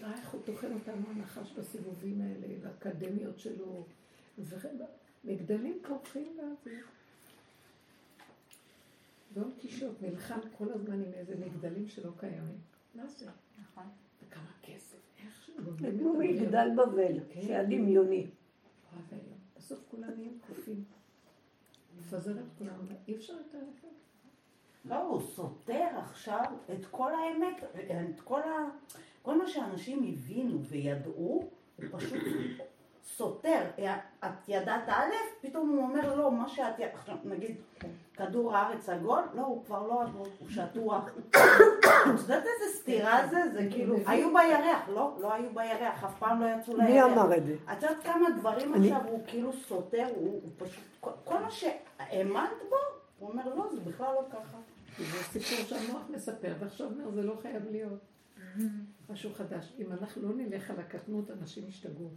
[0.01, 3.85] ראה איך הוא טוחן אותנו הנחש בסיבובים האלה, והאקדמיות שלו,
[4.39, 4.75] וכן,
[5.23, 6.85] מגדלים פורחים באוויר.
[9.33, 12.57] דון קישוט נלחם כל הזמן עם איזה מגדלים שלא קיימים.
[12.95, 13.25] מה זה?
[13.61, 13.83] נכון.
[14.23, 18.27] וכמה כסף, איך שגובלים כמו מגדל בבל, זה הדמיוני.
[18.91, 19.37] נורא ואיום.
[19.57, 20.83] בסוף כולם נהיים קופים.
[21.99, 22.75] לפזר את כולם,
[23.07, 23.87] אי אפשר יותר לפזר.
[24.85, 27.63] לא, הוא סותר עכשיו את כל האמת,
[28.13, 28.69] את כל, ה...
[29.21, 32.23] כל מה שאנשים הבינו וידעו, הוא פשוט
[33.03, 33.61] סותר.
[34.25, 35.11] את ידעת א',
[35.41, 37.55] פתאום הוא אומר לא, מה שאת ידעת, עכשיו נגיד,
[38.13, 41.03] כדור הארץ עגול, לא, הוא כבר לא עגול, הוא שטוח.
[41.35, 43.41] את יודעת איזה סתירה זה?
[43.53, 46.89] זה כאילו, היו בירח, לא, לא היו בירח, אף פעם לא יצאו לירח.
[46.89, 47.55] מי אמר את זה?
[47.71, 52.75] את יודעת כמה דברים עכשיו הוא כאילו סותר, הוא פשוט, כל- מה שהאמנת בו,
[53.19, 54.57] הוא אומר לא, זה בכלל לא ככה.
[54.97, 57.99] זה סיפור שהמוח מספר, ועכשיו אומר, זה לא חייב להיות.
[59.09, 59.73] משהו חדש.
[59.79, 62.09] אם אנחנו לא נלך על הקטנות, אנשים ישתגעו.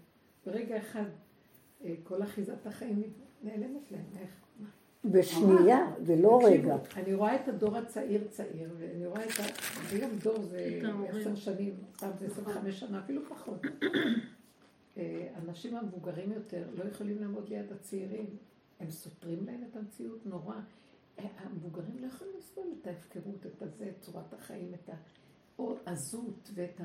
[0.46, 1.04] ברגע אחד,
[1.84, 3.02] אה, כל אחיזת החיים
[3.42, 4.04] נעלמת להם.
[4.20, 4.30] איך?
[5.04, 6.76] בשנייה, זה לא רגע.
[6.96, 9.42] אני רואה את הדור הצעיר צעיר, ואני רואה את ה...
[9.90, 10.80] היום דור זה.
[11.08, 13.60] עשר שנים, פעם זה 25 שנה, אפילו פחות.
[14.96, 18.26] אה, האנשים המבוגרים יותר לא יכולים לעמוד ליד הצעירים.
[18.80, 20.56] הם סותרים להם את המציאות נורא.
[21.18, 24.90] אה, המבוגרים לא יכולים לסבול את ההפקרות, את הזה, את צורת החיים, את
[25.58, 26.80] העזות ואת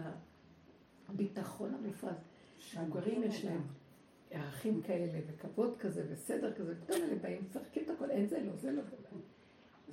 [1.10, 2.31] הביטחון המופרז.
[2.76, 3.62] המבוגרים יש להם
[4.32, 8.56] ערכים כאלה, וכבוד כזה, וסדר כזה, פתאום אלה באים, מפרקים את הכל, אין זה לא,
[8.56, 8.82] זה לא.
[8.84, 9.18] זה לא.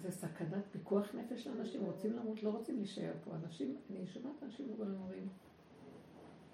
[0.02, 3.34] זה סכנת פיקוח נפש לאנשים, רוצים למות, לא רוצים להישאר פה.
[3.44, 5.28] אנשים, אני שומעת אנשים אומרים,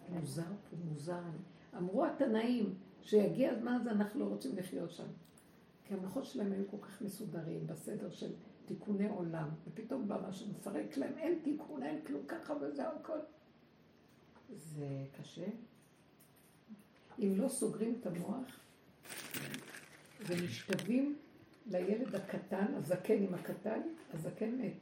[0.08, 1.22] מוזר פה, מוזר.
[1.76, 5.06] אמרו התנאים, שיגיע הזמן הזה אנחנו לא רוצים לחיות שם.
[5.84, 8.32] כי המוחות שלהם היו כל כך מסודרים בסדר של
[8.66, 13.18] תיקוני עולם, ופתאום בא משהו מפרק להם, אין תיקון, אין כלום ככה וזהו הכל.
[14.54, 15.46] זה קשה.
[17.18, 18.60] אם לא סוגרים את המוח
[20.26, 21.16] ומשתווים
[21.66, 23.80] לילד הקטן, הזקן עם הקטן,
[24.14, 24.72] הזקן מת.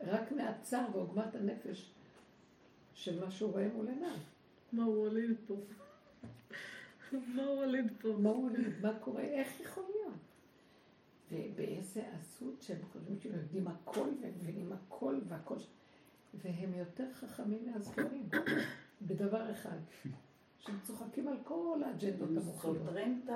[0.00, 1.90] רק מהצער ועוגמת הנפש
[2.94, 4.16] של מה שהוא רואה מול עיניו.
[4.72, 5.54] מה הוא הוליד פה?
[7.12, 8.08] מה הוא הוליד פה?
[8.18, 8.80] מה הוא הוליד?
[8.82, 9.22] מה קורה?
[9.22, 10.14] איך יכול להיות?
[11.32, 15.56] ובאיזה עזות שהם חושבים שהם יודעים הכל והם מבינים הכל והכל.
[16.34, 18.28] והם יותר חכמים מהזקנים.
[19.02, 19.78] בדבר אחד.
[20.58, 22.76] שהם צוחקים על כל האג'נדות המוחיות.
[22.78, 23.30] סותרים את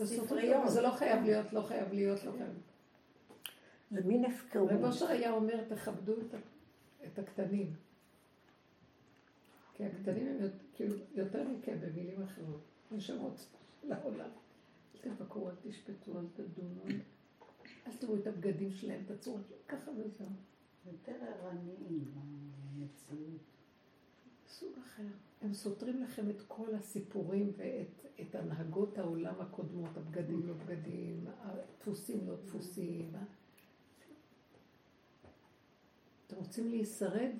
[0.00, 0.70] הספריות.
[0.70, 2.52] זה לא חייב להיות, לא חייב להיות, לא חייב.
[3.90, 4.70] זה מין הפקרות.
[4.70, 6.12] רב אושר היה אומר, תכבדו
[7.06, 7.72] את, הקטנים.
[9.74, 12.60] כי הקטנים הם כאילו יותר מכם במילים אחרות.
[12.92, 13.46] נשמות
[13.84, 14.30] לעולם.
[15.06, 16.80] אל תבקרו, אל תשפטו, אל תדונו.
[17.86, 20.26] אל- תראו את הבגדים שלהם, את הצורות, ככה וזהו.
[20.86, 22.04] יותר ערניים
[22.76, 23.57] למציאות.
[24.48, 25.02] סוג אחר.
[25.42, 32.28] הם סותרים לכם את כל הסיפורים ואת את הנהגות העולם הקודמות, הבגדים לא בגדים, הדפוסים
[32.28, 33.12] לא דפוסים.
[36.26, 37.30] אתם רוצים להישרד?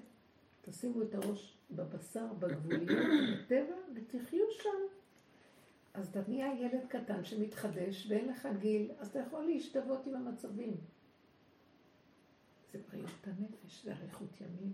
[0.62, 3.06] תשימו את הראש בבשר, בגבוליות,
[3.44, 4.98] בטבע, ותחיו שם.
[5.94, 10.76] אז אתה נהיה ילד קטן שמתחדש ואין לך גיל, אז אתה יכול להשתוות עם המצבים.
[12.72, 14.72] זה בריאות הנפש, זה אריכות ימים,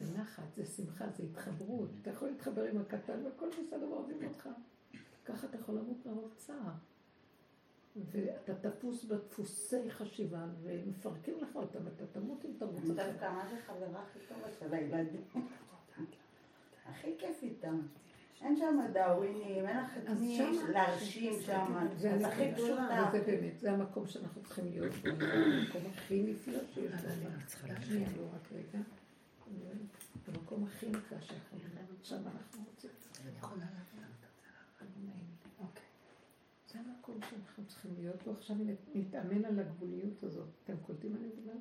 [0.00, 1.90] זה נחת, זה שמחה, זה התחברות.
[2.02, 4.48] אתה יכול להתחבר עם הקטן והכל בסדר, אוהבים אותך.
[5.24, 6.72] ככה אתה יכול למות מרוב צער.
[7.96, 13.10] ואתה תפוס בדפוסי חשיבה, ומפרקים לך אותם, אתה תמות אם תרוץ אחר.
[13.10, 15.24] דווקא מה זה חברה הכי טובה של הילדים?
[16.86, 17.80] הכי כיף איתם.
[18.40, 20.40] אין שם דאווינים, אין לך את אז מי
[20.72, 21.86] להרשים שם.
[21.96, 23.10] זה הכי פשוטה.
[23.12, 27.80] וזה באמת, זה המקום שאנחנו צריכים להיות בו, המקום הכי נפלא שיש בעולם.
[27.82, 28.78] שנייה, לא רק רגע.
[29.58, 29.72] זה
[30.32, 30.86] המקום הכי
[31.20, 31.98] שיכול להיות.
[32.04, 32.90] שם אנחנו רוצים.
[35.60, 35.82] אוקיי.
[36.72, 38.30] זה המקום שאנחנו צריכים להיות בו.
[38.32, 40.48] עכשיו נת- נתאמן על הגבוליות הזאת.
[40.64, 41.56] אתם קולטים מה אני מדברת?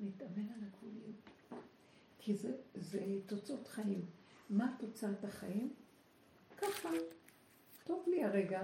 [0.00, 1.16] נתאמן על הגבוליות.
[2.18, 4.04] כי זה, זה תוצאות חיים.
[4.50, 5.72] מה תוצאת החיים?
[6.58, 6.88] ככה.
[7.84, 8.62] טוב לי הרגע,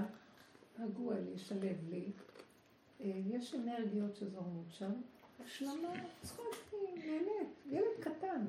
[0.78, 2.12] רגוע לי, שלב לי.
[3.00, 4.92] אה, יש אנרגיות שזורמות שם.
[5.44, 5.92] השלמה,
[6.22, 8.44] צחקתי, נהנית, ילד קטן.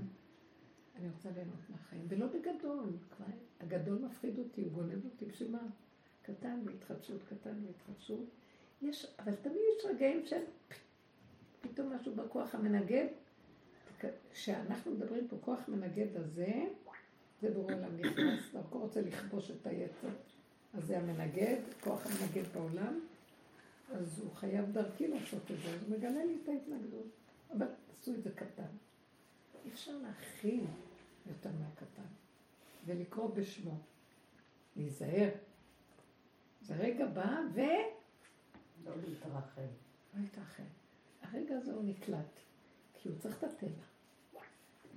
[0.96, 2.90] אני רוצה ליהנות מהחיים, ולא בגדול.
[3.16, 3.26] כבר
[3.60, 5.68] הגדול מפחיד אותי, הוא גונב אותי, בשביל מה?
[6.22, 8.26] קטן והתחדשות, קטן והתחדשות.
[8.82, 10.42] יש, אבל תמיד יש רגעים של
[11.62, 13.08] פתאום משהו בכוח המנגד.
[14.32, 16.64] כשאנחנו מדברים פה, כוח מנגד הזה,
[17.42, 20.08] זה בורא עולם נכנס, דרכו רוצה לכבוש את היצר.
[20.74, 23.00] אז זה המנגד, כוח המנגד בעולם,
[23.92, 27.08] אז הוא חייב דרכי לעשות את זה, אז הוא מגלה לי את ההתנגדות.
[27.58, 27.68] אבל
[28.00, 28.64] עשו את זה קטן.
[29.66, 30.66] אי אפשר להכיל
[31.28, 32.08] יותר מהקטן,
[32.86, 33.78] ולקרוא בשמו.
[34.76, 35.30] להיזהר.
[36.62, 37.62] זה רגע בא ו...
[38.86, 39.62] לא להתרחב.
[40.14, 40.64] לא יתרחב.
[41.22, 42.40] הרגע הזה הוא נקלט,
[42.94, 43.84] כי הוא צריך את הטבע.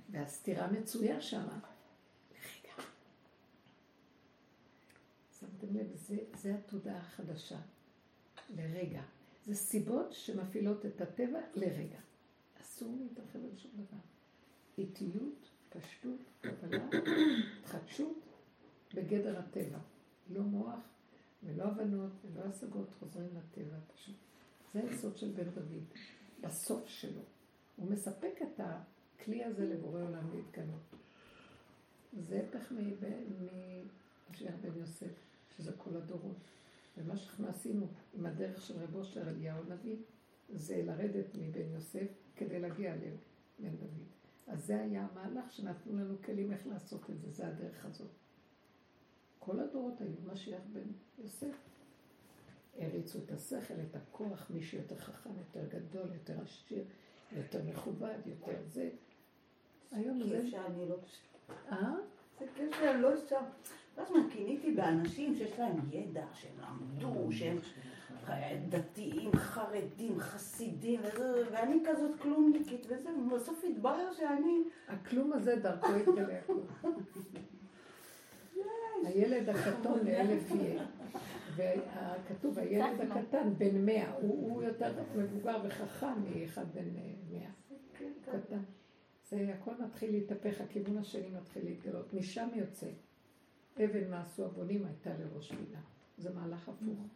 [0.09, 1.59] והסתירה מצויה שמה.
[2.31, 2.73] רגע.
[5.39, 7.59] שמתם לב, זה, זה התודעה החדשה.
[8.49, 9.01] לרגע.
[9.45, 11.99] זה סיבות שמפעילות את הטבע לרגע.
[12.61, 14.14] אסור להתרחב על שום דבר.
[14.77, 16.87] איטיות, פשטות, קבלה,
[17.59, 18.19] התחדשות
[18.93, 19.79] בגדר הטבע.
[20.29, 20.79] לא מוח
[21.43, 24.15] ולא הבנות ולא השגות חוזרים לטבע פשוט.
[24.73, 25.83] זה היסוד של בן דוד,
[26.41, 27.21] בסוף שלו.
[27.75, 30.95] הוא מספק את הכלי הזה לבורא עולם להתגלות.
[32.27, 35.11] זה הפך ממשיח בן יוסף,
[35.57, 36.37] שזה כל הדורות.
[36.97, 39.97] ומה שאנחנו עשינו עם הדרך של רבו של אליהו הנביא,
[40.49, 44.14] זה לרדת מבן יוסף כדי להגיע לבן דוד.
[44.47, 48.11] אז זה היה המהלך שנתנו לנו כלים איך לעשות את זה, זה הדרך הזאת.
[49.39, 51.55] כל הדורות היו משיח בן יוסף.
[52.79, 56.83] הריצו את השכל, את הכוח, מי שיותר חכם, יותר גדול, יותר עשיר,
[57.31, 58.89] יותר מכובד, יותר זה.
[59.91, 60.47] היום זה...
[60.47, 60.95] שאני לא...
[61.71, 61.93] אה?
[62.39, 63.43] זה כיף שאני לא שם.
[63.95, 67.57] כל הזמן קיניתי באנשים שיש להם ידע, שהם למדו, שהם
[68.69, 74.63] דתיים, חרדים, חסידים, וזה, ואני כזאת כלומניקית וזה, ובסוף התברר שאני...
[74.87, 76.39] הכלום הזה דרכו יתגלה.
[79.05, 80.85] הילד הקטון לאלף יהיה.
[81.55, 86.89] וכתוב, הילד הקטן בן מאה, הוא, הוא יותר מבוגר וחכם מאחד בן
[87.29, 87.49] מאה.
[88.21, 88.59] קטן.
[89.29, 92.13] זה הכל מתחיל להתהפך, הכיוון השני מתחיל להתגלות.
[92.13, 92.89] משם יוצא.
[93.77, 95.81] אבן מה עשו הבונים הייתה לראש פינה.
[96.17, 97.07] זה מהלך הפוך.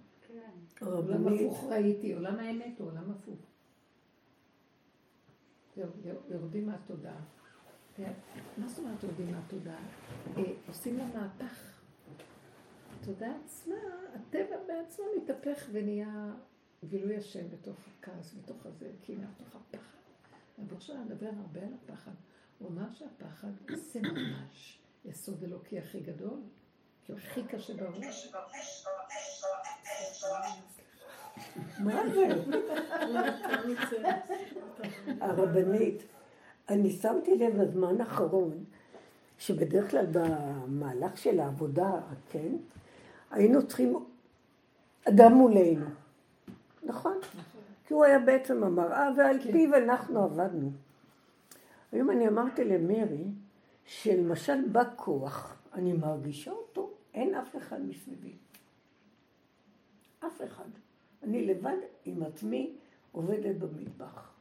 [0.76, 0.86] כן.
[0.86, 3.40] עולם הפוך ראיתי, עולם האמת הוא עולם הפוך.
[5.76, 5.90] זהו,
[6.30, 7.22] יורדים מהתודעה.
[8.58, 9.80] מה זאת אומרת יורדים מהתודעה?
[10.38, 11.80] אה, עושים לה מהפך.
[13.02, 13.76] התודעה עצמה,
[14.14, 16.34] הטבע בעצמו מתהפך ונהיה
[16.86, 19.98] גילוי השם בתוך הכעס, בתוך הזה, קינה, בתוך הפחד.
[20.60, 22.12] רבו שלנו מדבר הרבה על הפחד.
[22.60, 26.59] הוא אמר שהפחד זה ממש יסוד אלוקי הכי גדול, כי
[27.18, 28.02] הכי קשה בעולם.
[31.80, 32.27] מה זה?
[35.22, 36.03] הרבנית,
[36.69, 38.64] אני שמתי לב בזמן האחרון,
[39.38, 41.91] שבדרך כלל במהלך של העבודה,
[42.30, 42.56] כן,
[43.31, 44.06] היינו צריכים
[45.10, 45.86] אדם מולנו,
[46.84, 47.18] נכון?
[47.88, 50.72] כי הוא היה בעצם המראה, ועל פיו אנחנו עבדנו.
[51.91, 53.23] היום אני אמרתי למרי,
[53.86, 58.34] שלמשל בא כוח, אני מרגישה אותו, אין אף אחד מסביבי.
[60.19, 60.69] אף אחד.
[61.23, 62.76] אני לבד עם עצמי
[63.11, 64.34] עובדת במטבח.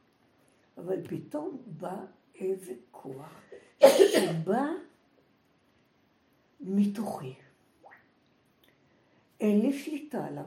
[0.77, 2.05] אבל פתאום בא
[2.35, 3.41] איזה כוח
[3.87, 4.65] שבא
[6.59, 7.33] מתוכי.
[9.39, 10.45] אין לי שליטה עליו.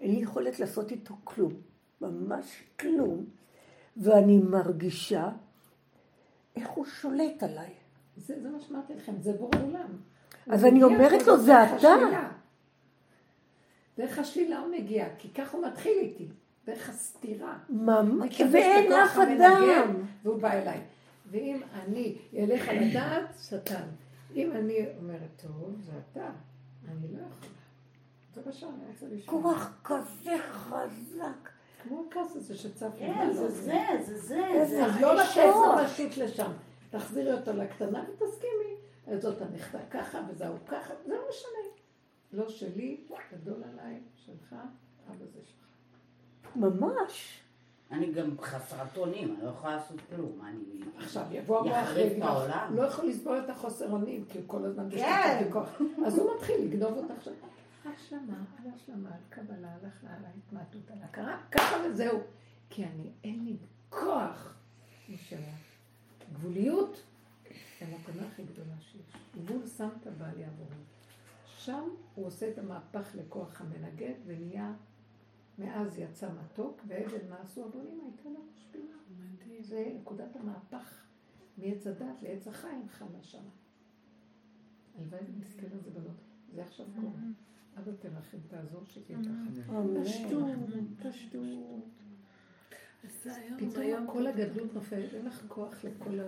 [0.00, 1.52] אין לי יכולת לעשות איתו כלום.
[2.00, 3.26] ממש כלום.
[3.96, 5.28] ואני מרגישה
[6.56, 7.74] איך הוא שולט עליי.
[8.16, 9.96] זה, זה מה שאמרתי לכם, זה בורא עולם.
[10.50, 11.94] אז אני אומרת לו, זה אתה.
[13.98, 16.28] דרך השלילה הוא מגיע, כי ככה הוא מתחיל איתי,
[16.66, 17.58] דרך הסתירה.
[17.68, 19.94] ממש, ואין אף אדם.
[20.22, 20.80] והוא בא אליי.
[21.30, 23.84] ואם אני אלך על הדעת, שטן.
[24.34, 26.30] אם אני אומרת, טוב, זה אתה,
[26.88, 27.54] אני לא יכולה.
[29.26, 31.48] כוח כזה חזק.
[31.82, 33.34] כמו הכעס הזה שצף כן, למעלה.
[33.34, 34.18] זה זה, זה
[34.64, 34.84] זה.
[34.86, 35.14] אז לא
[35.82, 36.50] לתת לשם.
[36.90, 38.74] תחזירי אותו לקטנה ותסכימי.
[39.06, 41.74] אז זאת הנכדה ככה וזהו ככה, זה לא משנה.
[42.32, 43.00] לא שלי,
[43.32, 44.54] גדול עליי, שלך,
[45.08, 46.56] אבא זה שלך.
[46.56, 47.40] ממש.
[47.90, 50.40] אני גם חסרת אונים, אני לא יכולה לעשות כלום.
[50.44, 50.80] אני...
[50.98, 52.76] עכשיו יבוא המוח לך, העולם.
[52.76, 54.96] לא יכול לסבול את החוסר אונים, כי הוא כל הזמן כן.
[54.96, 55.80] בשליטה וכוח.
[56.06, 57.32] אז הוא מתחיל לגנוב אותך עכשיו.
[57.84, 62.18] השלמה, על השלמה, על קבלה, על הכנעה, על ההתמעטות, על הכרה, ככה וזהו.
[62.70, 63.56] כי אני, אין לי
[63.90, 64.54] כוח
[65.08, 65.36] משל
[66.30, 67.02] הגבוליות,
[67.80, 69.16] המתנה הכי גדולה שיש.
[69.36, 70.76] גבול שמת בעלי עבורי.
[71.56, 74.72] שם הוא עושה את המהפך לכוח המנגד ונהיה,
[75.58, 78.94] מאז יצא מתוק, ועדן מה עשו הבונים הייתה לה משפילה.
[79.60, 81.04] זה נקודת המהפך
[81.58, 83.40] מעץ הדת לעץ החיים חלה שמה.
[84.98, 86.16] הלוואי ונזכה לזה בנות.
[86.54, 87.22] זה עכשיו קורה.
[87.78, 89.72] אבא תרחם, תעזור שזה יהיה ככה.
[90.04, 90.46] פשטות,
[91.02, 91.84] פשטות.
[93.02, 94.06] זה זה פתאום.
[94.06, 96.20] כל הגדלות נופלת, אין לך כוח לכל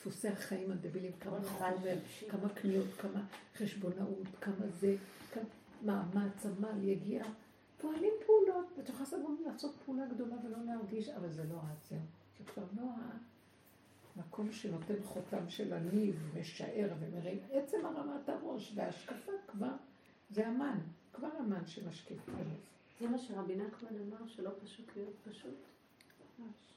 [0.00, 1.96] דפוסי החיים הדבילים, כמה חומר,
[2.30, 3.20] כמה קניות, כמה
[3.56, 4.96] חשבונאות, כמה זה,
[5.32, 5.42] כמה
[5.84, 7.24] מאמץ, עמל, יגיע.
[7.80, 11.98] פועלים פעולות, ואת יכולה לעשות- לעשות פעולה גדולה ולא להרגיש, אבל זה לא את, זהו.
[12.38, 12.82] זה כבר לא
[14.16, 17.38] המקום שנותן חותם של אני ומשער ומרים.
[17.52, 19.72] עצם הרמת הראש וההשקפה כבר,
[20.30, 20.78] זה המן,
[21.12, 22.60] כבר המן שמשקיף בלב.
[23.00, 25.54] זה מה שרבי נחמן אמר, שלא פשוט להיות פשוט.
[26.38, 26.69] ממש.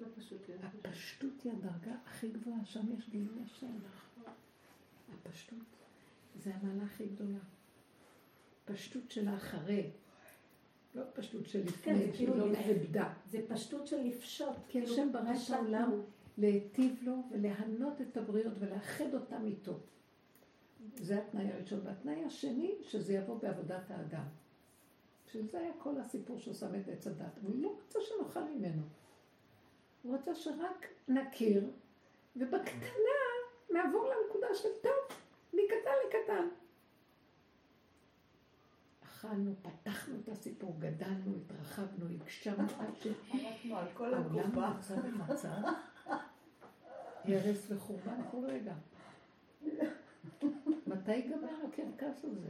[0.00, 0.40] לא פשוט.
[0.84, 3.76] הפשטות היא הדרגה הכי גבוהה, שם יש גילוי השם.
[5.14, 5.58] הפשטות
[6.42, 7.38] זה המעלה הכי גדולה.
[8.64, 9.90] פשטות של האחרי,
[10.94, 12.52] לא פשטות של כן, לפני, שהיא כאילו לא.
[12.52, 13.12] נאבדה.
[13.30, 14.56] זה פשטות של לפשוט.
[14.68, 15.50] כי כאילו, השם ברא את.
[15.50, 16.02] העולם
[16.38, 19.78] להיטיב לו ולהנות את הבריות ולאחד אותם איתו.
[20.96, 21.80] זה התנאי הראשון.
[21.84, 24.24] והתנאי השני, שזה יבוא בעבודת האדם.
[25.32, 27.38] שזה היה כל הסיפור שהוא שם את עץ הדת.
[27.42, 28.82] הוא לא רצה שנאכל ממנו.
[30.02, 31.70] הוא רצה שרק נכיר,
[32.36, 33.20] ובקטנה
[33.70, 35.16] נעבור לנקודה של טוב,
[35.52, 36.48] מקטן לקטן.
[39.04, 43.06] אכלנו, פתחנו את הסיפור, גדלנו, התרחבנו, הגשמנו עד ש...
[43.06, 44.94] אנחנו על כל העולם הקופה.
[44.94, 45.48] נמצא במצב
[47.24, 48.74] הרס וחורבן כל רגע.
[50.86, 52.48] מתי ייגמר הקרקס הזה?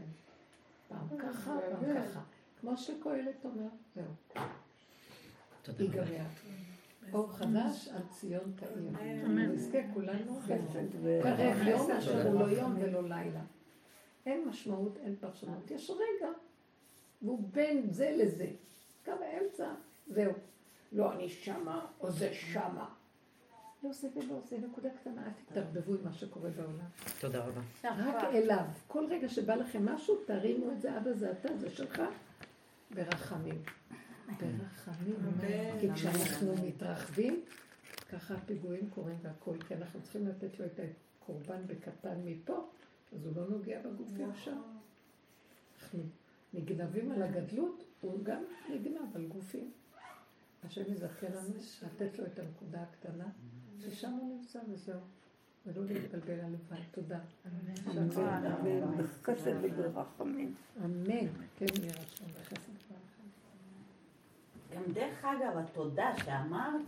[0.89, 2.20] פעם ככה, פעם ככה.
[2.60, 4.05] כמו שקהלת אומר, זהו,
[5.62, 6.01] תודה רבה.
[6.01, 6.27] ייגמר.
[7.12, 9.27] אור חדש על ציון תאיר.
[9.27, 9.53] אמן.
[9.53, 10.93] נזכה כולנו חסד
[11.23, 13.41] קרב יום אשר הוא לא יום ולא לילה.
[14.27, 15.70] אין משמעות, אין פרשנות.
[15.70, 16.28] יש רגע,
[17.23, 18.47] והוא בין זה לזה.
[19.05, 19.69] קו האמצע,
[20.07, 20.33] זהו.
[20.93, 22.89] לא אני שמה, או זה שמה.
[23.83, 26.87] לא זה ולא, זה נקודה קטנה, אל תתערבבו עם מה שקורה בעולם.
[27.20, 27.61] תודה רבה.
[27.85, 28.65] רק אליו.
[28.87, 32.03] כל רגע שבא לכם משהו, תרימו את זה, אבא זה אתה, זה שלך.
[32.95, 33.62] ברחמים.
[34.27, 35.16] ברחמים.
[35.81, 37.44] כי כשאנחנו מתרחבים,
[38.12, 40.81] ככה הפיגועים קורים והכל, כי אנחנו צריכים לתת לו את
[41.20, 42.69] הקורבן בקטן מפה,
[43.12, 44.61] אז הוא לא נוגע בגופים שם.
[45.82, 46.01] אנחנו
[46.55, 49.73] נגנבים על הגדלות, הוא גם נגנב על גופים.
[50.65, 53.28] השם יזכה לנו לתת לו את הנקודה הקטנה,
[53.81, 55.01] ששם הוא נמצא וזהו.
[55.66, 56.81] ולא להתבלבל הלוואי.
[56.90, 57.19] תודה.
[57.47, 57.97] אמן,
[58.47, 60.55] אמן, בחסד וברחמים.
[60.85, 61.27] אמן.
[61.57, 62.65] כן יהיה רצון בחסד ברחמים.
[64.77, 66.81] גם דרך אגב, התודה שאמרת,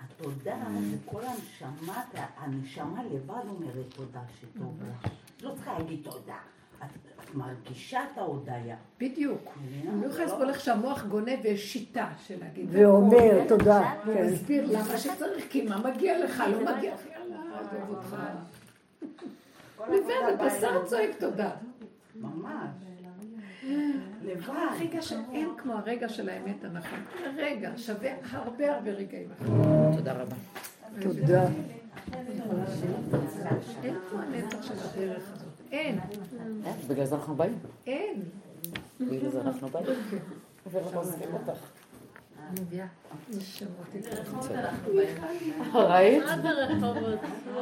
[0.00, 0.56] התודה
[0.90, 2.02] זה כל הנשמה,
[2.36, 5.10] הנשמה לבד אומרת תודה שטוב לה.
[5.42, 6.36] לא צריכה להגיד תודה.
[6.78, 8.76] את, מרגישה את ההודיה.
[9.00, 9.42] בדיוק.
[9.88, 12.68] אני לא יכולה לסבול איך שהמוח גונב ויש שיטה של להגיד.
[12.70, 13.94] ואומר, תודה.
[14.06, 14.64] והוא כן.
[14.66, 18.16] למה שצריך, כי מה מגיע לך, לא מגיע לך, יאללה, עזוב אותך.
[19.88, 21.50] לבד, הבשר צועק תודה.
[22.20, 22.70] ממש.
[24.24, 24.48] לבד.
[24.48, 26.98] הרגע שאין כמו הרגע של האמת הנכון.
[27.24, 29.96] הרגע שווה הרבה הרבה רגעים אחרים.
[29.96, 30.36] תודה רבה.
[31.02, 31.44] תודה.
[33.82, 35.48] אין כמו הנצח של הדרך הזאת.
[35.72, 35.98] אין,
[36.66, 37.58] אה, בגלל זה אנחנו באים.
[37.86, 38.22] אין.
[39.00, 39.86] בגלל זה אנחנו באים.
[40.72, 41.60] ולא עוזבים אותך.
[43.30, 43.70] נשמות.
[44.10, 44.42] הלכנו
[44.92, 45.24] בהם.
[45.74, 46.22] ראית?